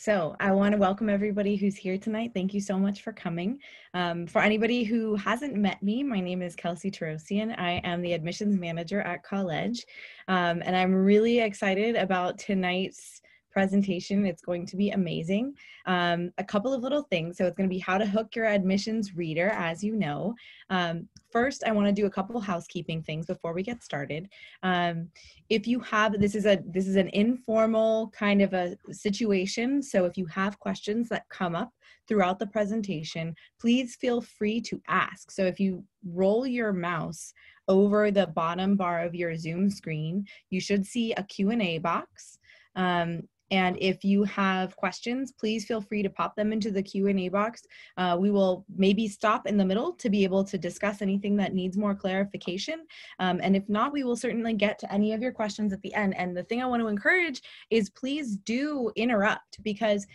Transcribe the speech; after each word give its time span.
So, 0.00 0.34
I 0.40 0.52
want 0.52 0.72
to 0.72 0.78
welcome 0.78 1.10
everybody 1.10 1.56
who's 1.56 1.76
here 1.76 1.98
tonight. 1.98 2.30
Thank 2.32 2.54
you 2.54 2.60
so 2.62 2.78
much 2.78 3.02
for 3.02 3.12
coming. 3.12 3.58
Um, 3.92 4.26
for 4.26 4.40
anybody 4.40 4.82
who 4.82 5.14
hasn't 5.16 5.54
met 5.54 5.82
me, 5.82 6.02
my 6.02 6.20
name 6.20 6.40
is 6.40 6.56
Kelsey 6.56 6.90
Tarosian. 6.90 7.54
I 7.58 7.82
am 7.84 8.00
the 8.00 8.14
admissions 8.14 8.58
manager 8.58 9.02
at 9.02 9.22
College, 9.22 9.84
um, 10.26 10.62
and 10.64 10.74
I'm 10.74 10.94
really 10.94 11.40
excited 11.40 11.96
about 11.96 12.38
tonight's 12.38 13.20
presentation. 13.50 14.24
It's 14.24 14.42
going 14.42 14.66
to 14.66 14.76
be 14.76 14.90
amazing. 14.90 15.54
Um, 15.86 16.32
a 16.38 16.44
couple 16.44 16.72
of 16.72 16.82
little 16.82 17.02
things. 17.02 17.36
So 17.36 17.46
it's 17.46 17.56
going 17.56 17.68
to 17.68 17.74
be 17.74 17.80
how 17.80 17.98
to 17.98 18.06
hook 18.06 18.34
your 18.36 18.46
admissions 18.46 19.16
reader, 19.16 19.48
as 19.50 19.82
you 19.82 19.96
know. 19.96 20.34
Um, 20.70 21.08
first, 21.30 21.64
I 21.66 21.72
want 21.72 21.86
to 21.88 21.92
do 21.92 22.06
a 22.06 22.10
couple 22.10 22.40
housekeeping 22.40 23.02
things 23.02 23.26
before 23.26 23.52
we 23.52 23.62
get 23.62 23.82
started. 23.82 24.28
Um, 24.62 25.08
if 25.48 25.66
you 25.66 25.80
have 25.80 26.20
this 26.20 26.34
is 26.34 26.46
a 26.46 26.62
this 26.66 26.86
is 26.86 26.96
an 26.96 27.08
informal 27.12 28.10
kind 28.10 28.42
of 28.42 28.54
a 28.54 28.76
situation. 28.90 29.82
So 29.82 30.04
if 30.04 30.16
you 30.16 30.26
have 30.26 30.58
questions 30.58 31.08
that 31.08 31.28
come 31.28 31.56
up 31.56 31.72
throughout 32.06 32.38
the 32.38 32.46
presentation, 32.46 33.34
please 33.60 33.96
feel 33.96 34.20
free 34.20 34.60
to 34.62 34.80
ask. 34.88 35.30
So 35.30 35.44
if 35.44 35.60
you 35.60 35.84
roll 36.04 36.46
your 36.46 36.72
mouse 36.72 37.32
over 37.68 38.10
the 38.10 38.26
bottom 38.26 38.76
bar 38.76 39.04
of 39.04 39.14
your 39.14 39.36
Zoom 39.36 39.70
screen, 39.70 40.26
you 40.50 40.60
should 40.60 40.84
see 40.84 41.12
a 41.12 41.22
Q&A 41.22 41.78
box. 41.78 42.38
Um, 42.74 43.22
and 43.50 43.76
if 43.80 44.04
you 44.04 44.24
have 44.24 44.76
questions, 44.76 45.32
please 45.32 45.64
feel 45.64 45.80
free 45.80 46.02
to 46.02 46.10
pop 46.10 46.36
them 46.36 46.52
into 46.52 46.70
the 46.70 46.82
Q&A 46.82 47.28
box. 47.28 47.62
Uh, 47.96 48.16
we 48.18 48.30
will 48.30 48.64
maybe 48.76 49.08
stop 49.08 49.46
in 49.46 49.56
the 49.56 49.64
middle 49.64 49.92
to 49.94 50.08
be 50.08 50.24
able 50.24 50.44
to 50.44 50.56
discuss 50.58 51.02
anything 51.02 51.36
that 51.36 51.54
needs 51.54 51.76
more 51.76 51.94
clarification. 51.94 52.86
Um, 53.18 53.40
and 53.42 53.56
if 53.56 53.68
not, 53.68 53.92
we 53.92 54.04
will 54.04 54.16
certainly 54.16 54.54
get 54.54 54.78
to 54.80 54.92
any 54.92 55.12
of 55.12 55.20
your 55.20 55.32
questions 55.32 55.72
at 55.72 55.82
the 55.82 55.92
end. 55.94 56.16
And 56.16 56.36
the 56.36 56.44
thing 56.44 56.62
I 56.62 56.66
want 56.66 56.82
to 56.82 56.88
encourage 56.88 57.42
is 57.70 57.90
please 57.90 58.36
do 58.36 58.92
interrupt 58.94 59.62
because, 59.62 60.06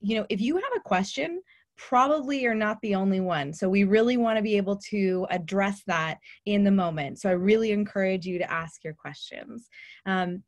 you 0.00 0.16
know, 0.16 0.26
if 0.28 0.40
you 0.40 0.56
have 0.56 0.64
a 0.76 0.80
question, 0.80 1.40
probably 1.76 2.40
you're 2.40 2.54
not 2.54 2.80
the 2.82 2.94
only 2.94 3.20
one. 3.20 3.52
So 3.52 3.68
we 3.68 3.84
really 3.84 4.16
want 4.16 4.36
to 4.36 4.42
be 4.42 4.56
able 4.56 4.76
to 4.90 5.26
address 5.30 5.82
that 5.86 6.18
in 6.46 6.64
the 6.64 6.70
moment. 6.70 7.20
So 7.20 7.28
I 7.28 7.32
really 7.32 7.72
encourage 7.72 8.26
you 8.26 8.38
to 8.38 8.50
ask 8.50 8.84
your 8.84 8.94
questions. 8.94 9.68
Um, 10.06 10.42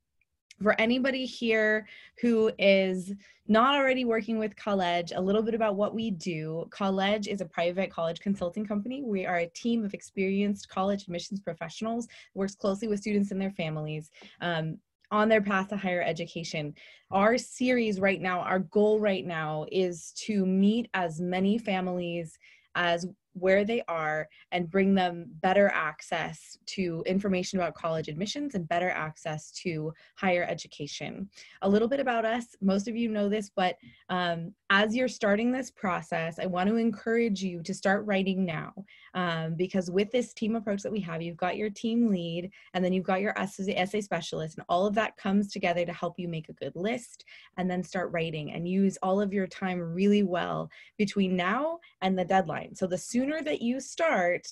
for 0.63 0.79
anybody 0.81 1.27
here 1.27 1.87
who 2.21 2.51
is 2.59 3.13
not 3.47 3.75
already 3.75 4.05
working 4.05 4.39
with 4.39 4.57
College, 4.57 5.13
a 5.15 5.21
little 5.21 5.43
bit 5.43 5.55
about 5.55 5.77
what 5.77 5.95
we 5.95 6.11
do. 6.11 6.67
College 6.71 7.29
is 7.29 7.41
a 7.41 7.47
private 7.47 7.91
college 7.91 8.21
consulting 8.21 8.67
company. 8.67 9.03
We 9.03 9.27
are 9.27 9.39
a 9.39 9.49
team 9.49 9.85
of 9.85 9.95
experienced 9.95 10.69
college 10.69 11.03
admissions 11.03 11.41
professionals, 11.41 12.09
works 12.35 12.55
closely 12.55 12.89
with 12.89 13.01
students 13.01 13.31
and 13.31 13.41
their 13.41 13.51
families. 13.51 14.11
Um, 14.41 14.79
on 15.11 15.29
their 15.29 15.43
path 15.43 15.69
to 15.69 15.77
higher 15.77 16.03
education. 16.03 16.75
Our 17.13 17.39
series 17.39 18.01
right 18.01 18.21
now, 18.21 18.41
our 18.41 18.59
goal 18.59 18.99
right 18.99 19.25
now 19.25 19.67
is 19.71 20.13
to 20.27 20.45
meet 20.45 20.89
as 20.95 21.21
many 21.21 21.57
families 21.57 22.37
as 22.75 23.07
where 23.35 23.65
they 23.65 23.83
are 23.89 24.29
and 24.53 24.71
bring 24.71 24.95
them 24.95 25.27
better 25.43 25.71
access 25.75 26.57
to 26.67 27.03
information 27.07 27.59
about 27.59 27.75
college 27.75 28.09
admissions 28.09 28.55
and 28.55 28.69
better 28.69 28.91
access 28.91 29.51
to 29.51 29.93
higher 30.17 30.47
education. 30.49 31.29
A 31.63 31.69
little 31.69 31.89
bit 31.89 32.01
about 32.01 32.25
us, 32.25 32.57
most 32.61 32.89
of 32.89 32.97
you 32.97 33.09
know 33.09 33.29
this, 33.29 33.51
but 33.55 33.77
um, 34.09 34.53
as 34.71 34.95
you're 34.95 35.09
starting 35.09 35.51
this 35.51 35.71
process, 35.71 36.39
I 36.39 36.47
want 36.47 36.69
to 36.69 36.77
encourage 36.77 37.43
you 37.43 37.63
to 37.63 37.75
start 37.75 38.07
writing 38.07 38.45
now 38.45 38.73
um, 39.15 39.55
because 39.57 39.91
with 39.91 40.11
this 40.11 40.33
team 40.33 40.57
approach 40.57 40.83
that 40.83 40.93
we 40.93 41.01
have, 41.01 41.21
you've 41.23 41.37
got 41.37 41.57
your 41.57 41.71
team 41.71 42.09
lead 42.09 42.51
and 42.73 42.85
then 42.85 42.93
you've 42.93 43.05
got 43.05 43.21
your 43.21 43.39
essay, 43.39 43.75
essay 43.75 44.01
specialist, 44.01 44.57
and 44.57 44.67
all 44.69 44.87
of 44.87 44.95
that 44.95 45.17
comes 45.17 45.51
together 45.51 45.85
to 45.85 45.93
help 45.93 46.15
you 46.19 46.29
make 46.29 46.49
a 46.49 46.55
good 46.55 46.75
list 46.77 47.25
and 47.57 47.71
then 47.71 47.83
start 47.83 48.13
writing 48.13 48.53
and 48.53 48.69
use 48.69 48.97
all 49.03 49.21
of 49.21 49.33
your 49.33 49.47
time 49.47 49.81
really 49.81 50.23
well 50.23 50.71
between 50.99 51.37
now 51.37 51.79
and 52.01 52.19
the 52.19 52.25
deadline. 52.25 52.75
So 52.75 52.87
the 52.87 52.99
sooner 52.99 53.24
that 53.43 53.63
you 53.63 53.81
start, 53.81 54.47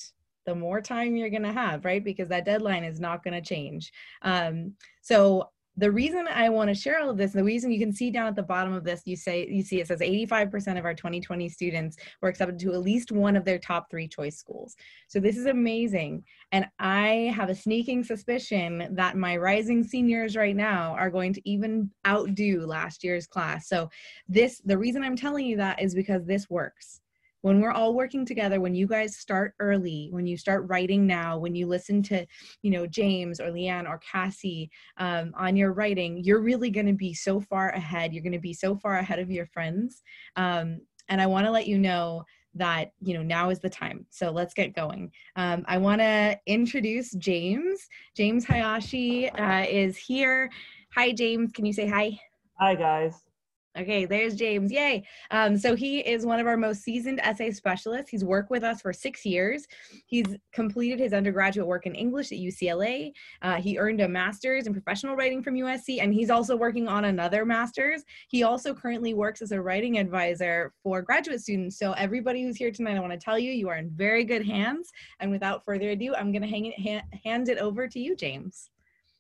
the 0.47 0.55
more 0.55 0.81
time 0.81 1.17
you're 1.17 1.31
going 1.31 1.42
to 1.42 1.53
have, 1.53 1.84
right? 1.84 2.03
Because 2.03 2.28
that 2.28 2.44
deadline 2.44 2.84
is 2.84 3.00
not 3.00 3.22
going 3.22 3.34
to 3.34 3.41
change. 3.41 3.93
Um, 4.22 4.75
so 5.03 5.50
the 5.78 5.91
reason 5.91 6.27
I 6.28 6.50
want 6.50 6.69
to 6.69 6.75
share 6.75 7.00
all 7.00 7.09
of 7.09 7.16
this, 7.16 7.32
the 7.32 7.43
reason 7.43 7.72
you 7.72 7.78
can 7.78 7.94
see 7.94 8.11
down 8.11 8.27
at 8.27 8.37
the 8.37 8.43
bottom 8.43 8.75
of 8.75 8.84
this, 8.84 9.03
you 9.06 9.16
say 9.16 9.49
you 9.49 9.62
see 9.62 9.81
it 9.81 9.87
says 9.87 10.00
85% 10.00 10.78
of 10.78 10.84
our 10.84 10.93
2020 10.93 11.49
students 11.49 11.97
were 12.21 12.28
accepted 12.28 12.59
to 12.59 12.75
at 12.75 12.82
least 12.82 13.11
one 13.11 13.37
of 13.37 13.44
their 13.47 13.59
top 13.59 13.91
three 13.91 14.06
choice 14.06 14.37
schools. 14.37 14.77
So 15.09 15.19
this 15.19 15.38
is 15.38 15.47
amazing. 15.47 16.25
And 16.53 16.66
I 16.78 17.32
have 17.34 17.49
a 17.49 17.55
sneaking 17.55 18.05
suspicion 18.05 18.88
that 18.93 19.16
my 19.16 19.37
rising 19.38 19.82
seniors 19.82 20.37
right 20.37 20.56
now 20.56 20.94
are 20.99 21.11
going 21.11 21.32
to 21.34 21.49
even 21.49 21.91
outdo 22.06 22.66
last 22.66 23.03
year's 23.03 23.27
class. 23.27 23.69
So 23.69 23.88
this 24.28 24.61
the 24.66 24.77
reason 24.77 25.03
I'm 25.03 25.16
telling 25.16 25.47
you 25.47 25.56
that 25.56 25.81
is 25.81 25.94
because 25.94 26.27
this 26.27 26.50
works 26.50 27.00
when 27.42 27.60
we're 27.60 27.72
all 27.72 27.94
working 27.94 28.25
together 28.25 28.60
when 28.60 28.75
you 28.75 28.86
guys 28.86 29.16
start 29.16 29.54
early 29.60 30.08
when 30.10 30.26
you 30.26 30.36
start 30.36 30.64
writing 30.69 31.06
now 31.06 31.38
when 31.38 31.54
you 31.54 31.66
listen 31.66 32.03
to 32.03 32.26
you 32.62 32.70
know 32.70 32.86
james 32.86 33.41
or 33.41 33.50
leanne 33.50 33.88
or 33.88 33.98
cassie 33.98 34.70
um, 34.98 35.32
on 35.36 35.56
your 35.56 35.72
writing 35.72 36.22
you're 36.22 36.41
really 36.41 36.70
going 36.70 36.86
to 36.86 36.92
be 36.92 37.12
so 37.14 37.41
far 37.41 37.70
ahead. 37.70 38.12
You're 38.12 38.22
going 38.22 38.32
to 38.32 38.38
be 38.38 38.54
so 38.54 38.76
far 38.76 38.97
ahead 38.97 39.19
of 39.19 39.31
your 39.31 39.47
friends. 39.47 40.02
Um, 40.36 40.81
and 41.08 41.20
i 41.20 41.26
want 41.26 41.47
to 41.47 41.50
let 41.50 41.66
you 41.66 41.78
know 41.78 42.25
that 42.54 42.92
you 43.00 43.14
know 43.14 43.22
now 43.22 43.48
is 43.48 43.60
the 43.60 43.70
time. 43.70 44.06
So 44.10 44.31
let's 44.31 44.54
get 44.54 44.75
going. 44.75 45.10
Um, 45.36 45.64
i 45.66 45.78
want 45.78 46.00
to 46.00 46.38
introduce 46.47 47.12
james. 47.12 47.88
James 48.14 48.44
hayashi 48.44 49.31
uh, 49.31 49.64
is 49.69 49.97
here. 49.97 50.50
Hi 50.94 51.12
james. 51.12 51.52
Can 51.52 51.64
you 51.64 51.72
say 51.72 51.86
hi? 51.86 52.19
Hi 52.58 52.75
guys 52.75 53.31
Okay, 53.78 54.05
there's 54.05 54.34
James. 54.34 54.71
Yay. 54.71 55.03
Um, 55.31 55.56
so 55.56 55.75
he 55.75 56.00
is 56.00 56.27
one 56.27 56.38
of 56.38 56.47
our 56.47 56.59
most 56.59 56.83
seasoned 56.83 57.21
essay 57.22 57.50
specialists. 57.50 58.10
He's 58.10 58.25
worked 58.25 58.50
with 58.50 58.62
us 58.65 58.83
for 58.83 58.93
six 58.93 59.25
years. 59.25 59.66
He's 60.05 60.27
completed 60.53 60.99
his 60.99 61.15
undergraduate 61.15 61.66
work 61.66 61.87
in 61.87 61.94
English 61.94 62.32
at 62.32 62.38
UCLA. 62.38 63.12
Uh, 63.41 63.56
he 63.56 63.78
earned 63.78 64.03
a 64.03 64.09
master's 64.09 64.66
in 64.66 64.75
professional 64.75 65.16
writing 65.16 65.43
from 65.43 65.55
USC, 65.55 66.03
and 66.03 66.12
he's 66.12 66.28
also 66.28 66.55
working 66.55 66.87
on 66.87 67.06
another 67.06 67.47
master's. 67.47 68.05
He 68.28 68.43
also 68.43 68.75
currently 68.75 69.15
works 69.15 69.41
as 69.41 69.53
a 69.53 69.61
writing 69.61 69.99
advisor 69.99 70.75
for 70.82 71.00
graduate 71.00 71.41
students. 71.41 71.78
So 71.78 71.93
everybody 71.93 72.43
who's 72.43 72.56
here 72.56 72.72
tonight, 72.72 72.99
I 72.99 73.00
want 73.00 73.12
to 73.12 73.19
tell 73.19 73.38
you, 73.38 73.53
you 73.53 73.71
are 73.71 73.78
in 73.78 73.88
very 73.91 74.25
good 74.25 74.44
hands. 74.44 74.91
And 75.21 75.31
without 75.31 75.65
further 75.65 75.91
ado, 75.91 76.15
I'm 76.15 76.31
going 76.31 76.43
to 76.43 77.00
hand 77.25 77.49
it 77.49 77.56
over 77.56 77.88
to 77.88 77.99
you, 77.99 78.16
James. 78.16 78.69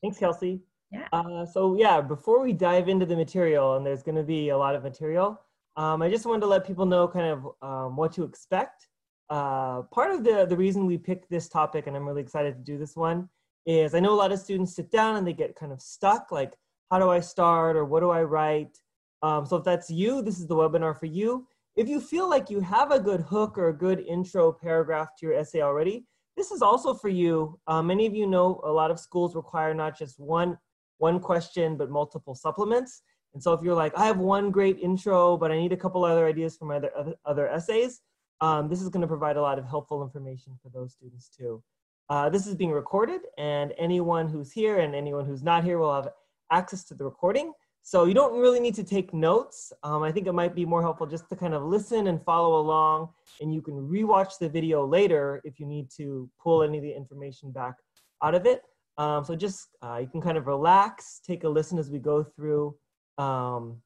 Thanks, 0.02 0.18
Kelsey. 0.18 0.60
Yeah. 0.92 1.08
Uh, 1.12 1.46
so 1.46 1.74
yeah, 1.76 2.00
before 2.00 2.42
we 2.42 2.52
dive 2.52 2.88
into 2.88 3.06
the 3.06 3.16
material, 3.16 3.76
and 3.76 3.86
there's 3.86 4.02
going 4.02 4.16
to 4.16 4.22
be 4.22 4.50
a 4.50 4.58
lot 4.58 4.74
of 4.74 4.82
material, 4.82 5.40
um, 5.76 6.02
I 6.02 6.10
just 6.10 6.26
wanted 6.26 6.40
to 6.40 6.48
let 6.48 6.66
people 6.66 6.84
know 6.84 7.08
kind 7.08 7.26
of 7.26 7.46
um, 7.62 7.96
what 7.96 8.12
to 8.12 8.24
expect. 8.24 8.88
Uh, 9.30 9.82
part 9.84 10.12
of 10.12 10.22
the, 10.22 10.44
the 10.44 10.56
reason 10.56 10.84
we 10.84 10.98
picked 10.98 11.30
this 11.30 11.48
topic, 11.48 11.86
and 11.86 11.96
I'm 11.96 12.06
really 12.06 12.20
excited 12.20 12.54
to 12.54 12.62
do 12.62 12.76
this 12.76 12.94
one, 12.94 13.30
is 13.64 13.94
I 13.94 14.00
know 14.00 14.12
a 14.12 14.14
lot 14.14 14.32
of 14.32 14.38
students 14.38 14.76
sit 14.76 14.90
down 14.90 15.16
and 15.16 15.26
they 15.26 15.32
get 15.32 15.56
kind 15.56 15.72
of 15.72 15.80
stuck, 15.80 16.30
like, 16.30 16.52
how 16.90 16.98
do 16.98 17.08
I 17.08 17.20
start 17.20 17.74
or 17.74 17.86
what 17.86 18.00
do 18.00 18.10
I 18.10 18.22
write? 18.22 18.76
Um, 19.22 19.46
so 19.46 19.56
if 19.56 19.64
that's 19.64 19.88
you, 19.88 20.20
this 20.20 20.38
is 20.38 20.46
the 20.46 20.54
webinar 20.54 20.98
for 20.98 21.06
you. 21.06 21.46
If 21.74 21.88
you 21.88 22.00
feel 22.00 22.28
like 22.28 22.50
you 22.50 22.60
have 22.60 22.90
a 22.90 23.00
good 23.00 23.20
hook 23.20 23.56
or 23.56 23.68
a 23.68 23.72
good 23.72 24.00
intro 24.00 24.52
paragraph 24.52 25.16
to 25.16 25.26
your 25.26 25.34
essay 25.34 25.62
already, 25.62 26.04
this 26.36 26.50
is 26.50 26.60
also 26.60 26.92
for 26.92 27.08
you. 27.08 27.58
Uh, 27.66 27.80
many 27.80 28.04
of 28.04 28.14
you 28.14 28.26
know 28.26 28.60
a 28.64 28.70
lot 28.70 28.90
of 28.90 29.00
schools 29.00 29.34
require 29.34 29.72
not 29.72 29.96
just 29.96 30.20
one 30.20 30.58
one 31.02 31.18
question 31.18 31.76
but 31.76 31.90
multiple 31.90 32.34
supplements. 32.34 33.02
And 33.34 33.42
so 33.42 33.52
if 33.54 33.60
you're 33.64 33.74
like, 33.74 33.92
I 33.96 34.06
have 34.06 34.18
one 34.18 34.52
great 34.52 34.78
intro, 34.78 35.36
but 35.36 35.50
I 35.50 35.56
need 35.58 35.72
a 35.72 35.76
couple 35.76 36.04
other 36.04 36.26
ideas 36.28 36.56
for 36.56 36.66
my 36.66 36.76
other, 36.76 37.14
other, 37.24 37.48
essays, 37.48 38.00
um, 38.40 38.68
this 38.68 38.80
is 38.80 38.88
gonna 38.88 39.08
provide 39.08 39.36
a 39.36 39.42
lot 39.42 39.58
of 39.58 39.64
helpful 39.66 40.02
information 40.04 40.52
for 40.62 40.68
those 40.68 40.92
students 40.92 41.28
too. 41.28 41.60
Uh, 42.08 42.28
this 42.28 42.46
is 42.46 42.54
being 42.54 42.70
recorded 42.70 43.22
and 43.36 43.72
anyone 43.78 44.28
who's 44.28 44.52
here 44.52 44.78
and 44.78 44.94
anyone 44.94 45.24
who's 45.24 45.42
not 45.42 45.64
here 45.64 45.78
will 45.78 45.94
have 45.94 46.08
access 46.52 46.84
to 46.84 46.94
the 46.94 47.04
recording. 47.04 47.52
So 47.82 48.04
you 48.04 48.14
don't 48.14 48.40
really 48.40 48.60
need 48.60 48.76
to 48.76 48.84
take 48.84 49.12
notes. 49.12 49.72
Um, 49.82 50.04
I 50.04 50.12
think 50.12 50.28
it 50.28 50.34
might 50.34 50.54
be 50.54 50.64
more 50.64 50.82
helpful 50.82 51.06
just 51.06 51.28
to 51.30 51.34
kind 51.36 51.54
of 51.54 51.64
listen 51.64 52.06
and 52.06 52.22
follow 52.22 52.60
along 52.60 53.08
and 53.40 53.52
you 53.52 53.60
can 53.60 53.74
rewatch 53.74 54.38
the 54.38 54.48
video 54.48 54.86
later 54.86 55.40
if 55.42 55.58
you 55.58 55.66
need 55.66 55.90
to 55.96 56.30
pull 56.40 56.62
any 56.62 56.78
of 56.78 56.84
the 56.84 56.94
information 56.94 57.50
back 57.50 57.74
out 58.22 58.36
of 58.36 58.46
it. 58.46 58.62
Um, 58.98 59.24
so 59.24 59.34
just 59.34 59.68
uh, 59.82 59.98
you 60.00 60.06
can 60.06 60.20
kind 60.20 60.36
of 60.36 60.46
relax, 60.46 61.20
take 61.26 61.44
a 61.44 61.48
listen 61.48 61.78
as 61.78 61.90
we 61.90 61.98
go 61.98 62.22
through 62.22 62.74
um, 63.18 63.80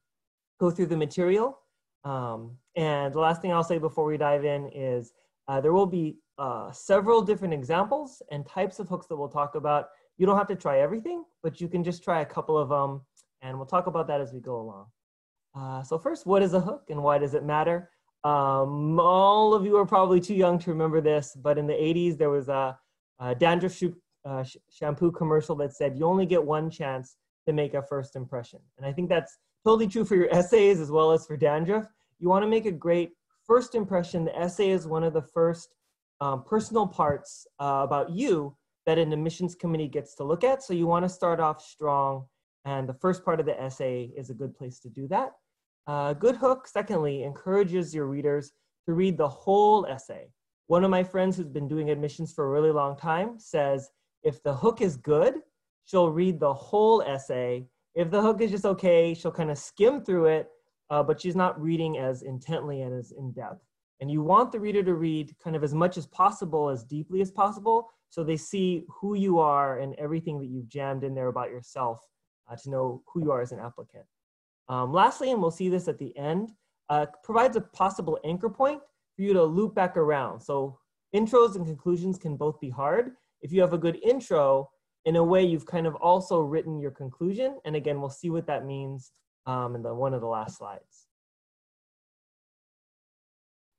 go 0.59 0.71
through 0.71 0.87
the 0.87 0.97
material. 0.97 1.59
Um, 2.03 2.57
and 2.75 3.13
the 3.13 3.19
last 3.19 3.41
thing 3.41 3.51
I'll 3.51 3.63
say 3.63 3.77
before 3.77 4.05
we 4.05 4.17
dive 4.17 4.45
in 4.45 4.69
is 4.73 5.13
uh, 5.47 5.61
there 5.61 5.73
will 5.73 5.85
be 5.85 6.17
uh, 6.37 6.71
several 6.71 7.21
different 7.21 7.53
examples 7.53 8.21
and 8.31 8.45
types 8.45 8.79
of 8.79 8.87
hooks 8.87 9.07
that 9.07 9.15
we'll 9.15 9.27
talk 9.27 9.55
about. 9.55 9.89
You 10.17 10.25
don't 10.25 10.37
have 10.37 10.47
to 10.47 10.55
try 10.55 10.79
everything, 10.79 11.23
but 11.43 11.59
you 11.61 11.67
can 11.67 11.83
just 11.83 12.03
try 12.03 12.21
a 12.21 12.25
couple 12.25 12.57
of 12.57 12.69
them, 12.69 13.01
and 13.41 13.57
we'll 13.57 13.67
talk 13.67 13.87
about 13.87 14.07
that 14.07 14.21
as 14.21 14.33
we 14.33 14.39
go 14.39 14.59
along. 14.59 14.85
Uh, 15.55 15.83
so 15.83 15.97
first, 15.97 16.25
what 16.25 16.41
is 16.41 16.53
a 16.53 16.59
hook 16.59 16.83
and 16.89 17.01
why 17.01 17.17
does 17.17 17.33
it 17.33 17.43
matter? 17.43 17.89
Um, 18.23 18.99
all 18.99 19.53
of 19.53 19.65
you 19.65 19.77
are 19.77 19.85
probably 19.85 20.19
too 20.19 20.35
young 20.35 20.59
to 20.59 20.69
remember 20.69 21.01
this, 21.01 21.35
but 21.35 21.57
in 21.57 21.67
the 21.67 21.73
80s 21.73 22.17
there 22.17 22.29
was 22.29 22.49
a, 22.49 22.77
a 23.19 23.33
dandruff 23.35 23.73
uh, 24.27 24.43
sh 24.43 24.57
shampoo 24.69 25.11
commercial 25.11 25.55
that 25.55 25.73
said 25.73 25.97
you 25.97 26.05
only 26.05 26.25
get 26.25 26.43
one 26.43 26.69
chance 26.69 27.15
to 27.47 27.53
make 27.53 27.73
a 27.73 27.81
first 27.81 28.15
impression. 28.15 28.59
And 28.77 28.85
I 28.85 28.91
think 28.91 29.09
that's 29.09 29.37
totally 29.65 29.87
true 29.87 30.05
for 30.05 30.15
your 30.15 30.29
essays 30.31 30.79
as 30.79 30.91
well 30.91 31.11
as 31.11 31.25
for 31.25 31.37
dandruff. 31.37 31.85
You 32.19 32.29
want 32.29 32.43
to 32.43 32.49
make 32.49 32.65
a 32.65 32.71
great 32.71 33.11
first 33.45 33.75
impression. 33.75 34.25
The 34.25 34.37
essay 34.37 34.69
is 34.69 34.85
one 34.87 35.03
of 35.03 35.13
the 35.13 35.21
first 35.21 35.75
um, 36.19 36.43
personal 36.43 36.87
parts 36.87 37.47
uh, 37.59 37.81
about 37.83 38.09
you 38.09 38.55
that 38.85 38.97
an 38.97 39.13
admissions 39.13 39.55
committee 39.55 39.87
gets 39.87 40.15
to 40.15 40.23
look 40.23 40.43
at. 40.43 40.63
So 40.63 40.73
you 40.73 40.87
want 40.87 41.05
to 41.05 41.09
start 41.09 41.39
off 41.39 41.61
strong, 41.61 42.25
and 42.65 42.87
the 42.87 42.93
first 42.93 43.23
part 43.23 43.39
of 43.39 43.45
the 43.45 43.59
essay 43.61 44.11
is 44.17 44.29
a 44.29 44.33
good 44.33 44.55
place 44.55 44.79
to 44.79 44.89
do 44.89 45.07
that. 45.09 45.33
Uh, 45.85 46.13
good 46.13 46.35
hook, 46.35 46.67
secondly, 46.67 47.23
encourages 47.23 47.93
your 47.93 48.07
readers 48.07 48.51
to 48.85 48.93
read 48.93 49.17
the 49.17 49.27
whole 49.27 49.85
essay. 49.85 50.27
One 50.67 50.83
of 50.83 50.89
my 50.89 51.03
friends 51.03 51.37
who's 51.37 51.47
been 51.47 51.67
doing 51.67 51.89
admissions 51.89 52.33
for 52.33 52.45
a 52.45 52.49
really 52.49 52.71
long 52.71 52.97
time 52.97 53.39
says 53.39 53.89
if 54.23 54.41
the 54.43 54.53
hook 54.53 54.81
is 54.81 54.97
good, 54.97 55.35
she'll 55.85 56.11
read 56.11 56.39
the 56.39 56.53
whole 56.53 57.01
essay. 57.01 57.65
If 57.95 58.11
the 58.11 58.21
hook 58.21 58.41
is 58.41 58.51
just 58.51 58.65
okay, 58.65 59.13
she'll 59.13 59.31
kind 59.31 59.51
of 59.51 59.57
skim 59.57 60.01
through 60.01 60.25
it, 60.25 60.49
uh, 60.89 61.03
but 61.03 61.19
she's 61.19 61.35
not 61.35 61.59
reading 61.61 61.97
as 61.97 62.21
intently 62.21 62.81
and 62.81 62.93
as 62.93 63.11
in 63.11 63.31
depth. 63.31 63.63
And 63.99 64.11
you 64.11 64.21
want 64.21 64.51
the 64.51 64.59
reader 64.59 64.83
to 64.83 64.93
read 64.93 65.35
kind 65.43 65.55
of 65.55 65.63
as 65.63 65.73
much 65.73 65.97
as 65.97 66.05
possible, 66.07 66.69
as 66.69 66.83
deeply 66.83 67.21
as 67.21 67.31
possible, 67.31 67.89
so 68.09 68.23
they 68.23 68.37
see 68.37 68.85
who 68.87 69.15
you 69.15 69.39
are 69.39 69.79
and 69.79 69.95
everything 69.95 70.39
that 70.39 70.47
you've 70.47 70.69
jammed 70.69 71.03
in 71.03 71.15
there 71.15 71.27
about 71.27 71.49
yourself 71.49 71.99
uh, 72.49 72.55
to 72.55 72.69
know 72.69 73.03
who 73.07 73.23
you 73.23 73.31
are 73.31 73.41
as 73.41 73.51
an 73.51 73.59
applicant. 73.59 74.05
Um, 74.69 74.93
lastly, 74.93 75.31
and 75.31 75.41
we'll 75.41 75.51
see 75.51 75.69
this 75.69 75.87
at 75.87 75.97
the 75.97 76.15
end, 76.17 76.51
uh, 76.89 77.07
provides 77.23 77.57
a 77.57 77.61
possible 77.61 78.19
anchor 78.23 78.49
point 78.49 78.81
for 79.15 79.21
you 79.21 79.33
to 79.33 79.43
loop 79.43 79.75
back 79.75 79.97
around. 79.97 80.41
So 80.41 80.77
intros 81.15 81.55
and 81.55 81.65
conclusions 81.65 82.17
can 82.17 82.37
both 82.37 82.59
be 82.59 82.69
hard. 82.69 83.11
If 83.41 83.51
you 83.51 83.61
have 83.61 83.73
a 83.73 83.77
good 83.77 83.99
intro, 84.03 84.69
in 85.05 85.15
a 85.15 85.23
way, 85.23 85.45
you've 85.45 85.65
kind 85.65 85.87
of 85.87 85.95
also 85.95 86.41
written 86.41 86.79
your 86.79 86.91
conclusion. 86.91 87.59
And 87.63 87.77
again, 87.77 88.01
we'll 88.01 88.09
see 88.09 88.29
what 88.29 88.47
that 88.47 88.65
means 88.65 89.13
um, 89.45 89.73
in 89.73 89.81
the 89.81 89.93
one 89.93 90.13
of 90.13 90.19
the 90.19 90.27
last 90.27 90.57
slides. 90.57 91.07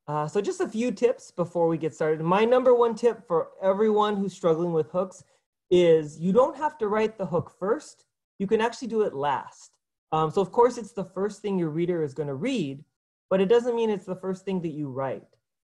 Uh, 0.06 0.26
so 0.26 0.40
just 0.40 0.62
a 0.62 0.68
few 0.68 0.90
tips 0.90 1.30
before 1.30 1.68
we 1.68 1.76
get 1.76 1.94
started. 1.94 2.22
My 2.22 2.46
number 2.46 2.74
one 2.74 2.94
tip 2.94 3.26
for 3.26 3.48
everyone 3.62 4.16
who's 4.16 4.32
struggling 4.32 4.72
with 4.72 4.90
hooks 4.90 5.22
is 5.70 6.18
you 6.18 6.32
don't 6.32 6.56
have 6.56 6.78
to 6.78 6.88
write 6.88 7.18
the 7.18 7.26
hook 7.26 7.52
first. 7.58 8.06
You 8.38 8.46
can 8.46 8.62
actually 8.62 8.88
do 8.88 9.02
it 9.02 9.12
last. 9.12 9.72
Um, 10.12 10.30
so 10.30 10.40
of 10.40 10.50
course, 10.50 10.78
it's 10.78 10.92
the 10.92 11.04
first 11.04 11.42
thing 11.42 11.58
your 11.58 11.68
reader 11.68 12.02
is 12.02 12.14
going 12.14 12.28
to 12.28 12.34
read, 12.34 12.82
but 13.28 13.42
it 13.42 13.50
doesn't 13.50 13.76
mean 13.76 13.90
it's 13.90 14.06
the 14.06 14.16
first 14.16 14.46
thing 14.46 14.62
that 14.62 14.72
you 14.72 14.88
write. 14.88 15.24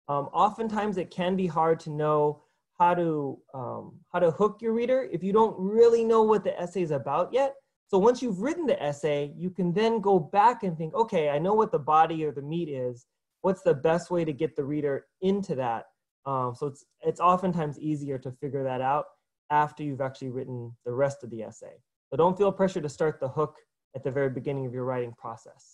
Um, 0.08 0.28
oftentimes, 0.32 0.96
it 0.96 1.12
can 1.12 1.36
be 1.36 1.46
hard 1.46 1.78
to 1.80 1.90
know 1.90 2.42
how 2.82 2.94
to 2.94 3.38
um, 3.54 3.92
how 4.12 4.18
to 4.18 4.30
hook 4.30 4.58
your 4.60 4.72
reader 4.72 5.08
if 5.12 5.22
you 5.22 5.32
don't 5.32 5.54
really 5.58 6.04
know 6.04 6.22
what 6.22 6.42
the 6.42 6.54
essay 6.60 6.82
is 6.82 6.90
about 6.90 7.32
yet. 7.32 7.54
So 7.88 7.98
once 7.98 8.22
you've 8.22 8.40
written 8.40 8.66
the 8.66 8.82
essay, 8.82 9.32
you 9.36 9.50
can 9.50 9.72
then 9.72 10.00
go 10.00 10.18
back 10.18 10.62
and 10.62 10.76
think, 10.76 10.94
okay, 10.94 11.28
I 11.28 11.38
know 11.38 11.54
what 11.54 11.72
the 11.72 11.78
body 11.78 12.24
or 12.24 12.32
the 12.32 12.42
meat 12.42 12.68
is. 12.68 13.06
What's 13.42 13.62
the 13.62 13.74
best 13.74 14.10
way 14.10 14.24
to 14.24 14.32
get 14.32 14.56
the 14.56 14.64
reader 14.64 15.06
into 15.20 15.54
that? 15.56 15.84
Um, 16.24 16.54
so 16.58 16.66
it's 16.66 16.84
it's 17.02 17.20
oftentimes 17.20 17.78
easier 17.78 18.18
to 18.18 18.30
figure 18.32 18.64
that 18.64 18.80
out 18.80 19.06
after 19.50 19.82
you've 19.82 20.00
actually 20.00 20.30
written 20.30 20.72
the 20.86 20.92
rest 20.92 21.22
of 21.22 21.30
the 21.30 21.42
essay. 21.42 21.76
So 22.10 22.16
don't 22.16 22.36
feel 22.36 22.50
pressure 22.50 22.80
to 22.80 22.88
start 22.88 23.20
the 23.20 23.28
hook 23.28 23.54
at 23.94 24.02
the 24.02 24.10
very 24.10 24.30
beginning 24.30 24.66
of 24.66 24.72
your 24.72 24.84
writing 24.84 25.14
process. 25.24 25.64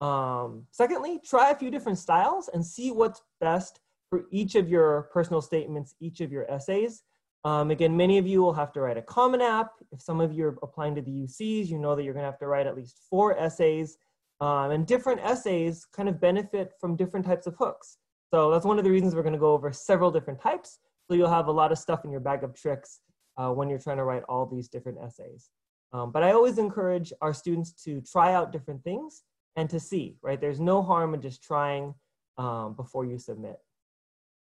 Um, 0.00 0.66
secondly, 0.72 1.20
try 1.24 1.50
a 1.50 1.54
few 1.62 1.70
different 1.70 1.98
styles 1.98 2.48
and 2.52 2.66
see 2.66 2.90
what's 2.90 3.22
best 3.40 3.80
for 4.12 4.26
each 4.30 4.56
of 4.56 4.68
your 4.68 5.08
personal 5.10 5.40
statements, 5.40 5.94
each 5.98 6.20
of 6.20 6.30
your 6.30 6.44
essays. 6.50 7.02
Um, 7.44 7.70
again, 7.70 7.96
many 7.96 8.18
of 8.18 8.26
you 8.26 8.42
will 8.42 8.52
have 8.52 8.70
to 8.74 8.82
write 8.82 8.98
a 8.98 9.02
Common 9.02 9.40
App. 9.40 9.70
If 9.90 10.02
some 10.02 10.20
of 10.20 10.34
you 10.34 10.48
are 10.48 10.58
applying 10.62 10.94
to 10.96 11.00
the 11.00 11.10
UCs, 11.10 11.68
you 11.68 11.78
know 11.78 11.96
that 11.96 12.02
you're 12.02 12.12
gonna 12.12 12.26
have 12.26 12.38
to 12.40 12.46
write 12.46 12.66
at 12.66 12.76
least 12.76 13.00
four 13.08 13.34
essays. 13.38 13.96
Um, 14.42 14.70
and 14.70 14.86
different 14.86 15.22
essays 15.24 15.86
kind 15.96 16.10
of 16.10 16.20
benefit 16.20 16.72
from 16.78 16.94
different 16.94 17.24
types 17.24 17.46
of 17.46 17.54
hooks. 17.58 17.96
So 18.30 18.50
that's 18.50 18.66
one 18.66 18.76
of 18.76 18.84
the 18.84 18.90
reasons 18.90 19.14
we're 19.14 19.22
gonna 19.22 19.38
go 19.38 19.54
over 19.54 19.72
several 19.72 20.10
different 20.10 20.42
types. 20.42 20.78
So 21.08 21.14
you'll 21.14 21.30
have 21.30 21.46
a 21.46 21.52
lot 21.52 21.72
of 21.72 21.78
stuff 21.78 22.04
in 22.04 22.10
your 22.10 22.20
bag 22.20 22.44
of 22.44 22.54
tricks 22.54 23.00
uh, 23.38 23.48
when 23.48 23.70
you're 23.70 23.78
trying 23.78 23.96
to 23.96 24.04
write 24.04 24.24
all 24.28 24.44
these 24.44 24.68
different 24.68 24.98
essays. 25.02 25.48
Um, 25.94 26.12
but 26.12 26.22
I 26.22 26.32
always 26.32 26.58
encourage 26.58 27.14
our 27.22 27.32
students 27.32 27.72
to 27.84 28.02
try 28.02 28.34
out 28.34 28.52
different 28.52 28.84
things 28.84 29.22
and 29.56 29.70
to 29.70 29.80
see, 29.80 30.16
right? 30.20 30.38
There's 30.38 30.60
no 30.60 30.82
harm 30.82 31.14
in 31.14 31.22
just 31.22 31.42
trying 31.42 31.94
um, 32.36 32.74
before 32.74 33.06
you 33.06 33.18
submit. 33.18 33.56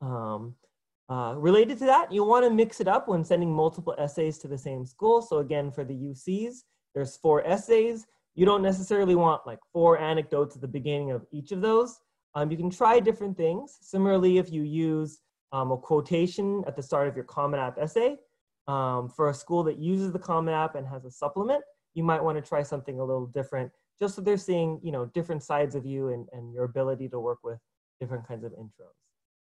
Um, 0.04 0.56
uh, 1.10 1.36
related 1.38 1.78
to 1.80 1.86
that, 1.86 2.12
you 2.12 2.24
want 2.24 2.46
to 2.46 2.50
mix 2.50 2.80
it 2.80 2.88
up 2.88 3.08
when 3.08 3.24
sending 3.24 3.52
multiple 3.52 3.96
essays 3.98 4.38
to 4.40 4.48
the 4.48 4.58
same 4.58 4.86
school. 4.86 5.22
So 5.22 5.40
again, 5.40 5.72
for 5.72 5.84
the 5.84 5.94
UCs, 5.94 6.64
there's 6.94 7.18
four 7.18 7.46
essays. 7.46 8.06
You 8.36 8.46
don't 8.46 8.62
necessarily 8.62 9.16
want 9.16 9.46
like 9.46 9.60
four 9.72 10.00
anecdotes 10.00 10.56
at 10.56 10.62
the 10.62 10.68
beginning 10.68 11.12
of 11.12 11.26
each 11.32 11.52
of 11.52 11.62
those. 11.62 12.00
Um, 12.36 12.50
you 12.52 12.58
can 12.58 12.70
try 12.70 13.00
different 13.00 13.38
things. 13.38 13.78
Similarly, 13.82 14.38
if 14.38 14.52
you 14.52 14.64
use 14.64 15.20
um, 15.52 15.72
a 15.72 15.78
quotation 15.78 16.64
at 16.68 16.76
the 16.76 16.82
start 16.82 17.08
of 17.08 17.16
your 17.16 17.26
Common 17.26 17.60
App 17.60 17.78
essay, 17.78 18.18
um, 18.68 19.10
for 19.10 19.30
a 19.30 19.34
school 19.34 19.64
that 19.64 19.78
uses 19.78 20.12
the 20.12 20.20
Common 20.20 20.54
App 20.54 20.76
and 20.76 20.88
has 20.88 21.06
a 21.06 21.12
supplement, 21.12 21.64
you 21.94 22.04
might 22.04 22.24
want 22.24 22.38
to 22.38 22.48
try 22.48 22.64
something 22.64 23.00
a 23.00 23.04
little 23.04 23.28
different, 23.28 23.72
just 24.00 24.16
so 24.16 24.22
they're 24.22 24.38
seeing 24.38 24.80
you 24.82 24.92
know 24.92 25.06
different 25.08 25.44
sides 25.44 25.76
of 25.76 25.86
you 25.86 26.10
and, 26.10 26.28
and 26.32 26.54
your 26.54 26.64
ability 26.64 27.10
to 27.10 27.20
work 27.20 27.40
with 27.44 27.60
different 28.00 28.28
kinds 28.28 28.44
of 28.44 28.52
intros. 28.54 29.03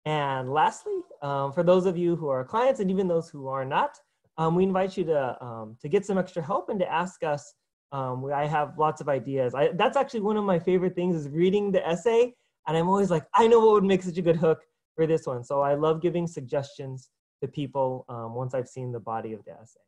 And 0.06 0.52
lastly, 0.52 1.00
um, 1.22 1.52
for 1.52 1.64
those 1.64 1.86
of 1.86 1.98
you 1.98 2.16
who 2.16 2.30
are 2.30 2.44
clients 2.44 2.80
and 2.80 2.90
even 2.90 3.08
those 3.08 3.30
who 3.30 3.48
are 3.48 3.66
not, 3.66 3.98
um, 4.38 4.56
we 4.56 4.64
invite 4.64 4.96
you 4.98 5.04
to, 5.06 5.44
um, 5.44 5.78
to 5.82 5.90
get 5.90 6.06
some 6.06 6.18
extra 6.18 6.42
help 6.42 6.70
and 6.70 6.80
to 6.80 6.92
ask 6.92 7.24
us. 7.24 7.54
Um, 7.92 8.26
I 8.34 8.46
have 8.46 8.78
lots 8.78 9.02
of 9.02 9.10
ideas. 9.10 9.54
I, 9.56 9.70
that's 9.74 9.98
actually 9.98 10.22
one 10.22 10.38
of 10.38 10.46
my 10.46 10.60
favorite 10.60 10.96
things 10.96 11.16
is 11.16 11.30
reading 11.30 11.72
the 11.72 11.86
essay. 11.86 12.34
And 12.68 12.78
I'm 12.78 12.88
always 12.88 13.10
like, 13.10 13.26
I 13.34 13.48
know 13.48 13.60
what 13.60 13.74
would 13.74 13.84
make 13.84 14.04
such 14.04 14.18
a 14.18 14.22
good 14.22 14.36
hook 14.36 14.62
for 14.96 15.08
this 15.08 15.26
one. 15.26 15.44
So 15.44 15.62
I 15.62 15.74
love 15.74 16.02
giving 16.02 16.28
suggestions 16.28 17.10
to 17.42 17.48
people 17.48 18.06
um, 18.10 18.36
once 18.36 18.54
I've 18.54 18.68
seen 18.68 18.92
the 18.92 19.00
body 19.00 19.34
of 19.34 19.44
the 19.46 19.52
essay. 19.52 19.80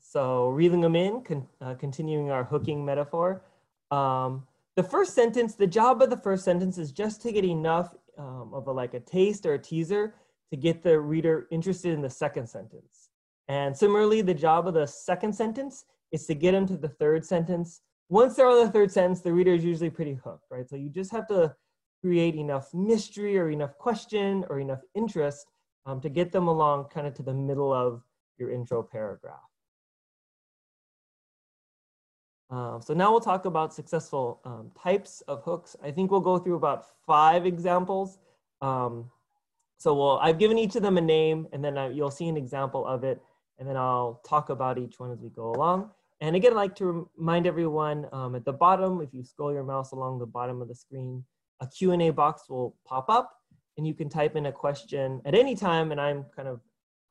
So 0.00 0.50
reeling 0.50 0.82
them 0.82 0.94
in, 0.94 1.22
con 1.22 1.48
uh, 1.62 1.74
continuing 1.74 2.30
our 2.30 2.44
hooking 2.44 2.84
metaphor. 2.84 3.42
Um, 3.90 4.46
the 4.76 4.82
first 4.82 5.14
sentence, 5.14 5.54
the 5.54 5.66
job 5.66 6.00
of 6.02 6.10
the 6.10 6.16
first 6.16 6.44
sentence 6.44 6.78
is 6.78 6.92
just 6.92 7.20
to 7.22 7.32
get 7.32 7.44
enough 7.44 7.94
um, 8.18 8.50
of 8.54 8.66
a, 8.66 8.72
like 8.72 8.94
a 8.94 9.00
taste 9.00 9.46
or 9.46 9.54
a 9.54 9.58
teaser 9.58 10.14
to 10.50 10.56
get 10.56 10.82
the 10.82 10.98
reader 10.98 11.46
interested 11.50 11.92
in 11.92 12.02
the 12.02 12.10
second 12.10 12.46
sentence. 12.48 13.08
And 13.48 13.76
similarly, 13.76 14.22
the 14.22 14.34
job 14.34 14.66
of 14.66 14.74
the 14.74 14.86
second 14.86 15.34
sentence 15.34 15.84
is 16.10 16.26
to 16.26 16.34
get 16.34 16.52
them 16.52 16.66
to 16.68 16.76
the 16.76 16.88
third 16.88 17.24
sentence. 17.24 17.80
Once 18.08 18.34
they're 18.34 18.48
on 18.48 18.64
the 18.64 18.70
third 18.70 18.90
sentence, 18.90 19.20
the 19.20 19.32
reader 19.32 19.54
is 19.54 19.64
usually 19.64 19.90
pretty 19.90 20.14
hooked, 20.14 20.44
right? 20.50 20.68
So 20.68 20.76
you 20.76 20.90
just 20.90 21.10
have 21.12 21.26
to 21.28 21.54
create 22.02 22.34
enough 22.34 22.72
mystery 22.74 23.38
or 23.38 23.50
enough 23.50 23.76
question 23.78 24.44
or 24.50 24.60
enough 24.60 24.80
interest 24.94 25.46
um, 25.86 26.00
to 26.00 26.08
get 26.08 26.32
them 26.32 26.48
along 26.48 26.86
kind 26.92 27.06
of 27.06 27.14
to 27.14 27.22
the 27.22 27.34
middle 27.34 27.72
of 27.72 28.02
your 28.38 28.50
intro 28.50 28.82
paragraph. 28.82 29.51
Um, 32.52 32.82
so 32.82 32.92
now 32.92 33.10
we'll 33.10 33.20
talk 33.20 33.46
about 33.46 33.72
successful 33.72 34.38
um, 34.44 34.70
types 34.80 35.22
of 35.22 35.42
hooks. 35.42 35.74
I 35.82 35.90
think 35.90 36.10
we'll 36.10 36.20
go 36.20 36.38
through 36.38 36.56
about 36.56 36.84
five 37.06 37.46
examples. 37.46 38.18
Um, 38.60 39.10
so 39.78 39.94
we'll, 39.94 40.18
I've 40.18 40.38
given 40.38 40.58
each 40.58 40.76
of 40.76 40.82
them 40.82 40.98
a 40.98 41.00
name 41.00 41.48
and 41.52 41.64
then 41.64 41.78
I, 41.78 41.88
you'll 41.88 42.10
see 42.10 42.28
an 42.28 42.36
example 42.36 42.86
of 42.86 43.04
it 43.04 43.22
and 43.58 43.66
then 43.66 43.78
I'll 43.78 44.20
talk 44.28 44.50
about 44.50 44.78
each 44.78 45.00
one 45.00 45.10
as 45.10 45.18
we 45.20 45.30
go 45.30 45.50
along. 45.52 45.90
And 46.20 46.36
again, 46.36 46.52
I'd 46.52 46.56
like 46.56 46.76
to 46.76 47.08
remind 47.16 47.46
everyone 47.46 48.06
um, 48.12 48.34
at 48.34 48.44
the 48.44 48.52
bottom, 48.52 49.00
if 49.00 49.14
you 49.14 49.24
scroll 49.24 49.52
your 49.52 49.64
mouse 49.64 49.92
along 49.92 50.18
the 50.18 50.26
bottom 50.26 50.60
of 50.60 50.68
the 50.68 50.74
screen, 50.74 51.24
a 51.60 51.66
Q&A 51.66 52.10
box 52.10 52.50
will 52.50 52.76
pop 52.84 53.08
up 53.08 53.32
and 53.78 53.86
you 53.86 53.94
can 53.94 54.10
type 54.10 54.36
in 54.36 54.46
a 54.46 54.52
question 54.52 55.22
at 55.24 55.34
any 55.34 55.56
time 55.56 55.90
and 55.90 56.00
I'm 56.00 56.26
kind 56.36 56.48
of 56.48 56.60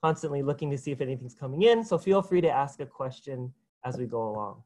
constantly 0.03 0.43
looking 0.43 0.69
to 0.69 0.77
see 0.77 0.91
if 0.91 1.01
anything's 1.01 1.33
coming 1.33 1.63
in. 1.63 1.83
So 1.83 1.97
feel 1.97 2.21
free 2.21 2.41
to 2.41 2.49
ask 2.49 2.79
a 2.79 2.85
question 2.85 3.51
as 3.83 3.97
we 3.97 4.05
go 4.05 4.29
along. 4.29 4.61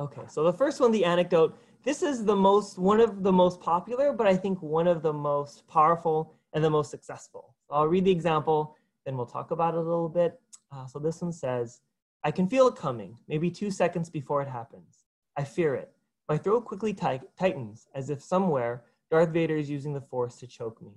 Okay, 0.00 0.22
so 0.28 0.44
the 0.44 0.52
first 0.52 0.80
one, 0.80 0.92
the 0.92 1.04
anecdote. 1.04 1.58
This 1.82 2.02
is 2.02 2.24
the 2.24 2.36
most, 2.36 2.78
one 2.78 3.00
of 3.00 3.24
the 3.24 3.32
most 3.32 3.60
popular, 3.60 4.12
but 4.12 4.28
I 4.28 4.36
think 4.36 4.62
one 4.62 4.86
of 4.86 5.02
the 5.02 5.12
most 5.12 5.66
powerful 5.66 6.34
and 6.52 6.62
the 6.62 6.70
most 6.70 6.90
successful. 6.90 7.56
I'll 7.68 7.88
read 7.88 8.04
the 8.04 8.10
example, 8.12 8.76
then 9.04 9.16
we'll 9.16 9.26
talk 9.26 9.50
about 9.50 9.74
it 9.74 9.78
a 9.78 9.82
little 9.82 10.08
bit. 10.08 10.40
Uh, 10.70 10.86
so 10.86 11.00
this 11.00 11.20
one 11.20 11.32
says, 11.32 11.80
I 12.22 12.30
can 12.30 12.46
feel 12.46 12.68
it 12.68 12.76
coming, 12.76 13.18
maybe 13.26 13.50
two 13.50 13.72
seconds 13.72 14.08
before 14.08 14.40
it 14.40 14.48
happens. 14.48 15.04
I 15.36 15.42
fear 15.42 15.74
it. 15.74 15.90
My 16.28 16.38
throat 16.38 16.64
quickly 16.64 16.94
tightens, 16.94 17.88
as 17.94 18.10
if 18.10 18.22
somewhere 18.22 18.84
Darth 19.10 19.30
Vader 19.30 19.56
is 19.56 19.70
using 19.70 19.94
the 19.94 20.00
force 20.00 20.36
to 20.36 20.46
choke 20.46 20.80
me. 20.80 20.92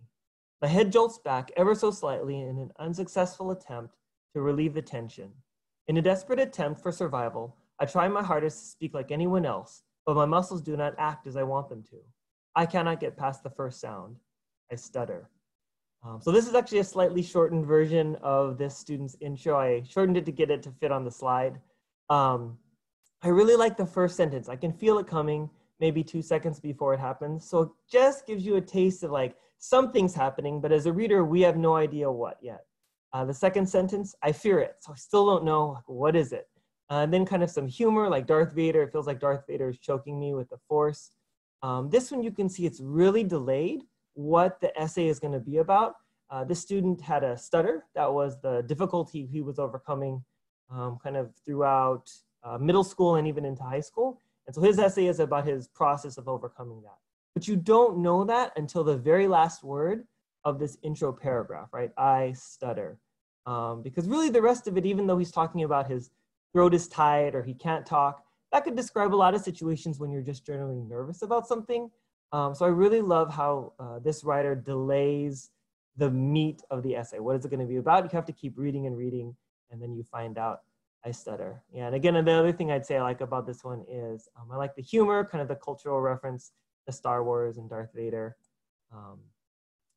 My 0.61 0.67
head 0.67 0.91
jolts 0.91 1.17
back 1.17 1.51
ever 1.57 1.73
so 1.73 1.89
slightly 1.89 2.39
in 2.41 2.59
an 2.59 2.71
unsuccessful 2.77 3.49
attempt 3.49 3.95
to 4.35 4.41
relieve 4.41 4.75
the 4.75 4.81
tension. 4.81 5.31
In 5.87 5.97
a 5.97 6.01
desperate 6.01 6.39
attempt 6.39 6.81
for 6.81 6.91
survival, 6.91 7.55
I 7.81 7.85
try 7.85 8.07
my 8.07 8.21
hardest 8.21 8.59
to 8.59 8.65
speak 8.67 8.93
like 8.93 9.11
anyone 9.11 9.43
else, 9.43 9.81
but 10.05 10.15
my 10.15 10.25
muscles 10.25 10.61
do 10.61 10.77
not 10.77 10.93
act 10.99 11.25
as 11.25 11.35
I 11.35 11.41
want 11.41 11.67
them 11.67 11.81
to. 11.89 11.97
I 12.55 12.67
cannot 12.67 12.99
get 12.99 13.17
past 13.17 13.41
the 13.41 13.49
first 13.49 13.81
sound. 13.81 14.17
I 14.71 14.75
stutter. 14.75 15.31
Um, 16.05 16.19
so 16.21 16.31
this 16.31 16.47
is 16.47 16.53
actually 16.53 16.77
a 16.77 16.83
slightly 16.83 17.23
shortened 17.23 17.65
version 17.65 18.17
of 18.21 18.59
this 18.59 18.77
student's 18.77 19.17
intro. 19.19 19.57
I 19.57 19.81
shortened 19.81 20.17
it 20.17 20.25
to 20.27 20.31
get 20.31 20.51
it 20.51 20.61
to 20.63 20.71
fit 20.71 20.91
on 20.91 21.03
the 21.03 21.09
slide. 21.09 21.59
Um, 22.11 22.59
I 23.23 23.29
really 23.29 23.55
like 23.55 23.77
the 23.77 23.85
first 23.85 24.15
sentence. 24.15 24.47
I 24.47 24.57
can 24.57 24.71
feel 24.71 24.99
it 24.99 25.07
coming 25.07 25.49
maybe 25.79 26.03
two 26.03 26.21
seconds 26.21 26.59
before 26.59 26.93
it 26.93 26.99
happens. 26.99 27.49
So 27.49 27.61
it 27.63 27.69
just 27.91 28.27
gives 28.27 28.45
you 28.45 28.57
a 28.57 28.61
taste 28.61 29.01
of 29.01 29.09
like 29.09 29.35
something's 29.57 30.13
happening, 30.13 30.61
but 30.61 30.71
as 30.71 30.85
a 30.85 30.93
reader, 30.93 31.25
we 31.25 31.41
have 31.41 31.57
no 31.57 31.75
idea 31.75 32.11
what 32.11 32.37
yet. 32.43 32.65
Uh, 33.11 33.25
the 33.25 33.33
second 33.33 33.67
sentence, 33.67 34.13
I 34.21 34.31
fear 34.31 34.59
it. 34.59 34.75
So 34.81 34.93
I 34.93 34.95
still 34.95 35.25
don't 35.25 35.43
know 35.43 35.79
what 35.87 36.15
is 36.15 36.31
it. 36.31 36.47
Uh, 36.91 37.03
and 37.03 37.13
then 37.13 37.25
kind 37.25 37.41
of 37.41 37.49
some 37.49 37.67
humor 37.67 38.09
like 38.09 38.27
Darth 38.27 38.51
Vader. 38.51 38.83
It 38.83 38.91
feels 38.91 39.07
like 39.07 39.21
Darth 39.21 39.47
Vader 39.47 39.69
is 39.69 39.79
choking 39.79 40.19
me 40.19 40.33
with 40.33 40.49
the 40.49 40.57
force. 40.67 41.11
Um, 41.63 41.89
this 41.89 42.11
one 42.11 42.21
you 42.21 42.31
can 42.31 42.49
see 42.49 42.65
it's 42.65 42.81
really 42.81 43.23
delayed 43.23 43.83
what 44.13 44.59
the 44.59 44.77
essay 44.77 45.07
is 45.07 45.17
going 45.17 45.31
to 45.31 45.39
be 45.39 45.57
about. 45.59 45.95
Uh, 46.29 46.43
this 46.43 46.59
student 46.59 46.99
had 46.99 47.23
a 47.23 47.37
stutter. 47.37 47.85
That 47.95 48.11
was 48.11 48.41
the 48.41 48.63
difficulty 48.63 49.25
he 49.25 49.41
was 49.41 49.57
overcoming 49.57 50.21
um, 50.69 50.99
kind 51.01 51.15
of 51.15 51.31
throughout 51.45 52.11
uh, 52.43 52.57
middle 52.57 52.83
school 52.83 53.15
and 53.15 53.25
even 53.25 53.45
into 53.45 53.63
high 53.63 53.79
school. 53.79 54.19
And 54.45 54.53
so 54.53 54.61
his 54.61 54.77
essay 54.77 55.05
is 55.05 55.21
about 55.21 55.47
his 55.47 55.69
process 55.69 56.17
of 56.17 56.27
overcoming 56.27 56.81
that. 56.81 56.97
But 57.33 57.47
you 57.47 57.55
don't 57.55 57.99
know 57.99 58.25
that 58.25 58.51
until 58.57 58.83
the 58.83 58.97
very 58.97 59.29
last 59.29 59.63
word 59.63 60.05
of 60.43 60.59
this 60.59 60.77
intro 60.83 61.13
paragraph, 61.13 61.69
right? 61.71 61.91
I 61.97 62.33
stutter. 62.33 62.97
Um, 63.45 63.81
because 63.81 64.07
really 64.07 64.29
the 64.29 64.41
rest 64.41 64.67
of 64.67 64.77
it, 64.77 64.85
even 64.85 65.07
though 65.07 65.17
he's 65.17 65.31
talking 65.31 65.63
about 65.63 65.89
his 65.89 66.11
throat 66.53 66.73
is 66.73 66.87
tight 66.87 67.35
or 67.35 67.43
he 67.43 67.53
can't 67.53 67.85
talk, 67.85 68.23
that 68.51 68.63
could 68.63 68.75
describe 68.75 69.13
a 69.13 69.15
lot 69.15 69.33
of 69.33 69.41
situations 69.41 69.99
when 69.99 70.11
you're 70.11 70.21
just 70.21 70.45
generally 70.45 70.79
nervous 70.79 71.21
about 71.21 71.47
something. 71.47 71.89
Um, 72.33 72.53
so 72.55 72.65
I 72.65 72.69
really 72.69 73.01
love 73.01 73.33
how 73.33 73.73
uh, 73.79 73.99
this 73.99 74.23
writer 74.23 74.55
delays 74.55 75.49
the 75.97 76.09
meat 76.09 76.61
of 76.69 76.83
the 76.83 76.95
essay. 76.95 77.19
What 77.19 77.35
is 77.35 77.45
it 77.45 77.49
going 77.49 77.59
to 77.59 77.65
be 77.65 77.77
about? 77.77 78.03
You 78.03 78.09
have 78.13 78.25
to 78.25 78.33
keep 78.33 78.57
reading 78.57 78.87
and 78.87 78.97
reading, 78.97 79.35
and 79.69 79.81
then 79.81 79.93
you 79.93 80.03
find 80.03 80.37
out 80.37 80.61
I 81.05 81.11
stutter. 81.11 81.63
Yeah, 81.73 81.87
and 81.87 81.95
again, 81.95 82.13
the 82.13 82.31
other 82.31 82.51
thing 82.51 82.71
I'd 82.71 82.85
say 82.85 82.97
I 82.97 83.01
like 83.01 83.21
about 83.21 83.47
this 83.47 83.63
one 83.63 83.83
is 83.89 84.29
um, 84.39 84.47
I 84.51 84.55
like 84.55 84.75
the 84.75 84.81
humor, 84.81 85.27
kind 85.29 85.41
of 85.41 85.47
the 85.47 85.55
cultural 85.55 85.99
reference 85.99 86.51
to 86.85 86.91
Star 86.91 87.23
Wars 87.23 87.57
and 87.57 87.69
Darth 87.69 87.89
Vader. 87.93 88.37
Um, 88.93 89.19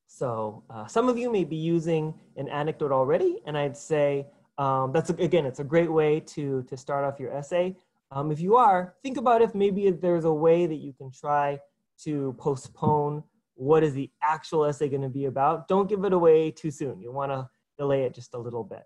so 0.06 0.64
uh, 0.70 0.86
some 0.86 1.08
of 1.08 1.18
you 1.18 1.30
may 1.30 1.44
be 1.44 1.56
using 1.56 2.14
an 2.36 2.48
anecdote 2.48 2.92
already, 2.92 3.40
and 3.46 3.56
I'd 3.56 3.76
say 3.76 4.26
um, 4.58 4.92
that's, 4.92 5.10
again, 5.10 5.46
it's 5.46 5.60
a 5.60 5.64
great 5.64 5.90
way 5.92 6.20
to, 6.20 6.62
to 6.64 6.76
start 6.76 7.04
off 7.04 7.18
your 7.18 7.32
essay. 7.32 7.76
Um, 8.10 8.30
if 8.30 8.40
you 8.40 8.56
are, 8.56 8.94
think 9.02 9.16
about 9.16 9.42
if 9.42 9.54
maybe 9.54 9.90
there's 9.90 10.24
a 10.24 10.32
way 10.32 10.66
that 10.66 10.76
you 10.76 10.92
can 10.92 11.10
try 11.10 11.58
to 12.04 12.34
postpone 12.38 13.24
what 13.54 13.82
is 13.82 13.94
the 13.94 14.10
actual 14.22 14.64
essay 14.64 14.88
going 14.88 15.02
to 15.02 15.08
be 15.08 15.26
about. 15.26 15.68
Don't 15.68 15.88
give 15.88 16.04
it 16.04 16.12
away 16.12 16.50
too 16.50 16.70
soon. 16.70 17.00
You 17.00 17.12
want 17.12 17.32
to 17.32 17.48
delay 17.78 18.04
it 18.04 18.14
just 18.14 18.34
a 18.34 18.38
little 18.38 18.64
bit. 18.64 18.84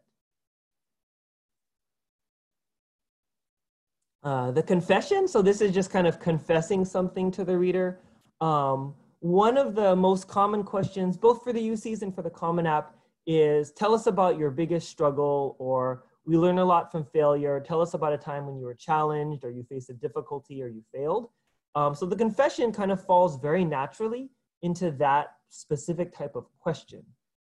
Uh, 4.22 4.50
the 4.50 4.62
confession, 4.62 5.28
so 5.28 5.40
this 5.42 5.60
is 5.60 5.72
just 5.72 5.90
kind 5.90 6.06
of 6.06 6.18
confessing 6.18 6.84
something 6.84 7.30
to 7.30 7.44
the 7.44 7.56
reader. 7.56 8.00
Um, 8.40 8.94
one 9.20 9.56
of 9.56 9.74
the 9.74 9.94
most 9.96 10.28
common 10.28 10.62
questions, 10.62 11.16
both 11.16 11.42
for 11.42 11.52
the 11.52 11.60
UCs 11.60 12.02
and 12.02 12.14
for 12.14 12.22
the 12.22 12.30
Common 12.30 12.66
App, 12.66 12.94
is 13.28 13.72
tell 13.72 13.94
us 13.94 14.06
about 14.06 14.38
your 14.38 14.50
biggest 14.50 14.88
struggle 14.88 15.54
or 15.58 16.04
we 16.24 16.38
learn 16.38 16.58
a 16.58 16.64
lot 16.64 16.90
from 16.90 17.04
failure. 17.04 17.60
Tell 17.60 17.80
us 17.82 17.92
about 17.92 18.14
a 18.14 18.18
time 18.18 18.46
when 18.46 18.56
you 18.58 18.64
were 18.64 18.74
challenged 18.74 19.44
or 19.44 19.50
you 19.50 19.64
faced 19.68 19.90
a 19.90 19.94
difficulty 19.94 20.62
or 20.62 20.68
you 20.68 20.82
failed. 20.92 21.28
Um, 21.74 21.94
so 21.94 22.06
the 22.06 22.16
confession 22.16 22.72
kind 22.72 22.90
of 22.90 23.04
falls 23.04 23.38
very 23.40 23.66
naturally 23.66 24.30
into 24.62 24.90
that 24.92 25.34
specific 25.50 26.16
type 26.16 26.36
of 26.36 26.46
question. 26.58 27.04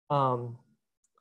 Um, 0.08 0.56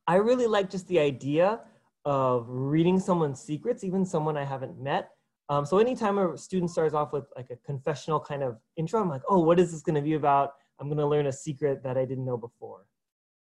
I 0.08 0.16
really 0.16 0.48
like 0.48 0.70
just 0.70 0.88
the 0.88 1.00
idea 1.00 1.60
of 2.06 2.46
reading 2.48 3.00
someone's 3.00 3.42
secrets, 3.42 3.84
even 3.84 4.06
someone 4.06 4.38
I 4.38 4.46
haven't 4.46 4.82
met. 4.82 5.10
Um, 5.50 5.66
so 5.66 5.80
anytime 5.80 6.18
a 6.18 6.38
student 6.38 6.72
starts 6.72 6.94
off 6.94 7.12
with 7.12 7.26
like 7.36 7.50
a 7.50 7.58
confessional 7.58 8.22
kind 8.22 8.42
of 8.42 8.58
intro, 8.78 9.02
I'm 9.02 9.10
like, 9.10 9.24
oh, 9.28 9.40
what 9.40 9.60
is 9.60 9.72
this 9.72 9.82
gonna 9.82 10.02
be 10.02 10.14
about? 10.14 10.54
I'm 10.80 10.88
gonna 10.88 11.08
learn 11.08 11.28
a 11.28 11.32
secret 11.32 11.84
that 11.84 11.98
I 11.98 12.06
didn't 12.06 12.26
know 12.26 12.38
before. 12.38 12.86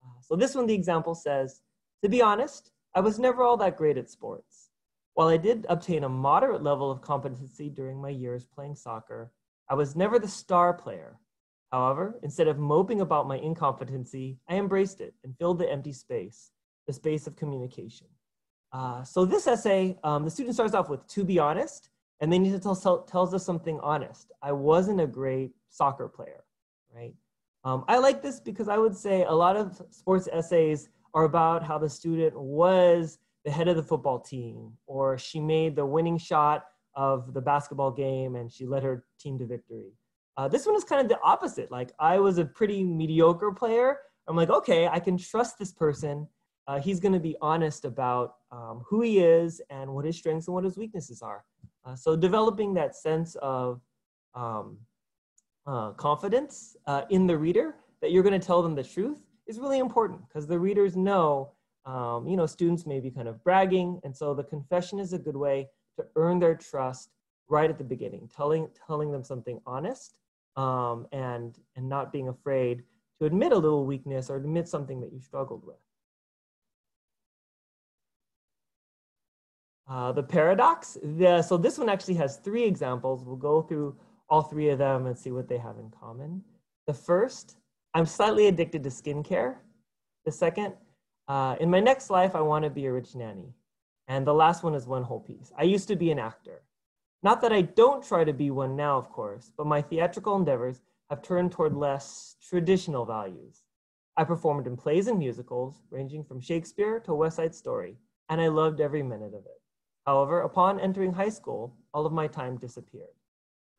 Uh, 0.09 0.21
so 0.21 0.35
this 0.35 0.55
one, 0.55 0.65
the 0.65 0.73
example 0.73 1.13
says, 1.13 1.61
to 2.03 2.09
be 2.09 2.21
honest, 2.21 2.71
I 2.95 3.01
was 3.01 3.19
never 3.19 3.43
all 3.43 3.57
that 3.57 3.77
great 3.77 3.97
at 3.97 4.09
sports. 4.09 4.69
While 5.13 5.27
I 5.27 5.37
did 5.37 5.65
obtain 5.69 6.03
a 6.03 6.09
moderate 6.09 6.63
level 6.63 6.89
of 6.89 7.01
competency 7.01 7.69
during 7.69 8.01
my 8.01 8.09
years 8.09 8.45
playing 8.45 8.75
soccer, 8.75 9.31
I 9.69 9.75
was 9.75 9.95
never 9.95 10.17
the 10.17 10.27
star 10.27 10.73
player. 10.73 11.19
However, 11.71 12.19
instead 12.23 12.47
of 12.47 12.57
moping 12.57 13.01
about 13.01 13.27
my 13.27 13.37
incompetency, 13.37 14.39
I 14.47 14.55
embraced 14.55 15.01
it 15.01 15.13
and 15.23 15.37
filled 15.37 15.59
the 15.59 15.71
empty 15.71 15.93
space, 15.93 16.51
the 16.87 16.93
space 16.93 17.27
of 17.27 17.35
communication. 17.35 18.07
Uh, 18.71 19.03
so 19.03 19.25
this 19.25 19.45
essay, 19.47 19.97
um, 20.03 20.23
the 20.25 20.31
student 20.31 20.55
starts 20.55 20.73
off 20.73 20.89
with, 20.89 21.05
to 21.07 21.23
be 21.23 21.37
honest, 21.37 21.89
and 22.21 22.31
then 22.33 22.43
he 22.43 22.57
tell, 22.57 23.03
tells 23.03 23.33
us 23.33 23.45
something 23.45 23.79
honest. 23.81 24.31
I 24.41 24.51
wasn't 24.51 25.01
a 25.01 25.07
great 25.07 25.51
soccer 25.69 26.07
player, 26.07 26.43
right? 26.93 27.13
Um, 27.63 27.83
I 27.87 27.97
like 27.97 28.21
this 28.21 28.39
because 28.39 28.69
I 28.69 28.77
would 28.77 28.95
say 28.95 29.23
a 29.23 29.33
lot 29.33 29.57
of 29.57 29.81
sports 29.91 30.29
essays 30.31 30.89
are 31.13 31.25
about 31.25 31.63
how 31.63 31.77
the 31.77 31.89
student 31.89 32.39
was 32.39 33.19
the 33.45 33.51
head 33.51 33.67
of 33.67 33.75
the 33.75 33.83
football 33.83 34.19
team, 34.19 34.73
or 34.85 35.17
she 35.17 35.39
made 35.39 35.75
the 35.75 35.85
winning 35.85 36.17
shot 36.17 36.65
of 36.95 37.33
the 37.33 37.41
basketball 37.41 37.91
game 37.91 38.35
and 38.35 38.51
she 38.51 38.65
led 38.65 38.83
her 38.83 39.05
team 39.19 39.37
to 39.39 39.45
victory. 39.45 39.93
Uh, 40.37 40.47
this 40.47 40.65
one 40.65 40.75
is 40.75 40.83
kind 40.83 41.01
of 41.01 41.09
the 41.09 41.19
opposite. 41.21 41.71
Like 41.71 41.91
I 41.99 42.19
was 42.19 42.37
a 42.37 42.45
pretty 42.45 42.83
mediocre 42.83 43.51
player. 43.51 43.97
I'm 44.27 44.35
like, 44.35 44.49
okay, 44.49 44.87
I 44.87 44.99
can 44.99 45.17
trust 45.17 45.57
this 45.57 45.71
person. 45.71 46.27
Uh, 46.67 46.79
he's 46.79 46.99
going 46.99 47.13
to 47.13 47.19
be 47.19 47.35
honest 47.41 47.83
about 47.83 48.35
um, 48.51 48.83
who 48.87 49.01
he 49.01 49.19
is 49.19 49.61
and 49.69 49.93
what 49.93 50.05
his 50.05 50.17
strengths 50.17 50.47
and 50.47 50.53
what 50.53 50.63
his 50.63 50.77
weaknesses 50.77 51.21
are. 51.21 51.43
Uh, 51.85 51.95
so 51.95 52.15
developing 52.15 52.73
that 52.75 52.95
sense 52.95 53.35
of 53.41 53.81
um, 54.35 54.77
uh, 55.69 55.91
confidence 55.91 56.75
uh, 56.87 57.03
in 57.11 57.27
the 57.27 57.37
reader 57.37 57.75
that 58.01 58.11
you're 58.11 58.23
going 58.23 58.39
to 58.39 58.45
tell 58.45 58.63
them 58.63 58.73
the 58.73 58.83
truth 58.83 59.19
is 59.45 59.59
really 59.59 59.77
important 59.77 60.19
because 60.27 60.47
the 60.47 60.57
readers 60.57 60.95
know, 60.95 61.51
um, 61.85 62.27
you 62.27 62.35
know, 62.35 62.47
students 62.47 62.87
may 62.87 62.99
be 62.99 63.11
kind 63.11 63.27
of 63.27 63.43
bragging. 63.43 63.99
And 64.03 64.15
so 64.15 64.33
the 64.33 64.43
confession 64.43 64.99
is 64.99 65.13
a 65.13 65.19
good 65.19 65.35
way 65.35 65.67
to 65.97 66.05
earn 66.15 66.39
their 66.39 66.55
trust 66.55 67.11
right 67.49 67.69
at 67.69 67.77
the 67.77 67.83
beginning, 67.83 68.27
telling, 68.35 68.67
telling 68.87 69.11
them 69.11 69.23
something 69.23 69.59
honest 69.67 70.17
um, 70.55 71.05
and, 71.11 71.59
and 71.75 71.87
not 71.87 72.11
being 72.11 72.29
afraid 72.29 72.81
to 73.19 73.25
admit 73.25 73.51
a 73.51 73.57
little 73.57 73.85
weakness 73.85 74.31
or 74.31 74.37
admit 74.37 74.67
something 74.67 74.99
that 75.01 75.13
you 75.13 75.19
struggled 75.19 75.63
with. 75.65 75.75
Uh, 79.87 80.11
the 80.13 80.23
paradox, 80.23 80.97
the, 81.03 81.43
so 81.43 81.57
this 81.57 81.77
one 81.77 81.89
actually 81.89 82.13
has 82.15 82.37
three 82.37 82.63
examples. 82.63 83.23
We'll 83.23 83.35
go 83.35 83.61
through 83.61 83.95
all 84.29 84.43
three 84.43 84.69
of 84.69 84.77
them 84.77 85.07
and 85.07 85.17
see 85.17 85.31
what 85.31 85.47
they 85.47 85.57
have 85.57 85.77
in 85.77 85.89
common. 85.89 86.43
The 86.87 86.93
first, 86.93 87.57
I'm 87.93 88.05
slightly 88.05 88.47
addicted 88.47 88.83
to 88.83 88.89
skincare. 88.89 89.55
The 90.25 90.31
second, 90.31 90.73
uh, 91.27 91.55
in 91.59 91.69
my 91.69 91.79
next 91.79 92.09
life, 92.09 92.35
I 92.35 92.41
want 92.41 92.63
to 92.63 92.69
be 92.69 92.85
a 92.85 92.93
rich 92.93 93.15
nanny. 93.15 93.53
And 94.07 94.25
the 94.25 94.33
last 94.33 94.63
one 94.63 94.75
is 94.75 94.87
one 94.87 95.03
whole 95.03 95.19
piece. 95.19 95.51
I 95.57 95.63
used 95.63 95.87
to 95.89 95.95
be 95.95 96.11
an 96.11 96.19
actor. 96.19 96.63
Not 97.21 97.41
that 97.41 97.51
I 97.51 97.61
don't 97.61 98.03
try 98.03 98.23
to 98.23 98.33
be 98.33 98.49
one 98.49 98.75
now, 98.75 98.97
of 98.97 99.09
course, 99.09 99.51
but 99.55 99.67
my 99.67 99.81
theatrical 99.81 100.35
endeavors 100.35 100.81
have 101.09 101.21
turned 101.21 101.51
toward 101.51 101.75
less 101.75 102.35
traditional 102.41 103.05
values. 103.05 103.63
I 104.15 104.23
performed 104.23 104.67
in 104.67 104.77
plays 104.77 105.07
and 105.07 105.19
musicals, 105.19 105.81
ranging 105.91 106.23
from 106.23 106.41
Shakespeare 106.41 106.99
to 107.01 107.13
West 107.13 107.37
Side 107.37 107.53
Story, 107.53 107.97
and 108.29 108.39
I 108.39 108.47
loved 108.47 108.79
every 108.81 109.03
minute 109.03 109.33
of 109.33 109.45
it. 109.45 109.61
However, 110.05 110.41
upon 110.41 110.79
entering 110.79 111.13
high 111.13 111.29
school, 111.29 111.75
all 111.93 112.05
of 112.05 112.13
my 112.13 112.27
time 112.27 112.57
disappeared. 112.57 113.18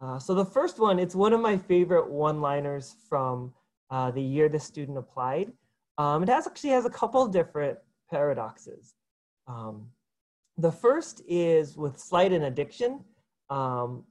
Uh, 0.00 0.18
so 0.18 0.34
the 0.34 0.44
first 0.44 0.78
one, 0.78 0.98
it's 0.98 1.14
one 1.14 1.32
of 1.32 1.40
my 1.40 1.56
favorite 1.56 2.08
one-liners 2.10 2.96
from 3.08 3.52
uh, 3.90 4.10
the 4.10 4.22
year 4.22 4.48
the 4.48 4.58
student 4.58 4.96
applied. 4.96 5.52
Um, 5.98 6.22
it 6.22 6.28
has 6.28 6.46
actually 6.46 6.70
has 6.70 6.86
a 6.86 6.90
couple 6.90 7.26
different 7.26 7.78
paradoxes. 8.10 8.94
Um, 9.46 9.88
the 10.56 10.72
first 10.72 11.22
is 11.28 11.76
with 11.76 11.98
slight 11.98 12.32
and 12.32 12.44
addiction. 12.44 13.04
Um, 13.50 14.04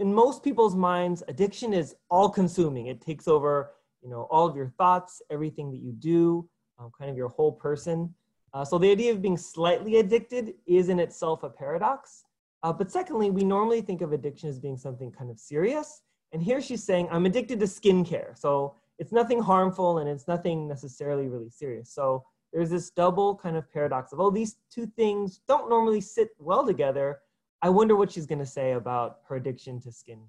in 0.00 0.12
most 0.12 0.42
people's 0.42 0.74
minds, 0.74 1.22
addiction 1.28 1.72
is 1.72 1.94
all 2.10 2.28
consuming. 2.28 2.86
It 2.86 3.00
takes 3.00 3.28
over, 3.28 3.72
you 4.02 4.08
know, 4.08 4.26
all 4.30 4.46
of 4.46 4.56
your 4.56 4.72
thoughts, 4.78 5.22
everything 5.30 5.70
that 5.70 5.80
you 5.80 5.92
do, 5.92 6.48
um, 6.78 6.90
kind 6.98 7.10
of 7.10 7.16
your 7.16 7.28
whole 7.28 7.52
person. 7.52 8.12
Uh, 8.52 8.64
so 8.64 8.78
the 8.78 8.90
idea 8.90 9.12
of 9.12 9.20
being 9.20 9.36
slightly 9.36 9.96
addicted 9.96 10.54
is 10.66 10.88
in 10.88 10.98
itself 10.98 11.42
a 11.42 11.50
paradox. 11.50 12.24
Uh, 12.62 12.72
but 12.72 12.90
secondly, 12.90 13.30
we 13.30 13.44
normally 13.44 13.80
think 13.80 14.00
of 14.00 14.12
addiction 14.12 14.48
as 14.48 14.58
being 14.58 14.76
something 14.76 15.12
kind 15.12 15.30
of 15.30 15.38
serious. 15.38 16.02
And 16.32 16.42
here 16.42 16.60
she's 16.60 16.82
saying, 16.82 17.08
I'm 17.10 17.26
addicted 17.26 17.60
to 17.60 17.66
skincare. 17.66 18.36
So 18.36 18.74
it's 18.98 19.12
nothing 19.12 19.40
harmful 19.40 19.98
and 19.98 20.08
it's 20.08 20.26
nothing 20.26 20.66
necessarily 20.66 21.28
really 21.28 21.50
serious. 21.50 21.90
So 21.92 22.24
there's 22.52 22.70
this 22.70 22.90
double 22.90 23.36
kind 23.36 23.56
of 23.56 23.70
paradox 23.72 24.12
of, 24.12 24.20
oh, 24.20 24.30
these 24.30 24.56
two 24.70 24.86
things 24.96 25.40
don't 25.46 25.68
normally 25.68 26.00
sit 26.00 26.30
well 26.38 26.66
together. 26.66 27.20
I 27.62 27.68
wonder 27.68 27.96
what 27.96 28.10
she's 28.10 28.26
going 28.26 28.38
to 28.38 28.46
say 28.46 28.72
about 28.72 29.18
her 29.28 29.36
addiction 29.36 29.80
to 29.82 29.90
skincare. 29.90 30.28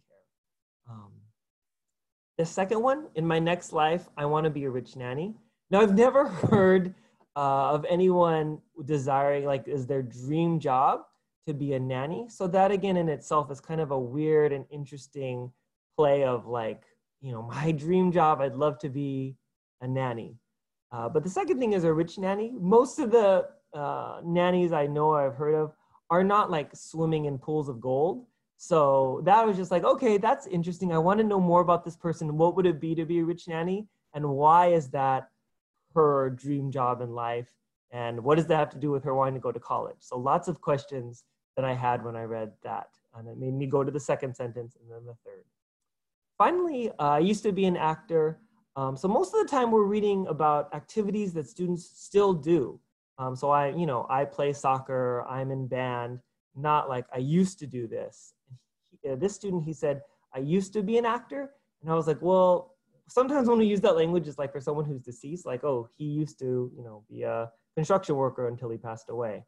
Um, 0.89 1.11
the 2.37 2.45
second 2.45 2.81
one, 2.81 3.07
in 3.15 3.25
my 3.25 3.39
next 3.39 3.73
life, 3.73 4.07
I 4.15 4.25
want 4.25 4.43
to 4.43 4.49
be 4.49 4.65
a 4.65 4.69
rich 4.69 4.95
nanny. 4.95 5.35
Now, 5.71 5.81
I've 5.81 5.95
never 5.95 6.27
heard 6.51 6.93
uh, 7.35 7.71
of 7.71 7.85
anyone 7.89 8.59
desiring, 8.85 9.45
like, 9.45 9.67
is 9.67 9.87
their 9.87 10.03
dream 10.03 10.59
job 10.59 11.01
to 11.47 11.53
be 11.53 11.73
a 11.73 11.79
nanny. 11.79 12.27
So 12.29 12.45
that 12.47 12.71
again 12.71 12.97
in 12.97 13.09
itself 13.09 13.49
is 13.51 13.59
kind 13.59 13.81
of 13.81 13.91
a 13.91 13.99
weird 13.99 14.53
and 14.53 14.65
interesting 14.69 15.51
play 15.95 16.23
of 16.23 16.45
like, 16.45 16.83
you 17.21 17.31
know, 17.31 17.41
my 17.55 17.71
dream 17.71 18.11
job, 18.11 18.41
I'd 18.41 18.55
love 18.55 18.77
to 18.79 18.89
be 18.89 19.35
a 19.81 19.87
nanny. 19.87 20.35
Uh, 20.91 21.09
but 21.09 21.23
the 21.23 21.29
second 21.29 21.59
thing 21.59 21.73
is 21.73 21.83
a 21.83 21.93
rich 21.93 22.17
nanny. 22.17 22.53
Most 22.57 22.99
of 22.99 23.11
the 23.11 23.47
uh, 23.73 24.21
nannies 24.23 24.71
I 24.71 24.87
know 24.87 25.13
I've 25.13 25.35
heard 25.35 25.55
of 25.55 25.73
are 26.09 26.23
not 26.23 26.49
like 26.49 26.75
swimming 26.75 27.25
in 27.25 27.37
pools 27.37 27.67
of 27.67 27.81
gold. 27.81 28.25
So 28.57 29.21
that 29.25 29.45
was 29.45 29.57
just 29.57 29.71
like, 29.71 29.83
okay, 29.83 30.17
that's 30.17 30.47
interesting. 30.47 30.91
I 30.91 30.97
want 30.97 31.19
to 31.19 31.25
know 31.25 31.39
more 31.39 31.61
about 31.61 31.83
this 31.83 31.95
person. 31.95 32.37
What 32.37 32.55
would 32.55 32.65
it 32.65 32.79
be 32.79 32.95
to 32.95 33.05
be 33.05 33.19
a 33.19 33.25
rich 33.25 33.47
nanny? 33.47 33.87
And 34.13 34.27
why 34.29 34.67
is 34.67 34.89
that 34.89 35.29
her 35.93 36.29
dream 36.31 36.71
job 36.71 37.01
in 37.01 37.11
life? 37.11 37.47
And 37.91 38.23
what 38.23 38.35
does 38.35 38.47
that 38.47 38.57
have 38.57 38.69
to 38.71 38.79
do 38.79 38.91
with 38.91 39.03
her 39.03 39.13
wanting 39.13 39.35
to 39.35 39.39
go 39.39 39.51
to 39.51 39.59
college? 39.59 39.97
So 39.99 40.17
lots 40.17 40.47
of 40.47 40.59
questions 40.61 41.23
that 41.57 41.65
I 41.65 41.73
had 41.73 42.05
when 42.05 42.15
I 42.15 42.23
read 42.23 42.53
that. 42.63 42.87
And 43.15 43.27
it 43.27 43.37
made 43.37 43.53
me 43.53 43.65
go 43.65 43.83
to 43.83 43.91
the 43.91 43.99
second 43.99 44.35
sentence 44.35 44.77
and 44.79 44.89
then 44.89 45.05
the 45.05 45.15
third. 45.25 45.43
Finally, 46.37 46.91
uh, 46.99 47.17
I 47.17 47.19
used 47.19 47.43
to 47.43 47.51
be 47.51 47.65
an 47.65 47.75
actor. 47.75 48.39
Um, 48.75 48.95
so 48.95 49.07
most 49.07 49.33
of 49.33 49.41
the 49.41 49.49
time 49.49 49.71
we're 49.71 49.83
reading 49.83 50.27
about 50.27 50.73
activities 50.73 51.33
that 51.33 51.49
students 51.49 51.89
still 51.95 52.31
do. 52.31 52.79
Um, 53.17 53.35
so 53.35 53.49
I, 53.49 53.69
you 53.69 53.87
know, 53.87 54.05
I 54.07 54.23
play 54.23 54.53
soccer, 54.53 55.25
I'm 55.27 55.49
in 55.49 55.67
band, 55.67 56.19
not 56.55 56.87
like 56.87 57.05
I 57.11 57.17
used 57.17 57.57
to 57.59 57.65
do 57.65 57.87
this. 57.87 58.35
He, 59.01 59.09
uh, 59.09 59.15
this 59.15 59.33
student, 59.33 59.63
he 59.63 59.73
said, 59.73 60.01
I 60.35 60.39
used 60.39 60.73
to 60.73 60.83
be 60.83 60.99
an 60.99 61.05
actor. 61.05 61.49
And 61.81 61.91
I 61.91 61.95
was 61.95 62.05
like, 62.05 62.21
well, 62.21 62.75
sometimes 63.09 63.47
when 63.47 63.57
we 63.57 63.65
use 63.65 63.81
that 63.81 63.95
language, 63.95 64.27
it's 64.27 64.37
like 64.37 64.51
for 64.51 64.61
someone 64.61 64.85
who's 64.85 65.01
deceased, 65.01 65.47
like, 65.47 65.63
oh, 65.63 65.89
he 65.97 66.05
used 66.05 66.37
to, 66.39 66.71
you 66.77 66.83
know, 66.83 67.03
be 67.09 67.23
a 67.23 67.49
construction 67.75 68.15
worker 68.15 68.47
until 68.47 68.69
he 68.69 68.77
passed 68.77 69.09
away. 69.09 69.43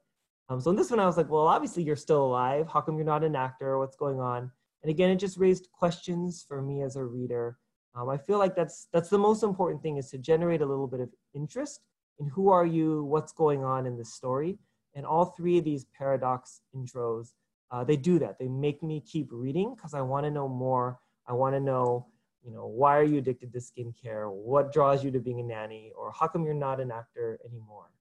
Um, 0.50 0.60
so 0.60 0.72
in 0.72 0.76
this 0.76 0.90
one, 0.90 1.00
I 1.00 1.06
was 1.06 1.16
like, 1.16 1.30
well, 1.30 1.48
obviously 1.48 1.84
you're 1.84 1.96
still 1.96 2.26
alive. 2.26 2.68
How 2.68 2.82
come 2.82 2.96
you're 2.98 3.06
not 3.06 3.24
an 3.24 3.36
actor? 3.36 3.78
What's 3.78 3.96
going 3.96 4.20
on? 4.20 4.52
And 4.82 4.90
again, 4.90 5.12
it 5.12 5.18
just 5.18 5.38
raised 5.38 5.68
questions 5.72 6.44
for 6.48 6.62
me 6.62 6.82
as 6.82 6.96
a 6.96 7.04
reader. 7.04 7.58
Um, 7.96 8.10
I 8.10 8.18
feel 8.18 8.40
like 8.40 8.56
that's 8.56 8.88
that's 8.94 9.10
the 9.10 9.18
most 9.18 9.44
important 9.44 9.84
thing 9.84 9.98
is 9.98 10.10
to 10.12 10.18
generate 10.18 10.62
a 10.62 10.66
little 10.66 10.88
bit 10.88 11.02
of 11.02 11.10
interest 11.36 11.82
in 12.20 12.28
who 12.28 12.50
are 12.50 12.66
you, 12.66 13.04
what's 13.04 13.32
going 13.32 13.64
on 13.64 13.86
in 13.86 13.98
this 13.98 14.14
story. 14.14 14.58
And 14.96 15.06
all 15.06 15.26
three 15.26 15.60
of 15.60 15.66
these 15.66 15.86
paradox 15.98 16.62
intros, 16.76 17.34
uh, 17.72 17.84
they 17.84 17.96
do 17.96 18.18
that. 18.20 18.40
They 18.40 18.48
make 18.48 18.82
me 18.82 19.02
keep 19.02 19.28
reading 19.32 19.76
because 19.76 19.94
I 19.94 20.02
want 20.02 20.26
to 20.26 20.32
know 20.32 20.48
more. 20.48 21.00
I 21.28 21.34
want 21.34 21.56
to 21.56 21.60
know, 21.60 22.08
you 22.44 22.52
know, 22.52 22.66
why 22.66 22.98
are 22.98 23.04
you 23.04 23.20
addicted 23.20 23.54
to 23.54 23.60
skincare? 23.60 24.32
What 24.32 24.74
draws 24.74 25.04
you 25.04 25.12
to 25.12 25.20
being 25.20 25.40
a 25.40 25.44
nanny? 25.44 25.92
Or 25.96 26.12
how 26.12 26.28
come 26.28 26.44
you're 26.44 26.56
not 26.56 26.80
an 26.80 26.92
actor 26.92 27.40
anymore? 27.46 27.92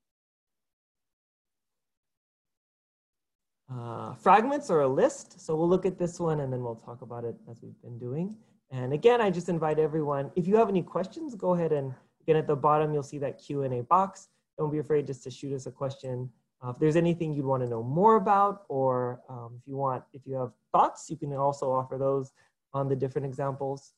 Uh, 3.70 4.14
fragments 4.14 4.70
or 4.70 4.80
a 4.80 4.88
list. 4.88 5.40
So 5.44 5.54
we'll 5.54 5.68
look 5.68 5.84
at 5.84 5.98
this 5.98 6.18
one 6.18 6.40
and 6.40 6.50
then 6.50 6.62
we'll 6.62 6.76
talk 6.76 7.02
about 7.02 7.24
it 7.24 7.36
as 7.50 7.58
we've 7.62 7.80
been 7.82 7.98
doing. 7.98 8.34
And 8.70 8.94
again, 8.94 9.20
I 9.20 9.30
just 9.30 9.48
invite 9.48 9.78
everyone, 9.78 10.30
if 10.36 10.46
you 10.46 10.56
have 10.56 10.70
any 10.70 10.82
questions, 10.82 11.34
go 11.34 11.54
ahead 11.54 11.72
and 11.72 11.92
again 12.22 12.36
at 12.36 12.46
the 12.46 12.56
bottom, 12.56 12.94
you'll 12.94 13.02
see 13.02 13.18
that 13.18 13.38
Q&A 13.38 13.82
box. 13.82 14.28
Don't 14.58 14.70
be 14.70 14.78
afraid 14.78 15.06
just 15.06 15.22
to 15.24 15.30
shoot 15.30 15.54
us 15.54 15.66
a 15.66 15.70
question. 15.70 16.30
Uh, 16.62 16.70
if 16.70 16.78
there's 16.78 16.96
anything 16.96 17.32
you'd 17.32 17.44
want 17.44 17.62
to 17.62 17.68
know 17.68 17.82
more 17.82 18.16
about, 18.16 18.64
or 18.68 19.20
um, 19.28 19.54
if 19.60 19.68
you 19.68 19.76
want, 19.76 20.02
if 20.12 20.22
you 20.26 20.34
have 20.34 20.52
thoughts, 20.72 21.08
you 21.08 21.16
can 21.16 21.32
also 21.34 21.70
offer 21.70 21.96
those 21.96 22.32
on 22.74 22.88
the 22.88 22.96
different 22.96 23.26
examples. 23.26 23.92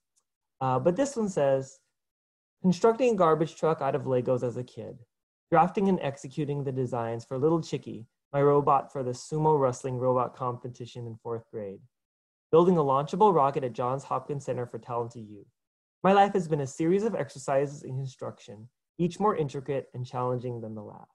Uh, 0.61 0.79
but 0.79 0.97
this 0.97 1.17
one 1.17 1.29
says, 1.29 1.79
constructing 2.61 3.15
a 3.15 3.17
garbage 3.17 3.57
truck 3.57 3.81
out 3.81 3.95
of 3.95 4.03
Legos 4.03 4.43
as 4.43 4.57
a 4.57 4.65
kid, 4.65 4.99
drafting 5.51 5.89
and 5.89 5.99
executing 6.03 6.63
the 6.63 6.73
designs 6.73 7.25
for 7.25 7.39
Little 7.39 7.63
Chicky, 7.63 8.07
my 8.33 8.41
robot 8.43 8.93
for 8.93 9.03
the 9.03 9.11
sumo 9.11 9.59
wrestling 9.59 9.97
robot 9.97 10.37
competition 10.37 11.07
in 11.07 11.17
fourth 11.23 11.45
grade, 11.51 11.81
building 12.53 12.77
a 12.77 12.83
launchable 12.83 13.35
rocket 13.35 13.65
at 13.65 13.73
Johns 13.73 14.05
Hopkins 14.05 14.45
Center 14.45 14.67
for 14.67 14.79
Talented 14.79 15.27
Youth. 15.29 15.49
My 16.03 16.13
life 16.13 16.33
has 16.35 16.49
been 16.49 16.61
a 16.61 16.67
series 16.67 17.05
of 17.05 17.15
exercises 17.15 17.83
in 17.83 17.97
construction, 17.97 18.69
each 18.99 19.19
more 19.19 19.37
intricate 19.37 19.89
and 19.95 20.07
challenging 20.07 20.61
than 20.61 20.75
the 20.75 20.83
last. 20.83 21.11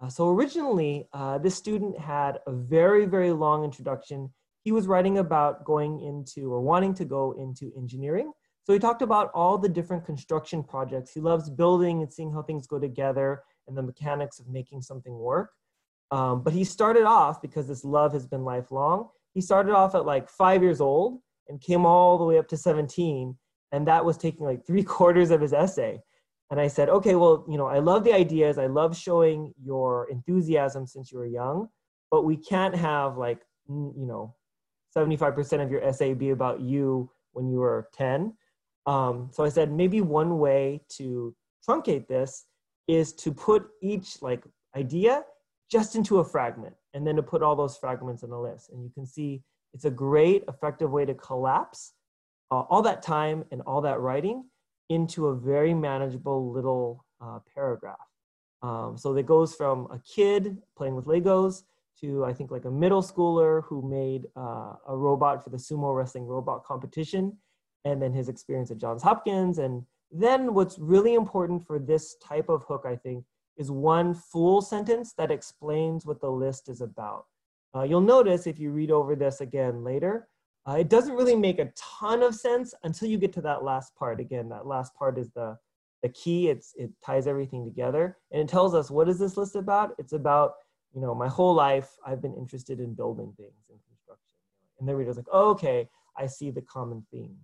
Uh, 0.00 0.08
so 0.08 0.28
originally, 0.30 1.08
uh, 1.12 1.38
this 1.38 1.54
student 1.54 1.98
had 1.98 2.38
a 2.46 2.52
very, 2.52 3.04
very 3.04 3.32
long 3.32 3.64
introduction. 3.64 4.30
He 4.62 4.72
was 4.72 4.86
writing 4.86 5.18
about 5.18 5.64
going 5.64 6.00
into 6.00 6.52
or 6.52 6.60
wanting 6.60 6.94
to 6.94 7.04
go 7.04 7.32
into 7.32 7.70
engineering. 7.76 8.32
So 8.64 8.72
he 8.72 8.78
talked 8.78 9.02
about 9.02 9.30
all 9.34 9.56
the 9.56 9.68
different 9.68 10.04
construction 10.04 10.62
projects. 10.62 11.12
He 11.12 11.20
loves 11.20 11.48
building 11.50 12.02
and 12.02 12.12
seeing 12.12 12.32
how 12.32 12.42
things 12.42 12.66
go 12.66 12.78
together 12.78 13.42
and 13.68 13.76
the 13.76 13.82
mechanics 13.82 14.38
of 14.38 14.48
making 14.48 14.82
something 14.82 15.16
work. 15.16 15.50
Um, 16.10 16.42
but 16.42 16.52
he 16.52 16.64
started 16.64 17.04
off 17.04 17.40
because 17.40 17.68
this 17.68 17.84
love 17.84 18.12
has 18.12 18.26
been 18.26 18.44
lifelong. 18.44 19.08
He 19.34 19.40
started 19.40 19.72
off 19.72 19.94
at 19.94 20.06
like 20.06 20.28
five 20.28 20.62
years 20.62 20.80
old 20.80 21.20
and 21.48 21.60
came 21.60 21.86
all 21.86 22.18
the 22.18 22.24
way 22.24 22.38
up 22.38 22.48
to 22.48 22.56
17. 22.56 23.36
And 23.72 23.86
that 23.86 24.04
was 24.04 24.16
taking 24.16 24.44
like 24.44 24.66
three 24.66 24.82
quarters 24.96 25.30
of 25.30 25.40
his 25.40 25.52
essay. 25.52 26.00
And 26.50 26.60
I 26.60 26.66
said, 26.66 26.88
okay, 26.88 27.14
well, 27.14 27.44
you 27.48 27.56
know, 27.56 27.66
I 27.66 27.78
love 27.78 28.02
the 28.02 28.12
ideas. 28.12 28.58
I 28.58 28.66
love 28.66 28.96
showing 28.96 29.54
your 29.62 30.10
enthusiasm 30.10 30.84
since 30.84 31.12
you 31.12 31.18
were 31.18 31.26
young, 31.26 31.68
but 32.10 32.24
we 32.24 32.36
can't 32.36 32.74
have 32.74 33.16
like, 33.16 33.42
you 33.68 34.06
know, 34.06 34.34
75% 34.96 35.62
of 35.62 35.70
your 35.70 35.84
essay 35.84 36.12
be 36.12 36.30
about 36.30 36.60
you 36.60 37.08
when 37.32 37.48
you 37.48 37.58
were 37.58 37.88
10. 37.94 38.34
Um, 38.86 39.30
so 39.32 39.44
I 39.44 39.48
said, 39.48 39.70
maybe 39.70 40.00
one 40.00 40.40
way 40.40 40.82
to 40.96 41.32
truncate 41.68 42.08
this 42.08 42.46
is 42.88 43.12
to 43.12 43.32
put 43.32 43.68
each 43.80 44.20
like 44.20 44.42
idea 44.74 45.22
just 45.70 45.94
into 45.94 46.18
a 46.18 46.24
fragment 46.24 46.74
and 46.94 47.06
then 47.06 47.16
to 47.16 47.22
put 47.22 47.42
all 47.42 47.54
those 47.54 47.76
fragments 47.76 48.22
in 48.22 48.30
a 48.30 48.40
list. 48.40 48.70
And 48.70 48.82
you 48.82 48.90
can 48.90 49.06
see 49.06 49.42
it's 49.72 49.84
a 49.84 49.90
great 49.90 50.44
effective 50.48 50.90
way 50.90 51.04
to 51.04 51.14
collapse 51.14 51.92
uh, 52.50 52.62
all 52.62 52.82
that 52.82 53.02
time 53.02 53.44
and 53.52 53.62
all 53.62 53.80
that 53.82 54.00
writing 54.00 54.44
into 54.88 55.28
a 55.28 55.34
very 55.36 55.72
manageable 55.72 56.50
little 56.50 57.04
uh, 57.20 57.38
paragraph. 57.54 57.96
Um, 58.62 58.96
so 58.98 59.14
it 59.16 59.26
goes 59.26 59.54
from 59.54 59.86
a 59.90 59.98
kid 60.00 60.58
playing 60.76 60.96
with 60.96 61.06
Legos 61.06 61.62
to 62.00 62.24
I 62.24 62.32
think 62.32 62.50
like 62.50 62.64
a 62.64 62.70
middle 62.70 63.02
schooler 63.02 63.62
who 63.64 63.88
made 63.88 64.26
uh, 64.36 64.74
a 64.88 64.96
robot 64.96 65.44
for 65.44 65.50
the 65.50 65.56
sumo 65.56 65.96
wrestling 65.96 66.26
robot 66.26 66.64
competition, 66.64 67.36
and 67.84 68.00
then 68.02 68.12
his 68.12 68.28
experience 68.28 68.70
at 68.70 68.78
Johns 68.78 69.02
Hopkins. 69.02 69.58
And 69.58 69.84
then 70.10 70.54
what's 70.54 70.78
really 70.78 71.14
important 71.14 71.66
for 71.66 71.78
this 71.78 72.16
type 72.16 72.48
of 72.48 72.64
hook, 72.64 72.84
I 72.86 72.96
think, 72.96 73.24
is 73.56 73.70
one 73.70 74.14
full 74.14 74.60
sentence 74.62 75.12
that 75.14 75.30
explains 75.30 76.06
what 76.06 76.20
the 76.20 76.30
list 76.30 76.68
is 76.68 76.80
about. 76.80 77.26
Uh, 77.74 77.82
you'll 77.82 78.00
notice 78.00 78.46
if 78.46 78.58
you 78.58 78.70
read 78.70 78.90
over 78.90 79.14
this 79.14 79.40
again 79.40 79.84
later, 79.84 80.28
uh, 80.68 80.74
it 80.74 80.88
doesn't 80.88 81.14
really 81.14 81.36
make 81.36 81.58
a 81.58 81.72
ton 81.76 82.22
of 82.22 82.34
sense 82.34 82.74
until 82.84 83.08
you 83.08 83.18
get 83.18 83.32
to 83.32 83.40
that 83.40 83.62
last 83.62 83.94
part. 83.96 84.20
Again, 84.20 84.48
that 84.48 84.66
last 84.66 84.94
part 84.94 85.18
is 85.18 85.30
the, 85.30 85.56
the 86.02 86.08
key. 86.10 86.48
It's, 86.48 86.74
it 86.76 86.90
ties 87.04 87.26
everything 87.26 87.64
together 87.64 88.18
and 88.30 88.42
it 88.42 88.48
tells 88.48 88.74
us 88.74 88.90
what 88.90 89.08
is 89.08 89.18
this 89.18 89.36
list 89.36 89.56
about? 89.56 89.94
It's 89.98 90.12
about, 90.12 90.54
you 90.94 91.00
know, 91.00 91.14
my 91.14 91.28
whole 91.28 91.54
life 91.54 91.90
I've 92.04 92.20
been 92.20 92.34
interested 92.34 92.80
in 92.80 92.94
building 92.94 93.32
things 93.36 93.64
in 93.68 93.76
construction. 93.88 94.36
And 94.78 94.88
the 94.88 94.94
reader's 94.94 95.16
like, 95.16 95.28
oh, 95.32 95.50
okay, 95.50 95.88
I 96.16 96.26
see 96.26 96.50
the 96.50 96.62
common 96.62 97.06
theme. 97.10 97.36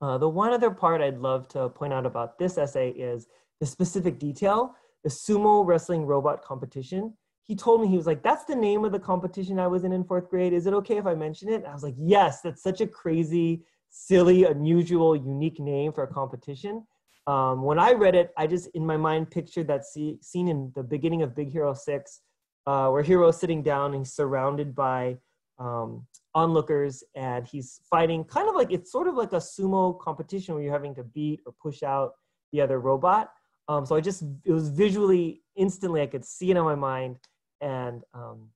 Uh, 0.00 0.18
the 0.18 0.28
one 0.28 0.52
other 0.52 0.70
part 0.70 1.00
I'd 1.00 1.18
love 1.18 1.48
to 1.48 1.68
point 1.68 1.92
out 1.92 2.06
about 2.06 2.38
this 2.38 2.58
essay 2.58 2.90
is 2.90 3.26
the 3.60 3.66
specific 3.66 4.18
detail 4.18 4.74
the 5.04 5.10
sumo 5.10 5.64
wrestling 5.64 6.06
robot 6.06 6.42
competition. 6.42 7.14
He 7.44 7.54
told 7.54 7.82
me, 7.82 7.88
he 7.88 7.96
was 7.96 8.06
like, 8.06 8.22
that's 8.22 8.44
the 8.44 8.56
name 8.56 8.84
of 8.84 8.92
the 8.92 8.98
competition 8.98 9.58
I 9.58 9.66
was 9.66 9.84
in 9.84 9.92
in 9.92 10.02
fourth 10.02 10.30
grade. 10.30 10.54
Is 10.54 10.66
it 10.66 10.72
okay 10.72 10.96
if 10.96 11.06
I 11.06 11.14
mention 11.14 11.50
it? 11.50 11.56
And 11.56 11.66
I 11.66 11.74
was 11.74 11.82
like, 11.82 11.94
yes, 11.98 12.40
that's 12.40 12.62
such 12.62 12.80
a 12.80 12.86
crazy, 12.86 13.64
silly, 13.90 14.44
unusual, 14.44 15.14
unique 15.14 15.60
name 15.60 15.92
for 15.92 16.04
a 16.04 16.12
competition. 16.12 16.86
Um, 17.26 17.62
when 17.62 17.78
I 17.78 17.92
read 17.92 18.14
it, 18.14 18.32
I 18.36 18.46
just 18.46 18.68
in 18.74 18.84
my 18.84 18.96
mind 18.96 19.30
pictured 19.30 19.66
that 19.68 19.84
see, 19.84 20.18
scene 20.22 20.48
in 20.48 20.72
the 20.74 20.82
beginning 20.82 21.22
of 21.22 21.34
Big 21.36 21.50
Hero 21.50 21.74
6, 21.74 22.20
uh, 22.66 22.88
where 22.88 23.02
Hero's 23.02 23.38
sitting 23.38 23.62
down 23.62 23.92
and 23.92 24.00
he's 24.00 24.14
surrounded 24.14 24.74
by 24.74 25.18
um, 25.58 26.06
onlookers 26.34 27.04
and 27.14 27.46
he's 27.46 27.80
fighting 27.88 28.24
kind 28.24 28.48
of 28.48 28.56
like 28.56 28.72
it's 28.72 28.90
sort 28.90 29.06
of 29.06 29.14
like 29.14 29.32
a 29.32 29.36
sumo 29.36 29.98
competition 30.00 30.54
where 30.54 30.64
you're 30.64 30.72
having 30.72 30.94
to 30.94 31.04
beat 31.04 31.40
or 31.46 31.54
push 31.62 31.82
out 31.82 32.12
the 32.52 32.60
other 32.60 32.80
robot. 32.80 33.30
Um, 33.68 33.86
so 33.86 33.96
I 33.96 34.00
just, 34.00 34.22
it 34.44 34.52
was 34.52 34.68
visually, 34.68 35.42
instantly, 35.56 36.02
I 36.02 36.06
could 36.06 36.24
see 36.24 36.50
it 36.50 36.56
in 36.56 36.64
my 36.64 36.74
mind. 36.74 37.16
And 37.60 38.02
um, 38.12 38.48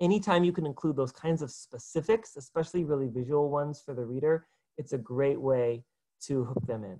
anytime 0.00 0.44
you 0.44 0.52
can 0.52 0.66
include 0.66 0.96
those 0.96 1.12
kinds 1.12 1.42
of 1.42 1.50
specifics, 1.50 2.36
especially 2.36 2.84
really 2.84 3.08
visual 3.08 3.50
ones 3.50 3.82
for 3.84 3.94
the 3.94 4.04
reader, 4.04 4.46
it's 4.78 4.92
a 4.92 4.98
great 4.98 5.40
way 5.40 5.84
to 6.22 6.44
hook 6.44 6.66
them 6.66 6.84
in. 6.84 6.98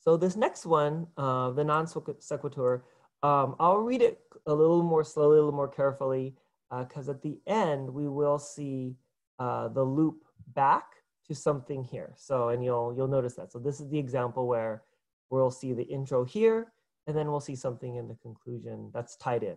So 0.00 0.16
this 0.16 0.36
next 0.36 0.66
one, 0.66 1.08
uh, 1.16 1.50
the 1.50 1.64
non 1.64 1.86
sequitur, 1.86 2.84
um, 3.22 3.56
I'll 3.58 3.78
read 3.78 4.02
it 4.02 4.20
a 4.46 4.54
little 4.54 4.82
more 4.82 5.02
slowly, 5.02 5.38
a 5.38 5.42
little 5.42 5.52
more 5.52 5.68
carefully, 5.68 6.36
because 6.70 7.08
uh, 7.08 7.12
at 7.12 7.22
the 7.22 7.40
end 7.46 7.92
we 7.92 8.08
will 8.08 8.38
see 8.38 8.94
uh, 9.38 9.68
the 9.68 9.82
loop 9.82 10.24
back 10.54 10.84
to 11.26 11.34
something 11.34 11.84
here. 11.84 12.12
So, 12.16 12.48
and 12.50 12.64
you'll, 12.64 12.94
you'll 12.96 13.08
notice 13.08 13.34
that. 13.34 13.52
So 13.52 13.58
this 13.58 13.80
is 13.80 13.88
the 13.88 13.98
example 13.98 14.46
where 14.46 14.82
we'll 15.30 15.50
see 15.50 15.72
the 15.72 15.82
intro 15.82 16.24
here, 16.24 16.72
and 17.06 17.16
then 17.16 17.28
we'll 17.28 17.40
see 17.40 17.56
something 17.56 17.96
in 17.96 18.08
the 18.08 18.16
conclusion 18.16 18.90
that's 18.92 19.16
tied 19.16 19.42
in. 19.42 19.56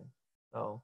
So 0.52 0.82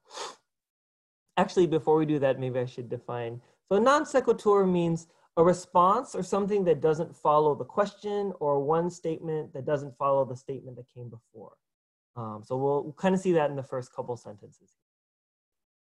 actually, 1.37 1.67
before 1.67 1.97
we 1.97 2.05
do 2.05 2.19
that, 2.19 2.39
maybe 2.39 2.59
I 2.59 2.65
should 2.65 2.89
define. 2.89 3.41
So 3.69 3.79
non 3.79 4.05
sequitur 4.05 4.65
means 4.65 5.07
a 5.35 5.43
response 5.43 6.15
or 6.15 6.23
something 6.23 6.63
that 6.63 6.81
doesn't 6.81 7.15
follow 7.15 7.53
the 7.53 7.65
question 7.65 8.33
or 8.39 8.59
one 8.59 8.89
statement 8.89 9.53
that 9.53 9.65
doesn't 9.65 9.95
follow 9.97 10.25
the 10.25 10.35
statement 10.35 10.77
that 10.77 10.85
came 10.93 11.09
before. 11.09 11.53
Um, 12.15 12.41
so 12.43 12.57
we'll, 12.57 12.83
we'll 12.83 12.93
kind 12.93 13.13
of 13.13 13.21
see 13.21 13.33
that 13.33 13.51
in 13.51 13.55
the 13.55 13.63
first 13.63 13.93
couple 13.93 14.17
sentences. 14.17 14.71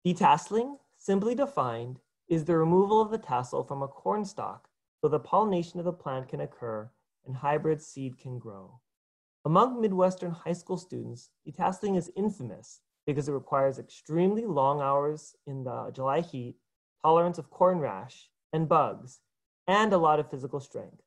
Detasseling, 0.08 0.78
simply 0.98 1.36
defined, 1.36 2.00
is 2.30 2.46
the 2.46 2.56
removal 2.56 3.02
of 3.02 3.12
the 3.12 3.18
tassel 3.18 3.64
from 3.64 3.84
a 3.84 3.88
corn 3.88 4.24
stalk 4.24 4.70
so 5.02 5.08
the 5.08 5.20
pollination 5.20 5.80
of 5.80 5.86
the 5.86 5.92
plant 5.92 6.28
can 6.30 6.42
occur 6.42 6.90
and 7.26 7.36
hybrid 7.36 7.82
seed 7.82 8.18
can 8.20 8.38
grow. 8.38 8.80
Among 9.44 9.82
Midwestern 9.82 10.32
high 10.32 10.54
school 10.54 10.78
students, 10.78 11.32
detasseling 11.48 11.98
is 11.98 12.12
infamous 12.16 12.82
because 13.08 13.28
it 13.28 13.34
requires 13.34 13.80
extremely 13.80 14.46
long 14.46 14.80
hours 14.80 15.36
in 15.48 15.64
the 15.64 15.92
July 15.92 16.22
heat, 16.22 16.56
tolerance 17.02 17.40
of 17.40 17.50
corn 17.50 17.80
rash 17.80 18.30
and 18.54 18.70
bugs, 18.70 19.22
and 19.68 19.92
a 19.92 19.98
lot 19.98 20.20
of 20.20 20.30
physical 20.30 20.60
strength. 20.60 21.02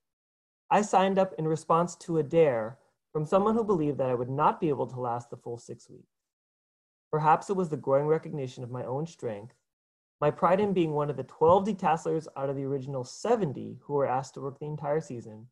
I 0.70 0.82
signed 0.82 1.18
up 1.18 1.32
in 1.38 1.46
response 1.46 1.94
to 1.96 2.18
a 2.18 2.22
dare 2.24 2.78
from 3.12 3.24
someone 3.24 3.54
who 3.54 3.62
believed 3.62 3.98
that 3.98 4.10
I 4.10 4.14
would 4.14 4.30
not 4.30 4.60
be 4.60 4.70
able 4.70 4.88
to 4.88 5.00
last 5.00 5.30
the 5.30 5.36
full 5.36 5.58
six 5.58 5.88
weeks. 5.88 6.16
Perhaps 7.12 7.48
it 7.48 7.56
was 7.56 7.68
the 7.68 7.76
growing 7.76 8.06
recognition 8.06 8.64
of 8.64 8.72
my 8.72 8.84
own 8.84 9.06
strength 9.06 9.54
my 10.24 10.30
pride 10.30 10.58
in 10.58 10.72
being 10.72 10.92
one 10.92 11.10
of 11.10 11.18
the 11.18 11.22
12 11.24 11.66
detasselers 11.66 12.26
out 12.34 12.48
of 12.48 12.56
the 12.56 12.64
original 12.64 13.04
70 13.04 13.76
who 13.82 13.92
were 13.92 14.06
asked 14.06 14.32
to 14.32 14.40
work 14.40 14.58
the 14.58 14.64
entire 14.64 14.98
season, 14.98 15.46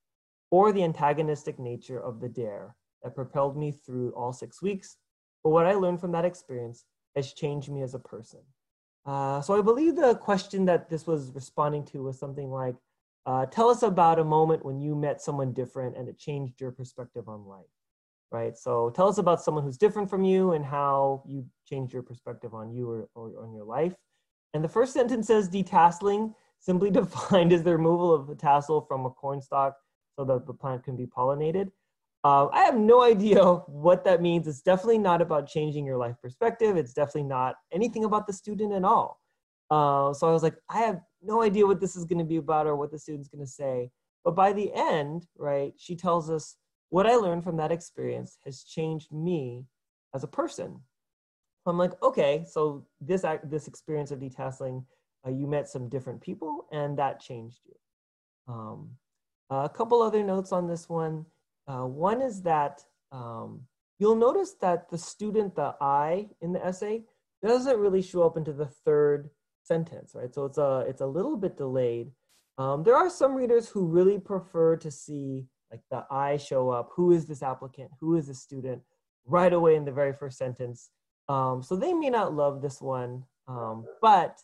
or 0.50 0.72
the 0.72 0.82
antagonistic 0.82 1.58
nature 1.58 2.00
of 2.00 2.20
the 2.20 2.28
dare 2.30 2.74
that 3.02 3.14
propelled 3.14 3.54
me 3.54 3.70
through 3.70 4.12
all 4.12 4.32
six 4.32 4.62
weeks. 4.62 4.96
But 5.44 5.50
what 5.50 5.66
I 5.66 5.74
learned 5.74 6.00
from 6.00 6.12
that 6.12 6.24
experience 6.24 6.86
has 7.14 7.34
changed 7.34 7.70
me 7.70 7.82
as 7.82 7.92
a 7.92 7.98
person. 7.98 8.40
Uh, 9.04 9.42
so 9.42 9.58
I 9.58 9.60
believe 9.60 9.94
the 9.94 10.14
question 10.14 10.64
that 10.64 10.88
this 10.88 11.06
was 11.06 11.32
responding 11.34 11.84
to 11.92 12.04
was 12.04 12.18
something 12.18 12.50
like, 12.50 12.76
uh, 13.26 13.44
tell 13.44 13.68
us 13.68 13.82
about 13.82 14.20
a 14.20 14.24
moment 14.24 14.64
when 14.64 14.80
you 14.80 14.96
met 14.96 15.20
someone 15.20 15.52
different 15.52 15.98
and 15.98 16.08
it 16.08 16.18
changed 16.18 16.62
your 16.62 16.72
perspective 16.72 17.28
on 17.28 17.44
life, 17.44 17.74
right? 18.30 18.56
So 18.56 18.88
tell 18.88 19.08
us 19.08 19.18
about 19.18 19.42
someone 19.42 19.64
who's 19.64 19.76
different 19.76 20.08
from 20.08 20.24
you 20.24 20.52
and 20.52 20.64
how 20.64 21.24
you 21.26 21.44
changed 21.66 21.92
your 21.92 22.02
perspective 22.02 22.54
on 22.54 22.72
you 22.72 22.90
or, 22.90 23.08
or 23.14 23.44
on 23.44 23.52
your 23.52 23.64
life. 23.66 23.94
And 24.54 24.62
the 24.62 24.68
first 24.68 24.92
sentence 24.92 25.26
says 25.26 25.48
detasseling, 25.48 26.34
simply 26.60 26.90
defined 27.00 27.52
as 27.52 27.62
the 27.62 27.72
removal 27.72 28.12
of 28.12 28.28
a 28.28 28.34
tassel 28.34 28.82
from 28.82 29.06
a 29.06 29.10
corn 29.10 29.40
stalk 29.40 29.76
so 30.16 30.24
that 30.24 30.46
the 30.46 30.54
plant 30.54 30.84
can 30.84 30.96
be 30.96 31.06
pollinated. 31.06 31.70
Uh, 32.24 32.46
I 32.52 32.62
have 32.62 32.76
no 32.76 33.02
idea 33.02 33.42
what 33.66 34.04
that 34.04 34.22
means. 34.22 34.46
It's 34.46 34.62
definitely 34.62 34.98
not 34.98 35.20
about 35.20 35.48
changing 35.48 35.84
your 35.84 35.96
life 35.96 36.14
perspective. 36.22 36.76
It's 36.76 36.92
definitely 36.92 37.24
not 37.24 37.56
anything 37.72 38.04
about 38.04 38.28
the 38.28 38.32
student 38.32 38.72
at 38.72 38.84
all. 38.84 39.20
Uh, 39.70 40.12
so 40.12 40.28
I 40.28 40.32
was 40.32 40.42
like, 40.42 40.54
I 40.68 40.78
have 40.80 41.00
no 41.22 41.42
idea 41.42 41.66
what 41.66 41.80
this 41.80 41.96
is 41.96 42.04
going 42.04 42.18
to 42.18 42.24
be 42.24 42.36
about 42.36 42.66
or 42.66 42.76
what 42.76 42.92
the 42.92 42.98
student's 42.98 43.28
going 43.28 43.44
to 43.44 43.50
say. 43.50 43.90
But 44.24 44.36
by 44.36 44.52
the 44.52 44.70
end, 44.72 45.26
right, 45.36 45.72
she 45.76 45.96
tells 45.96 46.30
us 46.30 46.56
what 46.90 47.06
I 47.06 47.16
learned 47.16 47.42
from 47.42 47.56
that 47.56 47.72
experience 47.72 48.38
has 48.44 48.62
changed 48.62 49.10
me 49.10 49.64
as 50.14 50.22
a 50.22 50.28
person. 50.28 50.80
I'm 51.66 51.78
like, 51.78 52.00
okay, 52.02 52.44
so 52.48 52.86
this 53.00 53.24
this 53.44 53.68
experience 53.68 54.10
of 54.10 54.18
detasseling, 54.18 54.84
uh, 55.26 55.30
you 55.30 55.46
met 55.46 55.68
some 55.68 55.88
different 55.88 56.20
people, 56.20 56.66
and 56.72 56.98
that 56.98 57.20
changed 57.20 57.60
you. 57.66 58.52
Um, 58.52 58.90
a 59.50 59.68
couple 59.68 60.02
other 60.02 60.22
notes 60.22 60.52
on 60.52 60.66
this 60.66 60.88
one. 60.88 61.26
Uh, 61.68 61.86
one 61.86 62.20
is 62.22 62.42
that 62.42 62.82
um, 63.12 63.62
you'll 63.98 64.16
notice 64.16 64.54
that 64.60 64.90
the 64.90 64.98
student, 64.98 65.54
the 65.54 65.74
I 65.80 66.28
in 66.40 66.52
the 66.52 66.64
essay, 66.64 67.04
doesn't 67.42 67.78
really 67.78 68.02
show 68.02 68.22
up 68.22 68.36
into 68.36 68.52
the 68.52 68.66
third 68.66 69.30
sentence, 69.62 70.12
right? 70.14 70.34
So 70.34 70.44
it's 70.44 70.58
a 70.58 70.84
it's 70.88 71.00
a 71.00 71.06
little 71.06 71.36
bit 71.36 71.56
delayed. 71.56 72.10
Um, 72.58 72.82
there 72.82 72.96
are 72.96 73.10
some 73.10 73.34
readers 73.34 73.68
who 73.68 73.86
really 73.86 74.18
prefer 74.18 74.76
to 74.76 74.90
see 74.90 75.46
like 75.70 75.80
the 75.90 76.04
I 76.10 76.36
show 76.36 76.70
up. 76.70 76.90
Who 76.94 77.12
is 77.12 77.26
this 77.26 77.42
applicant? 77.42 77.90
Who 78.00 78.16
is 78.16 78.26
this 78.26 78.40
student? 78.40 78.82
Right 79.24 79.52
away 79.52 79.76
in 79.76 79.84
the 79.84 79.92
very 79.92 80.12
first 80.12 80.38
sentence. 80.38 80.90
Um, 81.32 81.62
so 81.62 81.76
they 81.76 81.94
may 81.94 82.10
not 82.10 82.34
love 82.34 82.60
this 82.60 82.82
one, 82.82 83.24
um, 83.48 83.86
but 84.02 84.38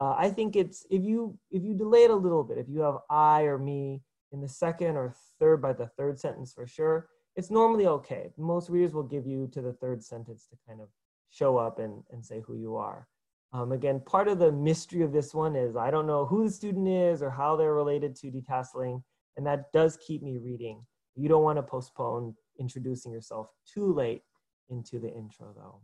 uh, 0.00 0.14
I 0.18 0.28
think 0.28 0.56
it's 0.56 0.84
if 0.90 1.04
you 1.04 1.38
if 1.52 1.62
you 1.62 1.74
delay 1.74 2.02
it 2.02 2.10
a 2.10 2.16
little 2.16 2.42
bit, 2.42 2.58
if 2.58 2.68
you 2.68 2.80
have 2.80 2.96
I 3.08 3.42
or 3.42 3.58
me 3.58 4.02
in 4.32 4.40
the 4.40 4.48
second 4.48 4.96
or 4.96 5.14
third 5.38 5.62
by 5.62 5.72
the 5.72 5.86
third 5.86 6.18
sentence 6.18 6.52
for 6.52 6.66
sure, 6.66 7.06
it's 7.36 7.50
normally 7.50 7.86
okay. 7.86 8.30
Most 8.36 8.70
readers 8.70 8.92
will 8.92 9.04
give 9.04 9.24
you 9.24 9.48
to 9.52 9.60
the 9.62 9.74
third 9.74 10.02
sentence 10.02 10.48
to 10.50 10.56
kind 10.66 10.80
of 10.80 10.88
show 11.30 11.58
up 11.58 11.78
and, 11.78 12.02
and 12.10 12.24
say 12.24 12.42
who 12.44 12.56
you 12.56 12.74
are. 12.74 13.06
Um, 13.52 13.70
again, 13.70 14.00
part 14.04 14.26
of 14.26 14.40
the 14.40 14.50
mystery 14.50 15.02
of 15.02 15.12
this 15.12 15.32
one 15.32 15.54
is 15.54 15.76
I 15.76 15.92
don't 15.92 16.08
know 16.08 16.26
who 16.26 16.46
the 16.46 16.50
student 16.50 16.88
is 16.88 17.22
or 17.22 17.30
how 17.30 17.54
they're 17.54 17.74
related 17.74 18.16
to 18.16 18.32
detasseling, 18.32 19.00
and 19.36 19.46
that 19.46 19.70
does 19.72 19.96
keep 20.04 20.24
me 20.24 20.38
reading. 20.38 20.84
You 21.14 21.28
don't 21.28 21.44
want 21.44 21.58
to 21.58 21.62
postpone 21.62 22.34
introducing 22.58 23.12
yourself 23.12 23.46
too 23.72 23.94
late 23.94 24.22
into 24.70 24.98
the 24.98 25.12
intro 25.14 25.54
though. 25.54 25.82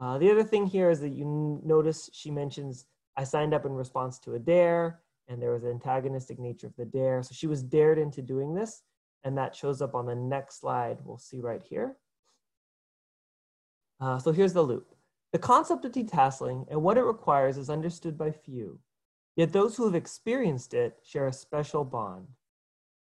Uh, 0.00 0.18
the 0.18 0.30
other 0.30 0.44
thing 0.44 0.66
here 0.66 0.90
is 0.90 1.00
that 1.00 1.12
you 1.12 1.60
notice 1.64 2.10
she 2.12 2.30
mentions, 2.30 2.86
I 3.16 3.24
signed 3.24 3.54
up 3.54 3.64
in 3.64 3.72
response 3.72 4.18
to 4.20 4.34
a 4.34 4.38
dare, 4.38 5.00
and 5.28 5.40
there 5.40 5.52
was 5.52 5.64
an 5.64 5.70
antagonistic 5.70 6.38
nature 6.38 6.66
of 6.66 6.76
the 6.76 6.84
dare. 6.84 7.22
So 7.22 7.32
she 7.32 7.46
was 7.46 7.62
dared 7.62 7.98
into 7.98 8.20
doing 8.20 8.54
this, 8.54 8.82
and 9.22 9.38
that 9.38 9.54
shows 9.54 9.80
up 9.80 9.94
on 9.94 10.06
the 10.06 10.14
next 10.14 10.60
slide 10.60 10.98
we'll 11.04 11.18
see 11.18 11.40
right 11.40 11.62
here. 11.62 11.96
Uh, 14.00 14.18
so 14.18 14.32
here's 14.32 14.52
the 14.52 14.62
loop. 14.62 14.94
The 15.32 15.38
concept 15.38 15.84
of 15.84 15.92
detasseling 15.92 16.66
and 16.70 16.82
what 16.82 16.98
it 16.98 17.02
requires 17.02 17.56
is 17.56 17.70
understood 17.70 18.18
by 18.18 18.30
few, 18.30 18.78
yet 19.36 19.52
those 19.52 19.76
who 19.76 19.84
have 19.84 19.94
experienced 19.94 20.74
it 20.74 20.98
share 21.02 21.26
a 21.26 21.32
special 21.32 21.84
bond. 21.84 22.26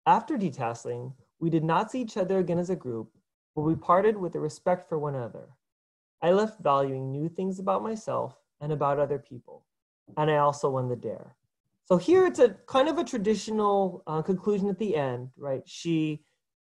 After 0.06 0.38
detasseling, 0.38 1.14
we 1.40 1.50
did 1.50 1.64
not 1.64 1.92
see 1.92 2.02
each 2.02 2.18
other 2.18 2.40
again 2.40 2.60
as 2.60 2.70
a 2.70 2.76
group, 2.76 3.10
but 3.56 3.64
we 3.64 3.76
parted 3.76 4.18
with 4.18 4.36
a 4.36 4.40
respect 4.40 4.88
for 4.88 5.00
one 5.00 5.16
another. 5.16 5.50
I 6.24 6.32
left 6.32 6.64
valuing 6.64 7.12
new 7.12 7.28
things 7.30 7.60
about 7.60 7.84
myself 7.84 8.40
and 8.62 8.72
about 8.72 8.98
other 8.98 9.20
people. 9.20 9.66
And 10.18 10.32
I 10.32 10.38
also 10.38 10.70
won 10.70 10.88
the 10.88 10.96
dare. 10.96 11.36
So 11.86 11.98
here 11.98 12.26
it's 12.26 12.40
a 12.40 12.56
kind 12.66 12.88
of 12.88 12.98
a 12.98 13.04
traditional 13.04 14.04
uh, 14.08 14.22
conclusion 14.22 14.70
at 14.70 14.80
the 14.80 14.96
end, 14.96 15.30
right? 15.38 15.62
She 15.66 16.24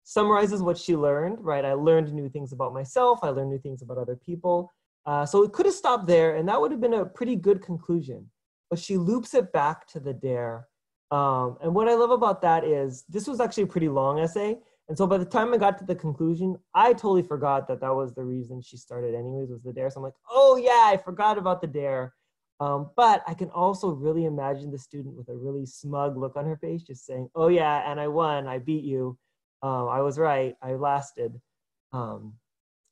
summarizes 0.05 0.61
what 0.61 0.77
she 0.77 0.95
learned, 0.95 1.39
right? 1.41 1.65
I 1.65 1.73
learned 1.73 2.13
new 2.13 2.29
things 2.29 2.53
about 2.53 2.73
myself. 2.73 3.19
I 3.23 3.29
learned 3.29 3.49
new 3.49 3.59
things 3.59 3.81
about 3.81 3.97
other 3.97 4.15
people. 4.15 4.71
Uh, 5.05 5.25
so 5.25 5.43
it 5.43 5.51
could 5.51 5.65
have 5.65 5.75
stopped 5.75 6.07
there, 6.07 6.35
and 6.37 6.47
that 6.47 6.59
would 6.59 6.71
have 6.71 6.79
been 6.79 6.93
a 6.93 7.05
pretty 7.05 7.35
good 7.35 7.61
conclusion. 7.61 8.29
But 8.69 8.79
she 8.79 8.97
loops 8.97 9.33
it 9.33 9.51
back 9.51 9.85
to 9.87 9.99
the 9.99 10.13
dare. 10.13 10.67
Um, 11.11 11.57
and 11.61 11.75
what 11.75 11.89
I 11.89 11.95
love 11.95 12.11
about 12.11 12.41
that 12.43 12.63
is 12.63 13.03
this 13.09 13.27
was 13.27 13.41
actually 13.41 13.63
a 13.63 13.67
pretty 13.67 13.89
long 13.89 14.19
essay, 14.19 14.59
and 14.91 14.97
so 14.97 15.07
by 15.07 15.17
the 15.17 15.23
time 15.23 15.53
I 15.53 15.57
got 15.57 15.77
to 15.77 15.85
the 15.85 15.95
conclusion, 15.95 16.57
I 16.75 16.91
totally 16.91 17.21
forgot 17.23 17.65
that 17.69 17.79
that 17.79 17.95
was 17.95 18.13
the 18.13 18.25
reason 18.25 18.61
she 18.61 18.75
started 18.75 19.15
anyways 19.15 19.49
was 19.49 19.63
the 19.63 19.71
dare. 19.71 19.89
So 19.89 19.99
I'm 19.99 20.03
like, 20.03 20.19
oh 20.29 20.57
yeah, 20.57 20.91
I 20.91 20.97
forgot 20.97 21.37
about 21.37 21.61
the 21.61 21.67
dare. 21.67 22.13
Um, 22.59 22.89
but 22.97 23.23
I 23.25 23.33
can 23.33 23.49
also 23.51 23.91
really 23.91 24.25
imagine 24.25 24.69
the 24.69 24.77
student 24.77 25.15
with 25.15 25.29
a 25.29 25.33
really 25.33 25.65
smug 25.65 26.17
look 26.17 26.35
on 26.35 26.43
her 26.43 26.57
face, 26.57 26.83
just 26.83 27.05
saying, 27.05 27.29
oh 27.35 27.47
yeah, 27.47 27.89
and 27.89 28.01
I 28.01 28.09
won, 28.09 28.47
I 28.47 28.59
beat 28.59 28.83
you. 28.83 29.17
Um, 29.63 29.87
I 29.87 30.01
was 30.01 30.19
right, 30.19 30.57
I 30.61 30.73
lasted. 30.73 31.39
Um, 31.93 32.33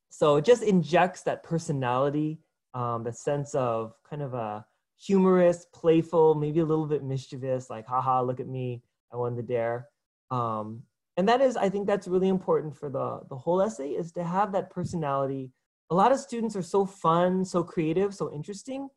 so 0.09 0.37
it 0.37 0.45
just 0.45 0.63
injects 0.63 1.23
that 1.23 1.43
personality, 1.43 2.39
um, 2.75 3.03
the 3.03 3.11
sense 3.11 3.53
of 3.55 3.93
kind 4.09 4.21
of 4.21 4.33
a 4.35 4.65
humorous, 4.97 5.65
playful, 5.73 6.33
maybe 6.33 6.61
a 6.61 6.65
little 6.65 6.87
bit 6.87 7.03
mischievous, 7.03 7.69
like, 7.69 7.85
haha, 7.87 8.21
look 8.21 8.39
at 8.39 8.47
me, 8.47 8.83
I 9.11 9.17
won 9.17 9.35
the 9.35 9.43
dare. 9.43 9.89
Um, 10.31 10.83
and 11.19 11.27
that 11.27 11.41
is 11.41 11.57
i 11.57 11.67
think 11.67 11.85
that's 11.85 12.07
really 12.07 12.29
important 12.29 12.73
for 12.75 12.89
the 12.89 13.19
the 13.29 13.35
whole 13.35 13.61
essay 13.61 13.89
is 13.89 14.11
to 14.13 14.23
have 14.23 14.53
that 14.53 14.69
personality. 14.69 15.51
A 15.91 15.95
lot 15.95 16.11
of 16.13 16.19
students 16.19 16.55
are 16.55 16.67
so 16.75 16.85
fun 16.85 17.43
so 17.43 17.61
creative 17.63 18.15
so 18.15 18.31
interesting. 18.33 18.89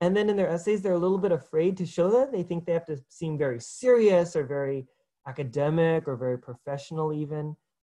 And 0.00 0.14
then 0.16 0.30
in 0.30 0.36
their 0.36 0.48
essays 0.56 0.80
they're 0.80 1.00
a 1.00 1.04
little 1.06 1.22
bit 1.26 1.32
afraid 1.32 1.76
to 1.76 1.86
show 1.86 2.08
that. 2.10 2.32
They 2.32 2.42
think 2.42 2.64
they 2.64 2.72
have 2.72 2.86
to 2.86 2.98
seem 3.08 3.36
very 3.36 3.60
serious 3.60 4.36
or 4.36 4.44
very 4.44 4.86
academic 5.26 6.08
or 6.08 6.16
very 6.16 6.38
professional 6.38 7.12
even. 7.12 7.44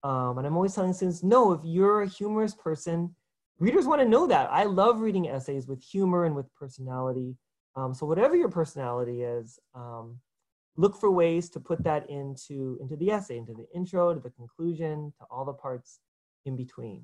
Um, 0.10 0.38
and 0.38 0.48
i'm 0.48 0.56
always 0.56 0.76
telling 0.76 0.94
students 0.94 1.24
no 1.24 1.52
if 1.52 1.62
you're 1.64 2.04
a 2.04 2.08
humorous 2.08 2.56
person 2.56 3.14
readers 3.60 3.86
want 3.86 4.02
to 4.02 4.14
know 4.16 4.28
that. 4.28 4.50
I 4.52 4.64
love 4.64 5.02
reading 5.02 5.28
essays 5.28 5.68
with 5.68 5.82
humor 5.84 6.26
and 6.26 6.36
with 6.36 6.54
personality. 6.56 7.36
Um, 7.76 7.94
so 7.94 8.06
whatever 8.06 8.36
your 8.36 8.50
personality 8.50 9.24
is 9.24 9.60
um, 9.76 10.20
look 10.76 11.00
for 11.00 11.12
ways 11.12 11.50
to 11.50 11.60
put 11.60 11.84
that 11.84 12.10
into, 12.10 12.78
into 12.82 12.96
the 12.96 13.12
essay, 13.12 13.38
into 13.38 13.54
the 13.54 13.68
intro, 13.76 14.14
to 14.14 14.20
the 14.20 14.30
conclusion, 14.30 15.14
to 15.20 15.26
all 15.30 15.46
the 15.46 15.54
parts 15.54 16.00
in 16.46 16.56
between. 16.56 17.04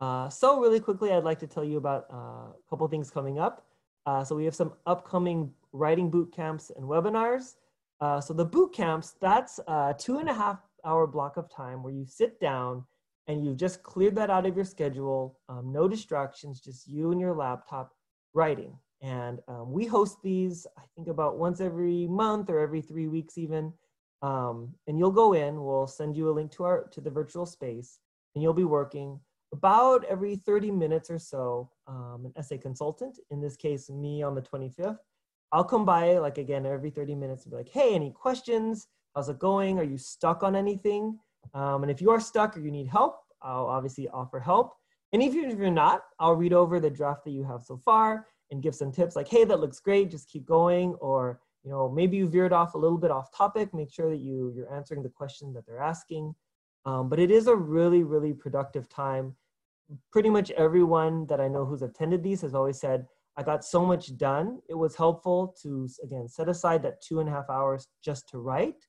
Uh, 0.00 0.28
so 0.28 0.60
really 0.60 0.80
quickly, 0.80 1.12
I'd 1.12 1.24
like 1.24 1.40
to 1.40 1.46
tell 1.46 1.64
you 1.64 1.76
about 1.76 2.06
uh, 2.12 2.16
a 2.16 2.54
couple 2.70 2.86
things 2.88 3.10
coming 3.10 3.38
up. 3.38 3.66
Uh, 4.06 4.24
so 4.24 4.36
we 4.36 4.44
have 4.44 4.54
some 4.54 4.72
upcoming 4.86 5.52
writing 5.72 6.08
boot 6.08 6.32
camps 6.34 6.70
and 6.76 6.84
webinars. 6.84 7.56
Uh, 8.00 8.20
so 8.20 8.32
the 8.32 8.44
boot 8.44 8.72
camps, 8.72 9.16
that's 9.20 9.58
a 9.66 9.94
two 9.98 10.18
and 10.18 10.28
a 10.28 10.34
half 10.34 10.60
hour 10.84 11.06
block 11.06 11.36
of 11.36 11.50
time 11.50 11.82
where 11.82 11.92
you 11.92 12.06
sit 12.06 12.40
down 12.40 12.84
and 13.26 13.44
you've 13.44 13.56
just 13.56 13.82
cleared 13.82 14.14
that 14.14 14.30
out 14.30 14.46
of 14.46 14.56
your 14.56 14.64
schedule, 14.64 15.38
um, 15.48 15.72
no 15.72 15.88
distractions, 15.88 16.60
just 16.60 16.86
you 16.86 17.10
and 17.12 17.20
your 17.20 17.34
laptop 17.34 17.92
writing. 18.38 18.72
And 19.02 19.40
um, 19.48 19.72
we 19.72 19.84
host 19.86 20.18
these, 20.22 20.66
I 20.76 20.82
think 20.94 21.08
about 21.08 21.38
once 21.38 21.60
every 21.60 22.06
month 22.06 22.50
or 22.50 22.58
every 22.58 22.80
three 22.80 23.08
weeks 23.08 23.36
even. 23.36 23.72
Um, 24.22 24.74
and 24.86 24.98
you'll 24.98 25.18
go 25.22 25.34
in, 25.34 25.62
we'll 25.62 25.86
send 25.86 26.16
you 26.16 26.30
a 26.30 26.36
link 26.38 26.50
to 26.52 26.64
our 26.64 26.88
to 26.94 27.00
the 27.00 27.10
virtual 27.10 27.46
space, 27.46 28.00
and 28.34 28.42
you'll 28.42 28.62
be 28.64 28.64
working 28.64 29.20
about 29.52 30.04
every 30.04 30.36
30 30.36 30.70
minutes 30.70 31.10
or 31.10 31.18
so, 31.18 31.70
um, 31.86 32.22
an 32.26 32.32
essay 32.36 32.58
consultant, 32.58 33.18
in 33.30 33.40
this 33.40 33.56
case, 33.56 33.88
me 33.88 34.22
on 34.22 34.34
the 34.34 34.42
25th, 34.42 34.98
I'll 35.52 35.64
come 35.64 35.84
by 35.84 36.18
like 36.18 36.38
again 36.38 36.66
every 36.66 36.90
30 36.90 37.14
minutes 37.14 37.44
and 37.44 37.52
be 37.52 37.56
like, 37.56 37.70
hey, 37.70 37.94
any 37.94 38.10
questions? 38.10 38.88
How's 39.14 39.28
it 39.28 39.38
going? 39.38 39.78
Are 39.78 39.84
you 39.84 39.98
stuck 39.98 40.42
on 40.42 40.54
anything? 40.54 41.18
Um, 41.54 41.82
and 41.82 41.90
if 41.90 42.00
you 42.02 42.10
are 42.10 42.20
stuck 42.20 42.56
or 42.56 42.60
you 42.60 42.70
need 42.70 42.88
help, 42.88 43.20
I'll 43.40 43.66
obviously 43.66 44.08
offer 44.08 44.40
help. 44.40 44.74
And 45.12 45.22
even 45.22 45.50
if 45.50 45.58
you're 45.58 45.70
not, 45.70 46.02
I'll 46.18 46.36
read 46.36 46.52
over 46.52 46.80
the 46.80 46.90
draft 46.90 47.24
that 47.24 47.30
you 47.30 47.44
have 47.44 47.62
so 47.64 47.78
far 47.78 48.26
and 48.50 48.62
give 48.62 48.74
some 48.74 48.92
tips 48.92 49.16
like, 49.16 49.28
hey, 49.28 49.44
that 49.44 49.60
looks 49.60 49.80
great, 49.80 50.10
just 50.10 50.28
keep 50.28 50.44
going. 50.44 50.94
Or, 51.00 51.40
you 51.64 51.70
know, 51.70 51.88
maybe 51.88 52.16
you 52.16 52.28
veered 52.28 52.52
off 52.52 52.74
a 52.74 52.78
little 52.78 52.98
bit 52.98 53.10
off 53.10 53.34
topic, 53.34 53.72
make 53.72 53.92
sure 53.92 54.10
that 54.10 54.20
you, 54.20 54.52
you're 54.54 54.72
answering 54.72 55.02
the 55.02 55.08
question 55.08 55.52
that 55.54 55.66
they're 55.66 55.82
asking. 55.82 56.34
Um, 56.84 57.08
but 57.08 57.18
it 57.18 57.30
is 57.30 57.46
a 57.46 57.56
really, 57.56 58.02
really 58.02 58.32
productive 58.32 58.88
time. 58.88 59.34
Pretty 60.12 60.28
much 60.30 60.50
everyone 60.52 61.26
that 61.26 61.40
I 61.40 61.48
know 61.48 61.64
who's 61.64 61.82
attended 61.82 62.22
these 62.22 62.42
has 62.42 62.54
always 62.54 62.78
said, 62.78 63.06
I 63.36 63.42
got 63.42 63.64
so 63.64 63.84
much 63.86 64.16
done. 64.16 64.60
It 64.68 64.74
was 64.74 64.96
helpful 64.96 65.54
to, 65.62 65.88
again, 66.02 66.28
set 66.28 66.48
aside 66.48 66.82
that 66.82 67.00
two 67.00 67.20
and 67.20 67.28
a 67.28 67.32
half 67.32 67.48
hours 67.48 67.86
just 68.02 68.28
to 68.30 68.38
write, 68.38 68.86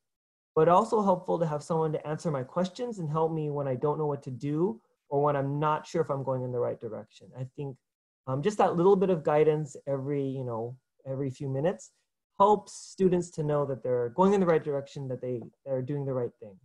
but 0.56 0.68
also 0.68 1.02
helpful 1.02 1.40
to 1.40 1.46
have 1.46 1.64
someone 1.64 1.94
to 1.94 2.08
answer 2.08 2.32
my 2.32 2.44
questions 2.44 3.00
and 3.00 3.10
help 3.10 3.32
me 3.32 3.52
when 3.52 3.68
I 3.68 3.76
don't 3.76 4.00
know 4.00 4.08
what 4.08 4.24
to 4.24 4.32
do 4.32 4.82
or 5.10 5.22
when 5.24 5.36
I'm 5.36 5.60
not 5.60 5.86
sure 5.86 6.02
if 6.02 6.10
I'm 6.10 6.24
going 6.24 6.44
in 6.44 6.52
the 6.52 6.60
right 6.60 6.80
direction. 6.80 7.28
I 7.38 7.46
think 7.56 7.76
um, 8.28 8.42
just 8.42 8.58
that 8.60 8.76
little 8.76 8.96
bit 8.96 9.10
of 9.10 9.24
guidance 9.24 9.76
every, 9.88 10.24
you 10.24 10.44
know, 10.44 10.76
every 11.08 11.30
few 11.30 11.50
minutes 11.50 11.92
helps 12.38 12.74
students 12.74 13.30
to 13.32 13.44
know 13.44 13.66
that 13.66 13.84
they're 13.84 14.10
going 14.10 14.34
in 14.34 14.40
the 14.40 14.46
right 14.46 14.64
direction, 14.64 15.08
that 15.10 15.22
they, 15.22 15.42
they're 15.66 15.82
doing 15.82 16.06
the 16.06 16.14
right 16.14 16.32
thing. 16.40 16.56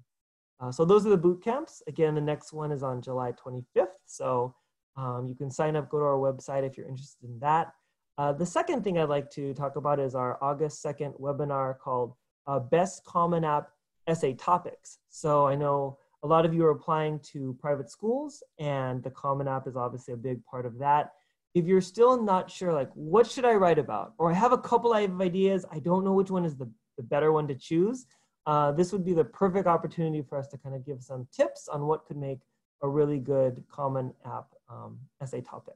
Uh, 0.61 0.71
so 0.71 0.85
those 0.85 1.05
are 1.07 1.11
the 1.11 1.17
boot 1.17 1.43
camps. 1.43 1.83
Again, 1.89 2.15
the 2.15 2.21
next 2.21 2.53
one 2.53 2.71
is 2.71 2.83
on 2.83 3.03
July 3.03 3.33
25th. 3.33 3.89
So 4.07 4.55
um, 4.97 5.27
you 5.27 5.35
can 5.35 5.51
sign 5.51 5.75
up, 5.75 5.91
go 5.91 5.99
to 5.99 6.05
our 6.05 6.17
website 6.17 6.65
if 6.65 6.77
you're 6.77 6.89
interested 6.89 7.29
in 7.29 7.39
that. 7.41 7.73
Uh, 8.17 8.33
the 8.33 8.47
second 8.47 8.85
thing 8.85 8.99
I'd 8.99 9.09
like 9.09 9.31
to 9.33 9.53
talk 9.55 9.77
about 9.77 9.99
is 9.99 10.15
our 10.15 10.39
August 10.43 10.85
2nd 10.85 11.19
webinar 11.21 11.77
called 11.79 12.15
uh, 12.47 12.61
Best 12.61 13.05
Common 13.05 13.45
App 13.45 13.71
Essay 14.07 14.35
Topics. 14.35 14.99
So 15.11 15.47
I 15.47 15.57
know 15.57 15.99
a 16.25 16.27
lot 16.27 16.45
of 16.45 16.53
you 16.53 16.65
are 16.65 16.71
applying 16.71 17.21
to 17.33 17.57
private 17.61 17.89
schools 17.91 18.43
and 18.59 19.03
the 19.05 19.11
Common 19.11 19.47
App 19.47 19.69
is 19.69 19.77
obviously 19.77 20.15
a 20.15 20.17
big 20.17 20.45
part 20.45 20.67
of 20.67 20.79
that. 20.79 21.13
If 21.55 21.67
you're 21.67 21.81
still 21.81 22.21
not 22.21 22.51
sure, 22.51 22.73
like, 22.73 22.91
what 22.95 23.31
should 23.31 23.45
I 23.45 23.53
write 23.53 23.79
about? 23.79 24.15
Or 24.19 24.33
I 24.33 24.35
have 24.35 24.53
a 24.53 24.59
couple 24.59 24.93
of 24.93 25.21
ideas, 25.21 25.65
I 25.71 25.79
don't 25.79 26.05
know 26.05 26.13
which 26.13 26.31
one 26.31 26.45
is 26.45 26.57
the, 26.57 26.69
the 26.97 27.05
better 27.05 27.31
one 27.31 27.47
to 27.47 27.55
choose 27.55 28.07
uh, 28.47 28.73
this 28.73 28.93
would 28.93 29.05
be 29.05 29.15
the 29.15 29.25
perfect 29.25 29.67
opportunity 29.67 30.23
for 30.23 30.39
us 30.39 30.47
to 30.49 30.59
kind 30.59 30.75
of 30.75 30.85
give 30.85 31.03
some 31.03 31.27
tips 31.35 31.69
on 31.69 31.87
what 31.87 32.05
could 32.07 32.17
make 32.17 32.41
a 32.83 32.89
really 32.89 33.19
good 33.19 33.65
common 33.71 34.13
app 34.27 34.47
um, 34.69 34.99
essay 35.23 35.41
topic. 35.41 35.75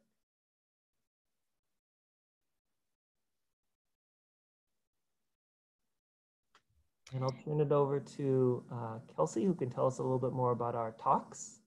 And 7.14 7.24
I'll 7.24 7.34
turn 7.44 7.60
it 7.60 7.72
over 7.72 8.00
to 8.00 8.64
uh, 8.70 8.98
Kelsey, 9.16 9.44
who 9.44 9.54
can 9.54 9.70
tell 9.70 9.86
us 9.86 9.98
a 9.98 10.02
little 10.02 10.18
bit 10.18 10.32
more 10.32 10.52
about 10.52 10.74
our 10.74 10.94
talks. 11.02 11.60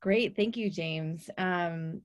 Great, 0.00 0.36
thank 0.36 0.56
you, 0.56 0.68
James. 0.68 1.30
Um, 1.38 2.02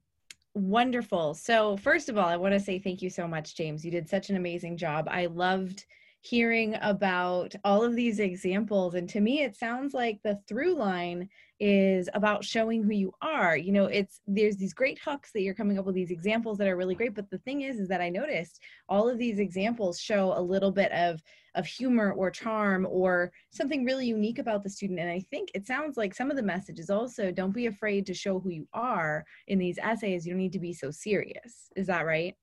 wonderful. 0.54 1.34
So 1.34 1.76
first 1.78 2.08
of 2.08 2.18
all, 2.18 2.28
I 2.28 2.38
want 2.38 2.54
to 2.54 2.60
say 2.60 2.80
thank 2.80 3.02
you 3.02 3.10
so 3.10 3.28
much, 3.28 3.56
James. 3.56 3.84
You 3.84 3.92
did 3.92 4.08
such 4.08 4.30
an 4.30 4.38
amazing 4.38 4.78
job. 4.78 5.08
I 5.12 5.26
loved 5.26 5.86
hearing 6.22 6.76
about 6.82 7.56
all 7.64 7.84
of 7.84 7.96
these 7.96 8.20
examples. 8.20 8.94
And 8.94 9.08
to 9.10 9.22
me, 9.22 9.42
it 9.42 9.56
sounds 9.56 9.94
like 9.94 10.20
the 10.24 10.40
through 10.48 10.76
line 10.76 11.30
is 11.60 12.10
about 12.14 12.44
showing 12.44 12.84
who 12.84 12.94
you 12.94 13.14
are. 13.22 13.56
You 13.56 13.72
know, 13.72 13.86
it's 13.86 14.22
there's 14.28 14.58
these 14.58 14.74
great 14.74 15.00
hooks 15.00 15.32
that 15.32 15.42
you're 15.42 15.54
coming 15.54 15.80
up 15.80 15.86
with 15.86 15.96
these 15.96 16.12
examples 16.12 16.58
that 16.58 16.68
are 16.68 16.76
really 16.76 16.96
great. 16.96 17.16
But 17.16 17.30
the 17.30 17.38
thing 17.40 17.62
is, 17.62 17.80
is 17.80 17.88
that 17.88 18.02
I 18.02 18.10
noticed 18.10 18.62
all 18.90 19.08
of 19.08 19.18
these 19.18 19.40
examples 19.40 20.00
show 20.00 20.34
a 20.36 20.42
little 20.42 20.72
bit 20.72 20.92
of 20.92 21.22
of 21.60 21.66
humor 21.66 22.14
or 22.14 22.32
charm 22.32 22.88
or 22.90 23.32
something 23.52 23.84
really 23.84 24.08
unique 24.08 24.40
about 24.40 24.64
the 24.64 24.70
student. 24.70 25.00
And 25.00 25.10
I 25.10 25.20
think 25.30 25.50
it 25.54 25.68
sounds 25.68 25.98
like 25.98 26.16
some 26.16 26.32
of 26.32 26.38
the 26.38 26.44
messages 26.44 26.90
also 26.90 27.32
don't 27.32 27.54
be 27.54 27.68
afraid 27.68 28.06
to 28.08 28.14
show 28.14 28.40
who 28.40 28.50
you 28.50 28.68
are 28.74 29.26
in 29.48 29.60
these 29.60 29.78
essays. 29.78 30.26
You 30.26 30.34
don't 30.34 30.40
need 30.40 30.54
to 30.54 30.60
be 30.60 30.74
so 30.74 30.90
serious. 30.90 31.70
Is 31.76 31.88
that 31.88 32.06
right? 32.06 32.34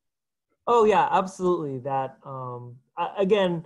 Oh 0.66 0.84
yeah, 0.84 1.08
absolutely. 1.10 1.78
That 1.78 2.18
um, 2.24 2.76
I, 2.98 3.10
again, 3.18 3.64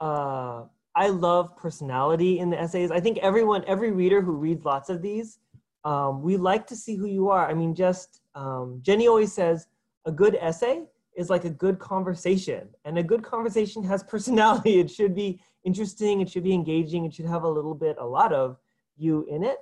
uh, 0.00 0.64
I 0.94 1.08
love 1.08 1.56
personality 1.56 2.40
in 2.40 2.50
the 2.50 2.60
essays. 2.60 2.90
I 2.90 3.00
think 3.00 3.18
everyone, 3.18 3.64
every 3.66 3.92
reader 3.92 4.20
who 4.20 4.32
reads 4.32 4.64
lots 4.64 4.90
of 4.90 5.00
these, 5.00 5.38
um, 5.84 6.22
we 6.22 6.36
like 6.36 6.66
to 6.66 6.76
see 6.76 6.96
who 6.96 7.06
you 7.06 7.30
are. 7.30 7.48
I 7.48 7.54
mean, 7.54 7.74
just 7.74 8.20
um, 8.34 8.80
Jenny 8.82 9.08
always 9.08 9.32
says 9.32 9.66
a 10.04 10.12
good 10.12 10.36
essay 10.40 10.84
is 11.20 11.28
like 11.28 11.44
a 11.44 11.50
good 11.50 11.78
conversation, 11.78 12.68
and 12.84 12.98
a 12.98 13.02
good 13.02 13.22
conversation 13.22 13.84
has 13.84 14.02
personality. 14.14 14.80
It 14.80 14.90
should 14.90 15.14
be 15.14 15.40
interesting. 15.64 16.20
It 16.20 16.30
should 16.30 16.44
be 16.44 16.54
engaging. 16.54 17.04
It 17.04 17.14
should 17.14 17.26
have 17.26 17.44
a 17.44 17.48
little 17.48 17.74
bit, 17.74 17.96
a 17.98 18.06
lot 18.06 18.32
of 18.32 18.56
you 18.96 19.26
in 19.28 19.44
it. 19.44 19.58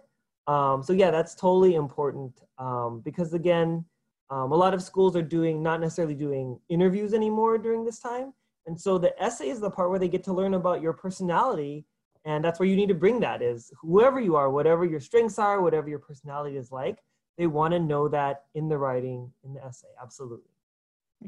Um, 0.47 0.83
so 0.83 0.93
yeah, 0.93 1.11
that's 1.11 1.35
totally 1.35 1.75
important 1.75 2.33
um, 2.59 3.01
because 3.05 3.35
again, 3.35 3.85
um, 4.31 4.53
a 4.53 4.57
lot 4.57 4.73
of 4.73 4.83
schools 4.83 5.17
are 5.17 5.23
doing, 5.23 5.63
not 5.63 5.81
necessarily 5.81 6.15
doing 6.15 6.59
interviews 6.69 7.13
anymore 7.13 7.59
during 7.59 7.85
this 7.85 7.99
time. 7.99 8.33
And 8.67 8.81
so 8.81 8.97
the 8.99 9.21
essay 9.23 9.49
is 9.49 9.61
the 9.61 9.71
part 9.71 9.91
where 9.91 9.99
they 9.99 10.09
get 10.09 10.25
to 10.25 10.33
learn 10.33 10.55
about 10.55 10.81
your 10.81 10.93
personality. 10.93 11.85
And 12.25 12.45
that's 12.45 12.61
where 12.61 12.69
you 12.69 12.77
need 12.77 12.89
to 12.89 12.95
bring 12.95 13.21
that 13.21 13.43
is 13.43 13.73
whoever 13.81 14.21
you 14.21 14.37
are, 14.37 14.51
whatever 14.51 14.85
your 14.85 15.01
strengths 15.01 15.39
are, 15.39 15.61
whatever 15.61 15.89
your 15.89 15.99
personality 15.99 16.57
is 16.57 16.71
like, 16.71 16.99
they 17.37 17.47
want 17.47 17.73
to 17.73 17.79
know 17.79 18.09
that 18.09 18.45
in 18.55 18.69
the 18.69 18.77
writing, 18.77 19.33
in 19.45 19.55
the 19.55 19.65
essay. 19.65 19.89
Absolutely. 20.03 20.51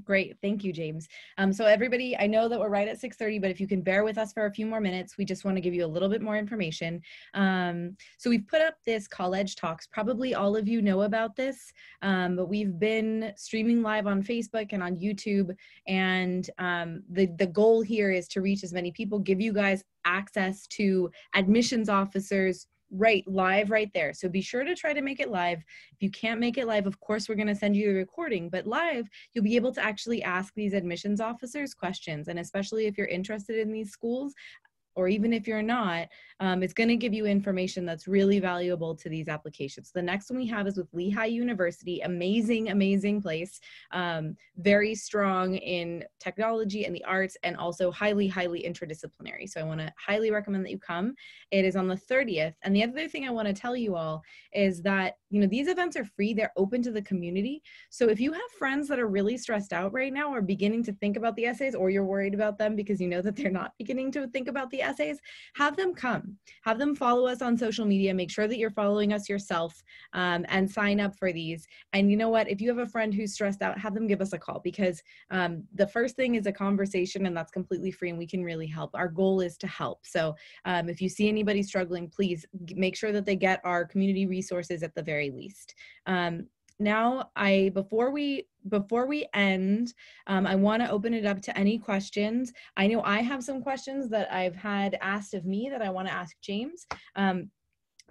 Great. 0.05 0.37
Thank 0.40 0.62
you, 0.62 0.72
James. 0.72 1.09
Um, 1.37 1.53
so 1.53 1.64
everybody, 1.64 2.16
I 2.16 2.29
know 2.29 2.48
that 2.48 2.61
we're 2.61 2.68
right 2.68 2.87
at 2.87 3.00
6.30, 3.00 3.40
but 3.40 3.50
if 3.50 3.61
you 3.61 3.66
can 3.66 3.83
bear 3.83 4.05
with 4.05 4.18
us 4.18 4.33
for 4.33 4.46
a 4.46 4.50
few 4.50 4.64
more 4.64 4.81
minutes, 4.81 5.18
we 5.18 5.24
just 5.24 5.44
want 5.44 5.57
to 5.57 5.61
give 5.61 5.74
you 5.74 5.85
a 5.85 5.87
little 5.87 6.09
bit 6.09 6.22
more 6.22 6.37
information. 6.37 7.03
Um, 7.35 7.96
so 8.16 8.31
we've 8.31 8.46
put 8.46 8.62
up 8.62 8.74
this 8.87 9.09
College 9.09 9.57
Talks. 9.57 9.88
Probably 9.88 10.33
all 10.33 10.57
of 10.57 10.68
you 10.68 10.81
know 10.81 11.03
about 11.03 11.35
this, 11.35 11.72
um, 12.03 12.37
but 12.37 12.48
we've 12.48 12.79
been 12.79 13.33
streaming 13.37 13.83
live 13.83 14.07
on 14.07 14.22
Facebook 14.22 14.68
and 14.72 14.83
on 14.83 14.94
YouTube. 14.94 15.57
And 15.88 16.48
um, 16.59 17.03
the, 17.11 17.26
the 17.37 17.48
goal 17.48 17.83
here 17.83 18.12
is 18.12 18.29
to 18.29 18.42
reach 18.42 18.62
as 18.62 18.72
many 18.72 18.92
people, 18.92 19.18
give 19.18 19.40
you 19.40 19.53
guys 19.53 19.83
access 20.05 20.68
to 20.68 21.11
admissions 21.35 21.88
officers, 21.88 22.68
right 22.90 23.24
live 23.26 23.70
right 23.70 23.90
there. 23.94 24.12
So 24.12 24.29
be 24.29 24.40
sure 24.40 24.64
to 24.64 24.74
try 24.74 24.92
to 24.92 25.03
make 25.03 25.20
it 25.20 25.31
live. 25.31 25.59
If 25.92 26.03
you 26.03 26.11
can't 26.11 26.40
make 26.40 26.59
it 26.59 26.66
live 26.66 26.87
of 26.87 26.98
course 27.00 27.29
we're 27.29 27.35
going 27.37 27.46
to 27.46 27.55
send 27.55 27.76
you 27.76 27.90
a 27.90 27.94
recording 27.94 28.48
but 28.48 28.66
live 28.66 29.09
you'll 29.33 29.44
be 29.44 29.57
able 29.57 29.72
to 29.72 29.83
actually 29.83 30.22
ask 30.22 30.53
these 30.55 30.72
admissions 30.72 31.20
officers 31.20 31.74
questions. 31.74 32.29
And 32.29 32.38
especially 32.38 32.87
if 32.87 32.98
you're 32.98 33.07
interested 33.07 33.59
in 33.59 33.72
these 33.72 33.90
schools 33.90 34.35
or 34.94 35.09
even 35.09 35.33
if 35.33 35.46
you're 35.46 35.62
not, 35.62 36.09
um, 36.40 36.62
it's 36.62 36.72
going 36.72 36.88
to 36.88 36.96
give 36.96 37.12
you 37.12 37.26
information 37.26 37.85
that's 37.85 38.09
really 38.09 38.40
valuable 38.40 38.94
to 38.94 39.09
these 39.09 39.29
applications. 39.29 39.92
The 39.92 40.03
next 40.03 40.31
one 40.31 40.38
we 40.38 40.46
have 40.46 40.66
is 40.66 40.76
with 40.76 40.88
Lehigh 40.92 41.26
University, 41.26 42.00
amazing, 42.00 42.70
amazing 42.70 43.20
place, 43.20 43.61
um, 43.92 44.37
very 44.57 44.94
strong 44.94 45.57
in 45.57 46.05
technology 46.18 46.87
and 46.87 46.94
the 46.94 47.05
arts, 47.05 47.37
and 47.42 47.57
also 47.57 47.90
highly, 47.90 48.26
highly 48.26 48.62
interdisciplinary. 48.62 49.48
So 49.48 49.61
I 49.61 49.64
want 49.64 49.81
to 49.81 49.92
highly 49.98 50.31
recommend 50.31 50.64
that 50.64 50.70
you 50.70 50.79
come. 50.79 51.14
It 51.50 51.64
is 51.64 51.76
on 51.76 51.88
the 51.88 51.96
30th. 51.96 52.55
And 52.62 52.74
the 52.74 52.85
other 52.85 53.09
thing 53.09 53.26
I 53.26 53.31
want 53.31 53.48
to 53.48 53.55
tell 53.55 53.76
you 53.76 53.96
all 53.96 54.22
is 54.53 54.83
that, 54.83 55.16
you 55.31 55.40
know, 55.40 55.46
these 55.46 55.68
events 55.68 55.96
are 55.96 56.05
free, 56.05 56.35
they're 56.35 56.53
open 56.57 56.83
to 56.83 56.90
the 56.90 57.03
community. 57.03 57.62
So 57.90 58.09
if 58.09 58.20
you 58.20 58.33
have 58.33 58.42
friends 58.59 58.88
that 58.88 58.98
are 58.98 59.09
really 59.09 59.37
stressed 59.37 59.72
out 59.72 59.92
right 59.92 60.12
now 60.12 60.33
or 60.33 60.40
beginning 60.40 60.83
to 60.85 60.92
think 60.94 61.16
about 61.16 61.37
the 61.37 61.46
essays, 61.46 61.74
or 61.74 61.90
you're 61.90 62.05
worried 62.05 62.35
about 62.35 62.59
them 62.59 62.76
because 62.76 63.00
you 63.00 63.09
know 63.09 63.22
that 63.22 63.37
they're 63.37 63.50
not 63.50 63.72
beginning 63.79 64.11
to 64.12 64.26
think 64.29 64.48
about 64.48 64.70
the 64.70 64.80
essays, 64.83 65.19
have 65.55 65.77
them 65.77 65.95
come. 65.95 66.37
Have 66.62 66.79
them 66.79 66.95
follow 66.95 67.27
us 67.27 67.43
on 67.43 67.57
social 67.57 67.85
media. 67.85 68.14
Make 68.14 68.31
sure 68.31 68.49
that 68.49 68.59
you're 68.59 68.71
following 68.71 69.12
us 69.12 69.29
yourself 69.29 69.83
um, 70.12 70.45
and 70.49 70.71
sign 70.71 71.01
up 71.01 71.16
for 71.16 71.33
these. 71.33 71.66
And 71.93 72.11
you 72.11 72.16
know 72.16 72.29
what? 72.29 72.49
If 72.49 72.61
you 72.61 72.69
have 72.69 72.87
a 72.87 72.90
friend 72.90 73.12
who's 73.12 73.35
stressed 73.35 73.62
out, 73.62 73.79
have 73.79 73.95
them 73.95 74.07
give 74.07 74.21
us 74.21 74.33
a 74.33 74.38
call 74.38 74.61
because 74.62 75.03
um, 75.31 75.64
the 75.75 75.87
first 75.87 76.16
thing 76.16 76.35
is 76.35 76.47
a 76.47 76.53
conversation 76.53 77.27
and 77.27 77.37
that's 77.37 77.53
completely 77.53 77.90
free 77.90 78.11
and 78.11 78.19
we 78.19 78.27
can 78.27 78.43
really 78.43 78.66
help. 78.66 78.90
Our 78.95 79.09
goal 79.09 79.40
is 79.40 79.57
to 79.59 79.66
help. 79.66 80.07
So 80.07 80.35
um, 80.64 80.88
if 80.88 81.01
you 81.01 81.09
see 81.09 81.29
anybody 81.29 81.62
struggling, 81.62 82.09
please 82.09 82.47
make 82.75 82.97
sure 82.97 83.12
that 83.12 83.27
they 83.27 83.37
get 83.37 83.61
our 83.64 83.85
community 83.85 84.27
resources 84.27 84.83
at 84.83 84.95
the 84.95 85.03
very 85.03 85.31
least. 85.31 85.75
Um, 86.07 86.47
now 86.79 87.31
I 87.37 87.71
before 87.75 88.11
we 88.11 88.47
before 88.68 89.07
we 89.07 89.27
end, 89.35 89.94
um, 90.27 90.46
I 90.46 90.55
want 90.55 90.83
to 90.83 90.90
open 90.90 91.14
it 91.14 91.27
up 91.27 91.40
to 91.42 91.59
any 91.59 91.79
questions. 91.79 92.53
I 92.77 92.87
know 92.87 93.03
I 93.03 93.20
have 93.20 93.42
some 93.42 93.62
questions 93.62 94.09
that 94.11 94.33
I've 94.33 94.57
had 94.57 94.99
asked 95.01 95.35
of 95.35 95.44
me 95.44 95.68
that 95.70 95.83
I 95.83 95.90
want 95.90 96.09
to 96.09 96.14
ask 96.14 96.37
James. 96.40 96.87
Um, 97.16 97.51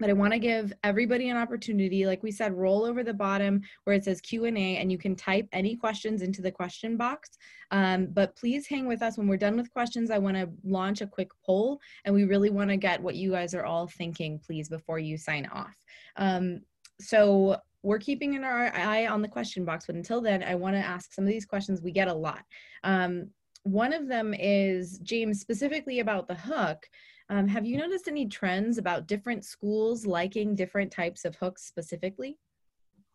but 0.00 0.08
I 0.08 0.14
want 0.14 0.32
to 0.32 0.38
give 0.38 0.72
everybody 0.82 1.28
an 1.28 1.36
opportunity. 1.36 2.06
Like 2.06 2.22
we 2.22 2.32
said, 2.32 2.54
roll 2.54 2.86
over 2.86 3.04
the 3.04 3.12
bottom 3.12 3.60
where 3.84 3.94
it 3.94 4.04
says 4.04 4.20
Q 4.22 4.46
and 4.46 4.56
A, 4.56 4.78
and 4.78 4.90
you 4.90 4.96
can 4.96 5.14
type 5.14 5.46
any 5.52 5.76
questions 5.76 6.22
into 6.22 6.40
the 6.40 6.50
question 6.50 6.96
box. 6.96 7.28
Um, 7.70 8.06
but 8.06 8.34
please 8.34 8.66
hang 8.66 8.88
with 8.88 9.02
us 9.02 9.18
when 9.18 9.28
we're 9.28 9.36
done 9.36 9.56
with 9.56 9.70
questions. 9.70 10.10
I 10.10 10.18
want 10.18 10.38
to 10.38 10.48
launch 10.64 11.02
a 11.02 11.06
quick 11.06 11.28
poll, 11.44 11.78
and 12.04 12.14
we 12.14 12.24
really 12.24 12.48
want 12.50 12.70
to 12.70 12.78
get 12.78 13.02
what 13.02 13.14
you 13.14 13.30
guys 13.32 13.54
are 13.54 13.66
all 13.66 13.86
thinking, 13.86 14.40
please, 14.44 14.70
before 14.70 14.98
you 14.98 15.18
sign 15.18 15.46
off. 15.52 15.76
Um, 16.16 16.62
so 16.98 17.58
we're 17.82 17.98
keeping 17.98 18.36
an 18.36 18.44
eye 18.44 19.06
on 19.06 19.22
the 19.22 19.28
question 19.28 19.64
box, 19.64 19.86
but 19.86 19.94
until 19.94 20.20
then, 20.20 20.42
I 20.42 20.54
want 20.54 20.76
to 20.76 20.80
ask 20.80 21.12
some 21.12 21.24
of 21.24 21.30
these 21.30 21.46
questions 21.46 21.80
we 21.80 21.92
get 21.92 22.08
a 22.08 22.14
lot. 22.14 22.44
Um, 22.84 23.30
one 23.62 23.92
of 23.92 24.08
them 24.08 24.34
is 24.34 24.98
James, 24.98 25.40
specifically 25.40 26.00
about 26.00 26.28
the 26.28 26.34
hook. 26.34 26.88
Um, 27.30 27.46
have 27.46 27.64
you 27.64 27.78
noticed 27.78 28.08
any 28.08 28.26
trends 28.26 28.78
about 28.78 29.06
different 29.06 29.44
schools 29.44 30.04
liking 30.04 30.54
different 30.54 30.90
types 30.90 31.24
of 31.24 31.36
hooks 31.36 31.64
specifically? 31.64 32.38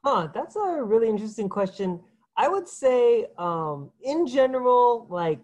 Huh, 0.04 0.30
that's 0.34 0.56
a 0.56 0.84
really 0.84 1.10
interesting 1.10 1.50
question. 1.50 2.00
I 2.38 2.48
would 2.48 2.68
say, 2.68 3.28
um, 3.38 3.92
in 4.04 4.28
general, 4.28 5.08
like, 5.10 5.40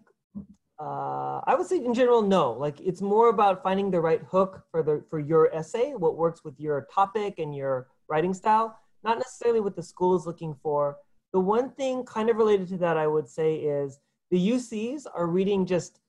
uh, 0.79 1.41
I 1.45 1.55
would 1.57 1.67
say 1.67 1.77
in 1.77 1.93
general, 1.93 2.21
no. 2.21 2.53
Like, 2.53 2.79
it's 2.81 3.01
more 3.01 3.29
about 3.29 3.61
finding 3.61 3.91
the 3.91 3.99
right 3.99 4.21
hook 4.23 4.63
for 4.71 4.81
the 4.83 5.03
for 5.09 5.19
your 5.19 5.53
essay, 5.53 5.93
what 5.93 6.17
works 6.17 6.43
with 6.43 6.59
your 6.59 6.87
topic 6.93 7.35
and 7.37 7.55
your 7.55 7.87
writing 8.07 8.33
style, 8.33 8.77
not 9.03 9.17
necessarily 9.17 9.59
what 9.59 9.75
the 9.75 9.83
school 9.83 10.15
is 10.15 10.25
looking 10.25 10.55
for. 10.61 10.97
The 11.33 11.39
one 11.39 11.71
thing 11.71 12.03
kind 12.03 12.29
of 12.29 12.37
related 12.37 12.67
to 12.69 12.77
that, 12.77 12.97
I 12.97 13.07
would 13.07 13.27
say, 13.27 13.55
is 13.55 13.99
the 14.31 14.51
UCs 14.51 15.05
are 15.13 15.27
reading 15.27 15.65
just 15.65 15.99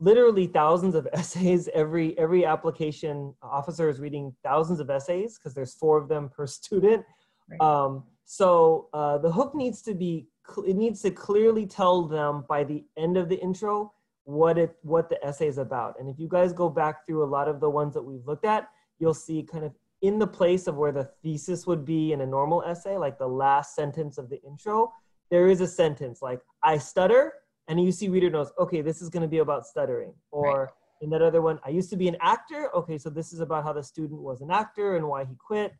literally 0.00 0.46
thousands 0.46 0.94
of 0.94 1.06
essays 1.12 1.68
every 1.74 2.18
every 2.18 2.44
application 2.44 3.34
officer 3.42 3.88
is 3.88 4.00
reading 4.00 4.34
thousands 4.42 4.80
of 4.80 4.90
essays 4.90 5.38
because 5.38 5.54
there's 5.54 5.74
four 5.74 5.98
of 5.98 6.08
them 6.08 6.28
per 6.28 6.46
student 6.58 7.04
right. 7.48 7.60
um, 7.60 8.02
so 8.24 8.88
uh, 8.92 9.18
the 9.18 9.30
hook 9.30 9.54
needs 9.54 9.82
to 9.82 9.94
be 9.94 10.26
it 10.66 10.76
needs 10.76 11.02
to 11.02 11.10
clearly 11.10 11.66
tell 11.66 12.06
them 12.06 12.44
by 12.48 12.64
the 12.64 12.84
end 12.96 13.16
of 13.16 13.28
the 13.28 13.40
intro 13.40 13.92
what 14.24 14.58
it 14.58 14.76
what 14.82 15.08
the 15.08 15.24
essay 15.24 15.46
is 15.46 15.58
about 15.58 15.94
and 16.00 16.08
if 16.08 16.18
you 16.18 16.28
guys 16.28 16.52
go 16.52 16.68
back 16.68 17.06
through 17.06 17.22
a 17.22 17.26
lot 17.26 17.46
of 17.46 17.60
the 17.60 17.68
ones 17.68 17.94
that 17.94 18.02
we've 18.02 18.26
looked 18.26 18.44
at 18.44 18.68
you'll 18.98 19.14
see 19.14 19.42
kind 19.42 19.64
of 19.64 19.72
in 20.02 20.18
the 20.18 20.26
place 20.26 20.66
of 20.66 20.76
where 20.76 20.92
the 20.92 21.10
thesis 21.22 21.66
would 21.66 21.84
be 21.84 22.12
in 22.12 22.20
a 22.22 22.26
normal 22.26 22.62
essay 22.62 22.96
like 22.96 23.18
the 23.18 23.26
last 23.26 23.74
sentence 23.74 24.18
of 24.18 24.28
the 24.30 24.40
intro 24.42 24.92
there 25.30 25.48
is 25.48 25.60
a 25.60 25.66
sentence 25.66 26.22
like 26.22 26.40
i 26.62 26.76
stutter 26.76 27.34
and 27.70 27.78
a 27.78 27.82
UC 27.84 28.10
reader 28.10 28.28
knows, 28.28 28.50
okay, 28.58 28.82
this 28.82 29.00
is 29.00 29.08
going 29.08 29.22
to 29.22 29.28
be 29.28 29.38
about 29.38 29.64
stuttering. 29.64 30.12
Or 30.32 30.62
right. 30.62 30.68
in 31.02 31.10
that 31.10 31.22
other 31.22 31.40
one, 31.40 31.60
I 31.64 31.68
used 31.70 31.88
to 31.90 31.96
be 31.96 32.08
an 32.08 32.16
actor. 32.20 32.68
Okay, 32.74 32.98
so 32.98 33.08
this 33.08 33.32
is 33.32 33.38
about 33.38 33.62
how 33.62 33.72
the 33.72 33.82
student 33.82 34.20
was 34.20 34.40
an 34.40 34.50
actor 34.50 34.96
and 34.96 35.06
why 35.06 35.24
he 35.24 35.36
quit. 35.36 35.72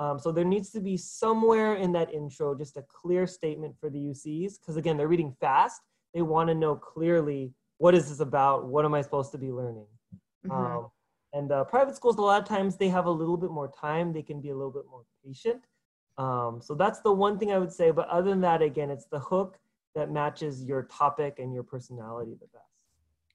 Um, 0.00 0.18
so 0.18 0.32
there 0.32 0.44
needs 0.44 0.70
to 0.70 0.80
be 0.80 0.96
somewhere 0.96 1.76
in 1.76 1.92
that 1.92 2.12
intro 2.12 2.52
just 2.56 2.76
a 2.76 2.82
clear 2.82 3.28
statement 3.28 3.76
for 3.80 3.88
the 3.88 3.98
UCs, 3.98 4.54
because 4.58 4.76
again, 4.76 4.96
they're 4.96 5.06
reading 5.06 5.36
fast. 5.40 5.80
They 6.12 6.22
want 6.22 6.48
to 6.48 6.54
know 6.54 6.74
clearly 6.74 7.52
what 7.78 7.94
is 7.94 8.08
this 8.08 8.18
about? 8.18 8.66
What 8.66 8.84
am 8.84 8.94
I 8.94 9.02
supposed 9.02 9.30
to 9.30 9.38
be 9.38 9.52
learning? 9.52 9.86
Mm-hmm. 10.46 10.50
Um, 10.50 10.90
and 11.36 11.52
uh, 11.52 11.64
private 11.64 11.94
schools, 11.94 12.16
a 12.16 12.22
lot 12.22 12.40
of 12.40 12.48
times 12.48 12.76
they 12.76 12.88
have 12.88 13.04
a 13.04 13.10
little 13.10 13.36
bit 13.36 13.50
more 13.50 13.68
time. 13.68 14.12
They 14.12 14.22
can 14.22 14.40
be 14.40 14.50
a 14.50 14.54
little 14.54 14.70
bit 14.70 14.84
more 14.90 15.04
patient. 15.24 15.62
Um, 16.16 16.60
so 16.62 16.74
that's 16.74 17.00
the 17.00 17.12
one 17.12 17.38
thing 17.38 17.52
I 17.52 17.58
would 17.58 17.72
say. 17.72 17.90
But 17.90 18.08
other 18.08 18.30
than 18.30 18.40
that, 18.40 18.62
again, 18.62 18.90
it's 18.90 19.04
the 19.04 19.18
hook 19.18 19.58
that 19.94 20.10
matches 20.10 20.64
your 20.64 20.84
topic 20.84 21.38
and 21.38 21.52
your 21.52 21.62
personality 21.62 22.32
the 22.40 22.46
best. 22.46 22.64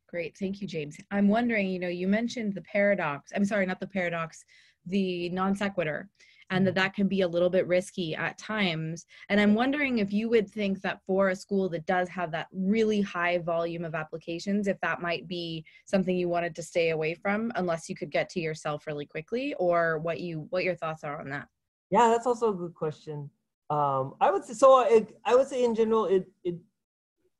Great. 0.08 0.36
Thank 0.38 0.62
you, 0.62 0.68
James. 0.68 0.98
I'm 1.12 1.28
wondering, 1.28 1.68
you 1.68 1.80
know, 1.80 1.88
you 1.88 2.08
mentioned 2.08 2.56
the 2.56 2.62
paradox. 2.62 3.32
I'm 3.36 3.46
sorry, 3.46 3.66
not 3.68 3.80
the 3.80 3.88
paradox, 3.88 4.44
the 4.88 5.30
non 5.30 5.56
sequitur, 5.56 6.10
and 6.52 6.68
that 6.68 6.76
that 6.76 6.94
can 6.94 7.08
be 7.08 7.22
a 7.22 7.28
little 7.28 7.50
bit 7.50 7.66
risky 7.66 8.14
at 8.14 8.38
times. 8.38 9.06
And 9.30 9.40
I'm 9.40 9.56
wondering 9.56 9.98
if 9.98 10.14
you 10.14 10.30
would 10.30 10.50
think 10.50 10.82
that 10.82 11.02
for 11.08 11.30
a 11.30 11.36
school 11.36 11.70
that 11.70 11.86
does 11.86 12.10
have 12.10 12.32
that 12.32 12.48
really 12.52 13.02
high 13.02 13.40
volume 13.40 13.86
of 13.86 13.96
applications, 13.96 14.68
if 14.68 14.80
that 14.82 15.02
might 15.02 15.28
be 15.28 15.66
something 15.86 16.16
you 16.16 16.30
wanted 16.30 16.54
to 16.56 16.64
stay 16.64 16.90
away 16.90 17.16
from 17.16 17.52
unless 17.56 17.90
you 17.90 17.96
could 17.96 18.12
get 18.12 18.30
to 18.30 18.40
yourself 18.40 18.86
really 18.86 19.06
quickly, 19.06 19.56
or 19.58 19.98
what 20.00 20.20
you 20.20 20.46
what 20.50 20.64
your 20.64 20.76
thoughts 20.76 21.04
are 21.04 21.20
on 21.20 21.30
that. 21.30 21.48
Yeah, 21.90 22.10
that's 22.10 22.28
also 22.28 22.50
a 22.50 22.54
good 22.54 22.76
question. 22.76 23.30
Um, 23.70 24.16
I 24.20 24.30
would 24.30 24.44
say 24.44 24.54
so. 24.54 24.82
It, 24.82 25.18
I 25.26 25.36
would 25.36 25.48
say 25.48 25.64
in 25.64 25.74
general, 25.74 26.06
it, 26.06 26.30
it 26.44 26.56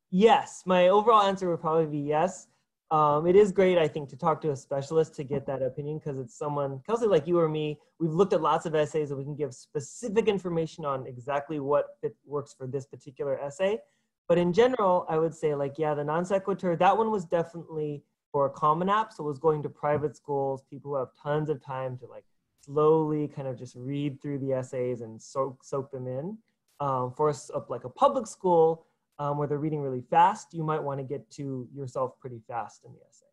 yes. 0.10 0.64
My 0.66 0.88
overall 0.88 1.24
answer 1.24 1.50
would 1.50 1.60
probably 1.60 1.86
be 1.86 2.00
yes. 2.00 2.48
Um, 2.92 3.26
it 3.26 3.38
is 3.38 3.54
great, 3.54 3.78
I 3.78 3.88
think, 3.88 4.10
to 4.10 4.18
talk 4.18 4.42
to 4.42 4.52
a 4.52 4.56
specialist 4.56 5.16
to 5.16 5.24
get 5.24 5.46
that 5.46 5.62
opinion 5.62 6.00
because 6.00 6.20
it's 6.20 6.38
someone, 6.38 6.82
Kelsey, 6.86 7.08
like 7.08 7.26
you 7.26 7.40
or 7.40 7.48
me. 7.48 7.80
We've 8.00 8.12
looked 8.12 8.34
at 8.34 8.42
lots 8.42 8.66
of 8.66 8.76
essays 8.76 9.12
and 9.12 9.18
we 9.18 9.24
can 9.24 9.36
give 9.36 9.54
specific 9.54 10.28
information 10.28 10.84
on 10.84 11.08
exactly 11.08 11.62
what 11.62 11.86
works 12.26 12.54
for 12.54 12.68
this 12.68 12.86
particular 12.86 13.40
essay. 13.40 13.80
But 14.28 14.38
in 14.38 14.52
general, 14.52 15.06
I 15.10 15.18
would 15.18 15.34
say, 15.34 15.56
like, 15.56 15.80
yeah, 15.80 15.94
the 15.94 16.04
non 16.04 16.26
sequitur, 16.26 16.76
that 16.76 16.98
one 16.98 17.12
was 17.12 17.24
definitely 17.24 18.04
for 18.34 18.46
a 18.48 18.50
common 18.50 18.90
app. 18.90 19.14
So 19.14 19.24
it 19.24 19.28
was 19.28 19.40
going 19.40 19.64
to 19.64 19.70
private 19.70 20.18
schools, 20.18 20.64
people 20.70 20.92
who 20.92 20.98
have 20.98 21.10
tons 21.22 21.50
of 21.50 21.64
time 21.64 21.98
to 22.00 22.08
like 22.08 22.26
slowly 22.60 23.30
kind 23.30 23.48
of 23.48 23.58
just 23.58 23.76
read 23.76 24.22
through 24.22 24.40
the 24.40 24.52
essays 24.52 25.00
and 25.00 25.22
soak, 25.22 25.64
soak 25.64 25.92
them 25.92 26.08
in. 26.08 26.38
Um, 26.82 27.14
for 27.16 27.30
a, 27.30 27.36
like 27.70 27.84
a 27.84 27.90
public 27.90 28.26
school 28.26 28.86
um, 29.22 29.38
where 29.38 29.48
they're 29.48 29.60
reading 29.60 29.82
really 29.82 30.02
fast, 30.10 30.52
you 30.52 30.64
might 30.64 30.82
want 30.82 31.00
to 31.00 31.04
get 31.04 31.30
to 31.30 31.68
yourself 31.76 32.20
pretty 32.20 32.42
fast 32.48 32.84
in 32.84 32.92
the 32.92 32.98
essay. 33.08 33.28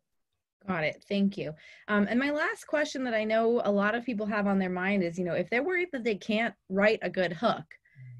Got 0.67 0.83
it. 0.83 1.03
Thank 1.09 1.35
you. 1.35 1.51
Um, 1.87 2.05
and 2.07 2.19
my 2.19 2.29
last 2.29 2.67
question 2.67 3.03
that 3.05 3.15
I 3.15 3.23
know 3.23 3.59
a 3.65 3.71
lot 3.71 3.95
of 3.95 4.05
people 4.05 4.27
have 4.27 4.45
on 4.45 4.59
their 4.59 4.69
mind 4.69 5.01
is, 5.01 5.17
you 5.17 5.25
know, 5.25 5.33
if 5.33 5.49
they're 5.49 5.63
worried 5.63 5.87
that 5.93 6.03
they 6.03 6.13
can't 6.13 6.53
write 6.69 6.99
a 7.01 7.09
good 7.09 7.33
hook, 7.33 7.65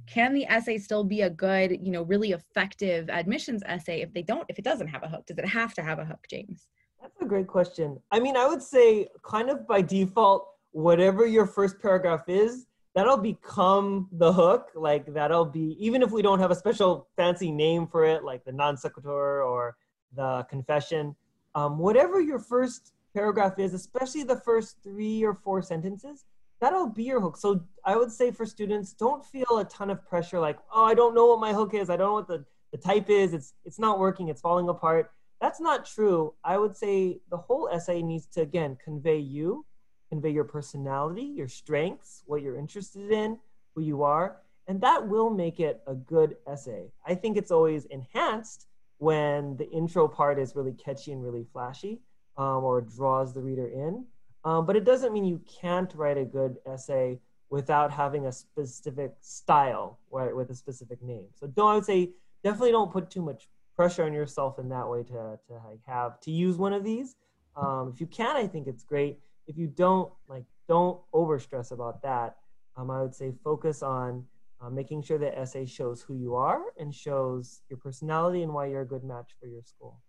can 0.08 0.34
the 0.34 0.48
essay 0.48 0.80
still 0.80 1.04
be 1.04 1.22
a 1.22 1.30
good, 1.30 1.78
you 1.80 1.92
know, 1.92 2.02
really 2.02 2.32
effective 2.32 3.08
admissions 3.08 3.62
essay 3.68 4.02
if 4.02 4.12
they 4.14 4.24
don't, 4.24 4.46
if 4.50 4.58
it 4.58 4.66
doesn't 4.66 4.88
have 4.88 5.04
a 5.04 5.08
hook? 5.08 5.28
Does 5.28 5.38
it 5.38 5.46
have 5.46 5.76
to 5.76 5.84
have 5.84 6.00
a 6.00 6.06
hook, 6.06 6.26
James? 6.28 6.66
That's 7.00 7.22
a 7.22 7.26
great 7.26 7.46
question. 7.46 8.00
I 8.10 8.20
mean, 8.20 8.36
I 8.36 8.48
would 8.48 8.64
say 8.64 9.10
kind 9.24 9.52
of 9.52 9.68
by 9.68 9.84
default, 9.84 10.48
whatever 10.72 11.28
your 11.28 11.46
first 11.46 11.80
paragraph 11.80 12.24
is, 12.28 12.66
that'll 12.96 13.18
become 13.18 14.08
the 14.12 14.32
hook. 14.32 14.70
Like 14.76 15.14
that'll 15.14 15.46
be, 15.46 15.76
even 15.80 16.02
if 16.02 16.12
we 16.12 16.22
don't 16.22 16.40
have 16.40 16.52
a 16.52 16.56
special 16.56 17.08
fancy 17.16 17.52
name 17.52 17.88
for 17.88 18.06
it, 18.06 18.24
like 18.24 18.44
the 18.46 18.52
non 18.52 18.78
sequitur 18.78 19.44
or 19.44 19.78
the 20.16 20.46
confession, 20.50 21.16
um, 21.56 21.78
whatever 21.78 22.20
your 22.22 22.40
first 22.40 22.94
paragraph 23.14 23.60
is, 23.60 23.74
especially 23.74 24.24
the 24.24 24.40
first 24.42 24.78
three 24.84 25.24
or 25.24 25.34
four 25.34 25.62
sentences, 25.62 26.26
that'll 26.62 26.90
be 26.90 27.04
your 27.04 27.22
hook. 27.22 27.38
So 27.38 27.62
I 27.86 27.96
would 27.96 28.12
say 28.12 28.32
for 28.32 28.46
students, 28.46 28.94
don't 28.94 29.26
feel 29.26 29.58
a 29.58 29.66
ton 29.66 29.90
of 29.90 30.06
pressure 30.06 30.40
like, 30.40 30.58
oh, 30.74 30.86
I 30.86 30.94
don't 30.94 31.16
know 31.16 31.28
what 31.28 31.40
my 31.40 31.54
hook 31.54 31.74
is. 31.74 31.90
I 31.90 31.98
don't 31.98 32.08
know 32.08 32.14
what 32.14 32.28
the, 32.28 32.46
the 32.72 32.78
type 32.78 33.10
is. 33.10 33.34
It's, 33.34 33.54
it's 33.66 33.80
not 33.80 34.00
working. 34.00 34.28
It's 34.28 34.42
falling 34.42 34.70
apart. 34.70 35.12
That's 35.42 35.62
not 35.62 35.86
true. 35.86 36.34
I 36.44 36.58
would 36.58 36.76
say 36.76 37.22
the 37.30 37.38
whole 37.38 37.70
essay 37.72 38.02
needs 38.02 38.26
to, 38.34 38.42
again, 38.42 38.78
convey 38.84 39.20
you 39.20 39.66
convey 40.10 40.32
your 40.32 40.44
personality, 40.44 41.24
your 41.24 41.48
strengths, 41.48 42.24
what 42.26 42.42
you're 42.42 42.58
interested 42.58 43.12
in, 43.12 43.38
who 43.76 43.82
you 43.82 44.04
are, 44.04 44.38
and 44.68 44.82
that 44.82 45.08
will 45.08 45.30
make 45.30 45.60
it 45.60 45.82
a 45.88 45.96
good 45.96 46.36
essay. 46.48 46.92
I 47.06 47.16
think 47.16 47.38
it's 47.38 47.52
always 47.52 47.86
enhanced 47.86 48.68
when 48.98 49.56
the 49.58 49.70
intro 49.72 50.08
part 50.08 50.38
is 50.38 50.56
really 50.56 50.74
catchy 50.74 51.12
and 51.12 51.24
really 51.24 51.46
flashy 51.54 52.02
um, 52.38 52.64
or 52.64 52.82
draws 52.82 53.34
the 53.34 53.42
reader 53.42 53.68
in. 53.68 54.06
Um, 54.44 54.66
but 54.66 54.76
it 54.76 54.86
doesn't 54.86 55.14
mean 55.14 55.26
you 55.26 55.42
can't 55.62 55.94
write 55.96 56.18
a 56.18 56.26
good 56.26 56.58
essay 56.66 57.20
without 57.50 57.92
having 57.92 58.28
a 58.28 58.32
specific 58.32 59.14
style 59.22 60.00
right, 60.12 60.36
with 60.36 60.50
a 60.50 60.56
specific 60.56 61.02
name. 61.02 61.26
So 61.34 61.48
don't 61.48 61.72
I 61.72 61.76
would 61.76 61.86
say 61.86 62.12
definitely 62.44 62.72
don't 62.72 62.92
put 62.92 63.10
too 63.10 63.22
much 63.22 63.48
pressure 63.76 64.04
on 64.04 64.14
yourself 64.14 64.60
in 64.60 64.70
that 64.70 64.88
way 64.88 65.04
to, 65.04 65.40
to 65.48 65.54
have 65.88 66.20
to 66.22 66.32
use 66.32 66.58
one 66.58 66.74
of 66.74 66.84
these. 66.84 67.16
Um, 67.56 67.92
if 67.94 68.00
you 68.00 68.08
can, 68.08 68.36
I 68.36 68.48
think 68.48 68.68
it's 68.68 68.84
great 68.84 69.20
if 69.50 69.58
you 69.58 69.68
don't 69.68 70.14
like 70.30 70.46
don't 70.70 71.02
over 71.12 71.40
stress 71.40 71.72
about 71.72 72.02
that 72.02 72.38
um, 72.78 72.90
i 72.90 73.02
would 73.02 73.14
say 73.14 73.34
focus 73.44 73.84
on 73.84 74.24
uh, 74.62 74.70
making 74.70 75.02
sure 75.02 75.18
the 75.18 75.38
essay 75.38 75.66
shows 75.66 76.02
who 76.02 76.16
you 76.16 76.36
are 76.36 76.62
and 76.80 76.94
shows 76.94 77.62
your 77.70 77.78
personality 77.78 78.44
and 78.44 78.54
why 78.54 78.68
you're 78.68 78.82
a 78.82 78.88
good 78.88 79.04
match 79.04 79.32
for 79.42 79.48
your 79.48 79.64
school 79.64 80.00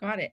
got 0.00 0.18
it 0.18 0.32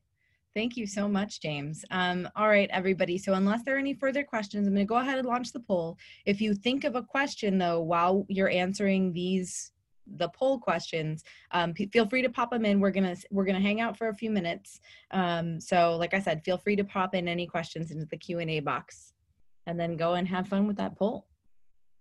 Thank 0.56 0.78
you 0.78 0.88
so 0.88 1.10
much, 1.10 1.42
James. 1.42 1.84
Um, 1.92 2.30
all 2.34 2.48
right, 2.48 2.70
everybody. 2.72 3.18
So, 3.18 3.34
unless 3.34 3.64
there 3.64 3.76
are 3.76 3.78
any 3.78 3.94
further 3.94 4.24
questions, 4.24 4.66
I'm 4.66 4.74
going 4.74 4.86
to 4.86 4.90
go 4.90 4.96
ahead 4.96 5.20
and 5.20 5.28
launch 5.28 5.52
the 5.52 5.60
poll. 5.60 5.98
If 6.26 6.40
you 6.40 6.56
think 6.56 6.86
of 6.86 6.96
a 6.96 7.04
question, 7.04 7.58
though, 7.58 7.82
while 7.82 8.26
you're 8.30 8.50
answering 8.50 9.12
these 9.12 9.74
the 10.18 10.30
poll 10.30 10.60
questions 10.60 11.24
um, 11.52 11.74
p- 11.74 11.88
feel 11.88 12.08
free 12.08 12.22
to 12.22 12.30
pop 12.30 12.52
them 12.52 12.66
in 12.66 12.80
we're 12.80 12.92
gonna 12.92 13.16
we're 13.32 13.46
gonna 13.46 13.60
hang 13.60 13.82
out 13.82 13.98
for 13.98 14.10
a 14.10 14.16
few 14.16 14.30
minutes 14.30 14.80
um, 15.12 15.60
so 15.60 15.96
like 15.98 16.14
i 16.14 16.20
said 16.20 16.44
feel 16.44 16.58
free 16.58 16.76
to 16.76 16.84
pop 16.84 17.16
in 17.16 17.28
any 17.28 17.48
questions 17.48 17.92
into 17.92 18.06
the 18.06 18.18
q&a 18.18 18.60
box 18.60 19.14
and 19.68 19.80
then 19.80 19.96
go 19.96 20.14
and 20.14 20.28
have 20.28 20.48
fun 20.48 20.68
with 20.68 20.78
that 20.78 20.98
poll 20.98 21.26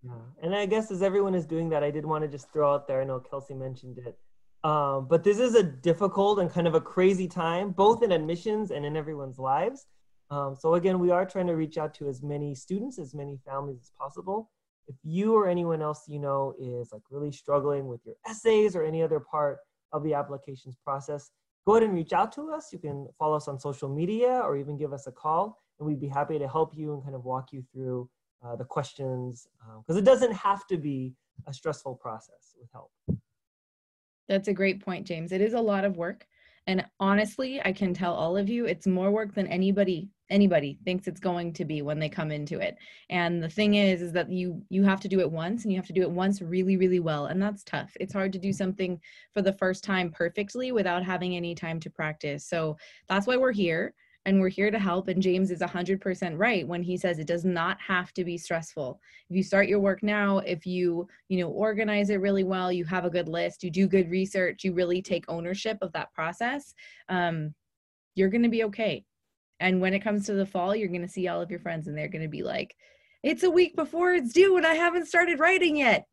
Yeah, 0.05 0.13
and 0.43 0.55
I 0.55 0.67
guess 0.67 0.91
as 0.91 1.03
everyone 1.03 1.35
is 1.35 1.47
doing 1.47 1.71
that, 1.71 1.83
I 1.83 1.91
did 1.91 2.05
want 2.05 2.23
to 2.25 2.29
just 2.29 2.53
throw 2.53 2.75
out 2.75 2.87
there. 2.87 3.01
I 3.01 3.05
know 3.05 3.21
Kelsey 3.21 3.55
mentioned 3.55 3.99
it, 3.99 4.19
um, 4.65 5.07
but 5.09 5.23
this 5.23 5.39
is 5.39 5.55
a 5.55 5.63
difficult 5.63 6.39
and 6.39 6.51
kind 6.51 6.67
of 6.67 6.75
a 6.75 6.81
crazy 6.81 7.29
time, 7.29 7.71
both 7.71 8.03
in 8.03 8.13
admissions 8.13 8.71
and 8.71 8.85
in 8.85 8.97
everyone's 8.97 9.39
lives. 9.39 9.87
Um, 10.31 10.57
so 10.59 10.75
again, 10.75 10.99
we 10.99 11.11
are 11.11 11.27
trying 11.27 11.47
to 11.49 11.55
reach 11.55 11.77
out 11.77 11.95
to 11.97 12.09
as 12.09 12.23
many 12.23 12.55
students, 12.55 12.99
as 12.99 13.15
many 13.15 13.39
families 13.45 13.81
as 13.83 13.93
possible. 13.99 14.51
If 14.87 14.97
you 15.03 15.35
or 15.35 15.49
anyone 15.49 15.80
else 15.80 16.05
you 16.09 16.18
know 16.18 16.55
is 16.59 16.91
like 16.93 17.03
really 17.11 17.32
struggling 17.32 17.87
with 17.87 18.01
your 18.05 18.16
essays 18.26 18.76
or 18.76 18.85
any 18.85 19.03
other 19.03 19.20
part 19.20 19.59
of 19.93 20.03
the 20.03 20.14
applications 20.14 20.76
process, 20.85 21.30
go 21.66 21.74
ahead 21.74 21.85
and 21.85 21.95
reach 21.95 22.12
out 22.12 22.32
to 22.32 22.51
us. 22.51 22.72
You 22.72 22.78
can 22.78 23.09
follow 23.18 23.37
us 23.37 23.49
on 23.49 23.59
social 23.59 23.89
media 23.89 24.41
or 24.45 24.57
even 24.57 24.76
give 24.76 24.93
us 24.93 25.07
a 25.07 25.12
call, 25.12 25.59
and 25.78 25.89
we'd 25.89 26.01
be 26.01 26.09
happy 26.09 26.39
to 26.39 26.49
help 26.49 26.76
you 26.76 26.95
and 26.95 27.03
kind 27.03 27.14
of 27.14 27.24
walk 27.24 27.53
you 27.53 27.64
through 27.72 28.09
uh, 28.45 28.57
the 28.57 28.64
questions 28.64 29.47
because 29.78 29.97
uh, 29.97 30.01
it 30.01 30.05
doesn't 30.05 30.32
have 30.32 30.66
to 30.66 30.76
be 30.76 31.14
a 31.47 31.53
stressful 31.53 31.95
process 31.95 32.55
with 32.61 32.70
help. 32.72 32.91
That's 34.28 34.49
a 34.49 34.53
great 34.53 34.85
point, 34.85 35.07
James. 35.07 35.32
It 35.32 35.41
is 35.41 35.55
a 35.55 35.61
lot 35.61 35.85
of 35.85 35.97
work. 35.97 36.26
And 36.66 36.85
honestly, 36.99 37.61
I 37.64 37.72
can 37.72 37.93
tell 37.93 38.14
all 38.14 38.37
of 38.37 38.49
you 38.49 38.64
it's 38.64 38.87
more 38.87 39.11
work 39.11 39.35
than 39.35 39.47
anybody 39.49 40.09
anybody 40.31 40.79
thinks 40.85 41.07
it's 41.07 41.20
going 41.20 41.53
to 41.53 41.64
be 41.64 41.83
when 41.83 41.99
they 41.99 42.09
come 42.09 42.31
into 42.31 42.59
it. 42.61 42.77
And 43.11 43.43
the 43.43 43.49
thing 43.49 43.75
is 43.75 44.03
is 44.03 44.12
that 44.12 44.31
you 44.31 44.62
you 44.68 44.83
have 44.83 45.01
to 45.01 45.09
do 45.09 45.20
it 45.20 45.31
once 45.31 45.64
and 45.64 45.72
you 45.72 45.79
have 45.79 45.87
to 45.87 45.93
do 45.93 46.03
it 46.03 46.11
once 46.11 46.41
really 46.41 46.77
really 46.77 47.01
well 47.01 47.27
and 47.27 47.41
that's 47.41 47.64
tough. 47.64 47.93
It's 48.01 48.12
hard 48.12 48.33
to 48.33 48.39
do 48.39 48.53
something 48.53 49.01
for 49.33 49.43
the 49.43 49.53
first 49.53 49.85
time 49.85 50.11
perfectly 50.11 50.72
without 50.72 51.05
having 51.05 51.37
any 51.37 51.55
time 51.55 51.81
to 51.81 51.91
practice. 51.91 52.47
So 52.47 52.77
that's 53.09 53.27
why 53.27 53.37
we're 53.37 53.53
here 53.53 53.95
and 54.27 54.41
we're 54.41 54.49
here 54.49 54.70
to 54.70 54.79
help 54.79 55.09
and 55.09 55.22
james 55.22 55.51
is 55.51 55.61
100% 55.61 56.39
right 56.39 56.66
when 56.66 56.83
he 56.83 56.97
says 56.97 57.18
it 57.18 57.27
does 57.27 57.45
not 57.45 57.79
have 57.81 58.12
to 58.14 58.25
be 58.25 58.39
stressful 58.39 59.01
if 59.29 59.37
you 59.37 59.43
start 59.43 59.68
your 59.68 59.81
work 59.81 60.03
now 60.03 60.39
if 60.39 60.66
you 60.66 61.07
you 61.29 61.39
know 61.39 61.49
organize 61.51 62.11
it 62.11 62.20
really 62.20 62.45
well 62.45 62.72
you 62.72 62.85
have 62.85 63.05
a 63.05 63.11
good 63.11 63.29
list 63.29 63.62
you 63.62 63.70
do 63.70 63.87
good 63.87 64.11
research 64.11 64.64
you 64.64 64.72
really 64.72 65.03
take 65.03 65.25
ownership 65.29 65.79
of 65.83 65.93
that 65.93 66.12
process 66.14 66.75
um, 67.09 67.55
you're 68.14 68.31
going 68.31 68.43
to 68.43 68.49
be 68.49 68.64
okay 68.64 69.05
and 69.61 69.81
when 69.81 69.95
it 69.95 70.01
comes 70.01 70.27
to 70.27 70.35
the 70.35 70.47
fall 70.47 70.75
you're 70.75 70.89
going 70.89 71.03
to 71.03 71.09
see 71.09 71.29
all 71.29 71.41
of 71.41 71.51
your 71.51 71.61
friends 71.61 71.87
and 71.87 71.97
they're 71.97 72.09
going 72.09 72.23
to 72.23 72.29
be 72.29 72.43
like 72.43 72.75
it's 73.23 73.43
a 73.43 73.51
week 73.51 73.75
before 73.77 74.13
it's 74.13 74.33
due 74.33 74.57
and 74.57 74.67
i 74.67 74.75
haven't 74.75 75.07
started 75.07 75.39
writing 75.39 75.77
yet 75.77 76.07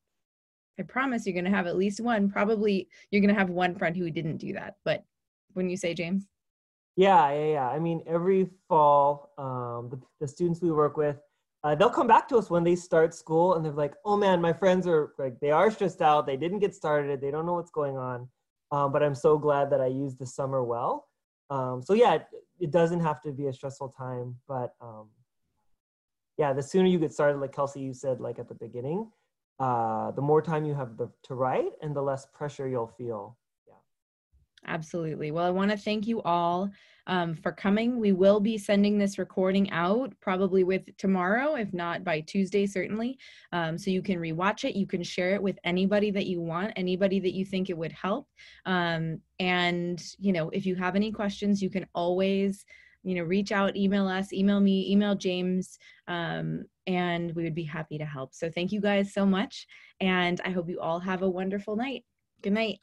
i 0.80 0.84
promise 0.84 1.26
you're 1.26 1.34
going 1.34 1.46
to 1.46 1.52
have 1.52 1.68
at 1.68 1.78
least 1.78 2.00
one 2.00 2.30
probably 2.30 2.88
you're 3.10 3.22
going 3.22 3.34
to 3.34 3.40
have 3.40 3.50
one 3.50 3.76
friend 3.76 3.96
who 3.96 4.10
didn't 4.10 4.38
do 4.38 4.54
that 4.54 4.76
but 4.86 5.04
when 5.54 5.70
you 5.70 5.78
say 5.78 5.94
james 5.94 6.28
yeah, 6.98 7.32
yeah, 7.32 7.46
yeah. 7.46 7.70
I 7.70 7.80
mean, 7.80 8.04
every 8.06 8.48
fall, 8.68 9.32
um, 9.38 9.90
the, 9.90 10.00
the 10.20 10.28
students 10.28 10.62
we 10.62 10.72
work 10.72 10.98
with, 10.98 11.18
uh, 11.64 11.76
they'll 11.76 11.90
come 11.90 12.08
back 12.08 12.28
to 12.30 12.38
us 12.38 12.50
when 12.50 12.64
they 12.64 12.76
start 12.76 13.14
school 13.14 13.56
and 13.56 13.64
they're 13.64 13.72
like, 13.72 13.94
oh 14.04 14.18
man, 14.18 14.42
my 14.42 14.52
friends 14.52 14.88
are 14.88 15.14
like, 15.18 15.40
they 15.40 15.52
are 15.52 15.70
stressed 15.72 16.02
out. 16.02 16.26
They 16.26 16.38
didn't 16.38 16.60
get 16.60 16.76
started. 16.76 17.22
They 17.22 17.32
don't 17.32 17.46
know 17.46 17.54
what's 17.54 17.72
going 17.72 17.98
on. 17.98 18.28
Um, 18.72 18.92
but 18.92 19.04
I'm 19.04 19.16
so 19.16 19.38
glad 19.38 19.70
that 19.72 19.82
I 19.82 19.88
used 19.88 20.18
the 20.18 20.26
summer 20.26 20.64
well. 20.64 21.08
Um, 21.50 21.82
so 21.84 21.94
yeah, 21.94 22.20
it, 22.62 22.72
doesn't 22.72 23.02
have 23.02 23.22
to 23.24 23.32
be 23.32 23.48
a 23.48 23.54
stressful 23.54 23.90
time, 23.90 24.38
but 24.48 24.74
um, 24.82 25.10
yeah, 26.38 26.54
the 26.54 26.64
sooner 26.64 26.88
you 26.88 27.00
get 27.00 27.14
started, 27.14 27.40
like 27.40 27.54
Kelsey, 27.54 27.82
you 27.82 27.94
said, 27.94 28.20
like 28.20 28.40
at 28.40 28.48
the 28.48 28.56
beginning, 28.56 29.12
uh, 29.60 30.12
the 30.12 30.22
more 30.22 30.42
time 30.42 30.66
you 30.66 30.74
have 30.74 30.98
the, 30.98 31.10
to 31.24 31.36
write 31.36 31.74
and 31.82 31.96
the 31.96 32.02
less 32.02 32.26
pressure 32.34 32.68
you'll 32.68 32.88
feel 32.88 33.38
Absolutely. 34.68 35.32
Well, 35.32 35.46
I 35.46 35.50
want 35.50 35.72
to 35.72 35.78
thank 35.78 36.08
you 36.08 36.22
all 36.22 36.70
um, 37.08 37.34
for 37.36 37.52
coming. 37.52 38.00
We 38.00 38.12
will 38.12 38.40
be 38.40 38.58
sending 38.58 38.98
this 38.98 39.18
recording 39.18 39.72
out 39.72 40.14
probably 40.22 40.64
with 40.64 40.96
tomorrow, 40.98 41.56
if 41.56 41.74
not 41.74 42.04
by 42.04 42.22
Tuesday, 42.22 42.68
certainly. 42.68 43.18
Um, 43.52 43.78
so 43.78 43.90
you 43.90 44.02
can 44.02 44.20
rewatch 44.20 44.64
it. 44.64 44.76
You 44.76 44.86
can 44.86 45.04
share 45.04 45.34
it 45.34 45.42
with 45.42 45.58
anybody 45.64 46.12
that 46.12 46.28
you 46.28 46.42
want, 46.42 46.74
anybody 46.76 47.20
that 47.20 47.34
you 47.34 47.44
think 47.44 47.70
it 47.70 47.78
would 47.78 47.92
help. 47.92 48.28
Um, 48.66 49.20
and, 49.40 50.02
you 50.20 50.32
know, 50.32 50.50
if 50.52 50.66
you 50.66 50.76
have 50.76 50.96
any 50.96 51.12
questions, 51.12 51.62
you 51.62 51.72
can 51.72 51.88
always, 51.96 52.64
you 53.04 53.16
know, 53.16 53.24
reach 53.24 53.52
out, 53.52 53.76
email 53.76 54.08
us, 54.08 54.32
email 54.32 54.60
me, 54.60 54.92
email 54.92 55.16
James, 55.16 55.80
um, 56.08 56.66
and 56.86 57.34
we 57.36 57.44
would 57.44 57.56
be 57.56 57.64
happy 57.64 57.98
to 57.98 58.06
help. 58.06 58.36
So 58.36 58.52
thank 58.52 58.72
you 58.72 58.80
guys 58.80 59.12
so 59.12 59.26
much. 59.26 59.66
And 60.00 60.40
I 60.46 60.52
hope 60.52 60.70
you 60.70 60.80
all 60.80 61.00
have 61.00 61.24
a 61.24 61.30
wonderful 61.30 61.76
night. 61.76 62.04
Good 62.44 62.54
night. 62.54 62.80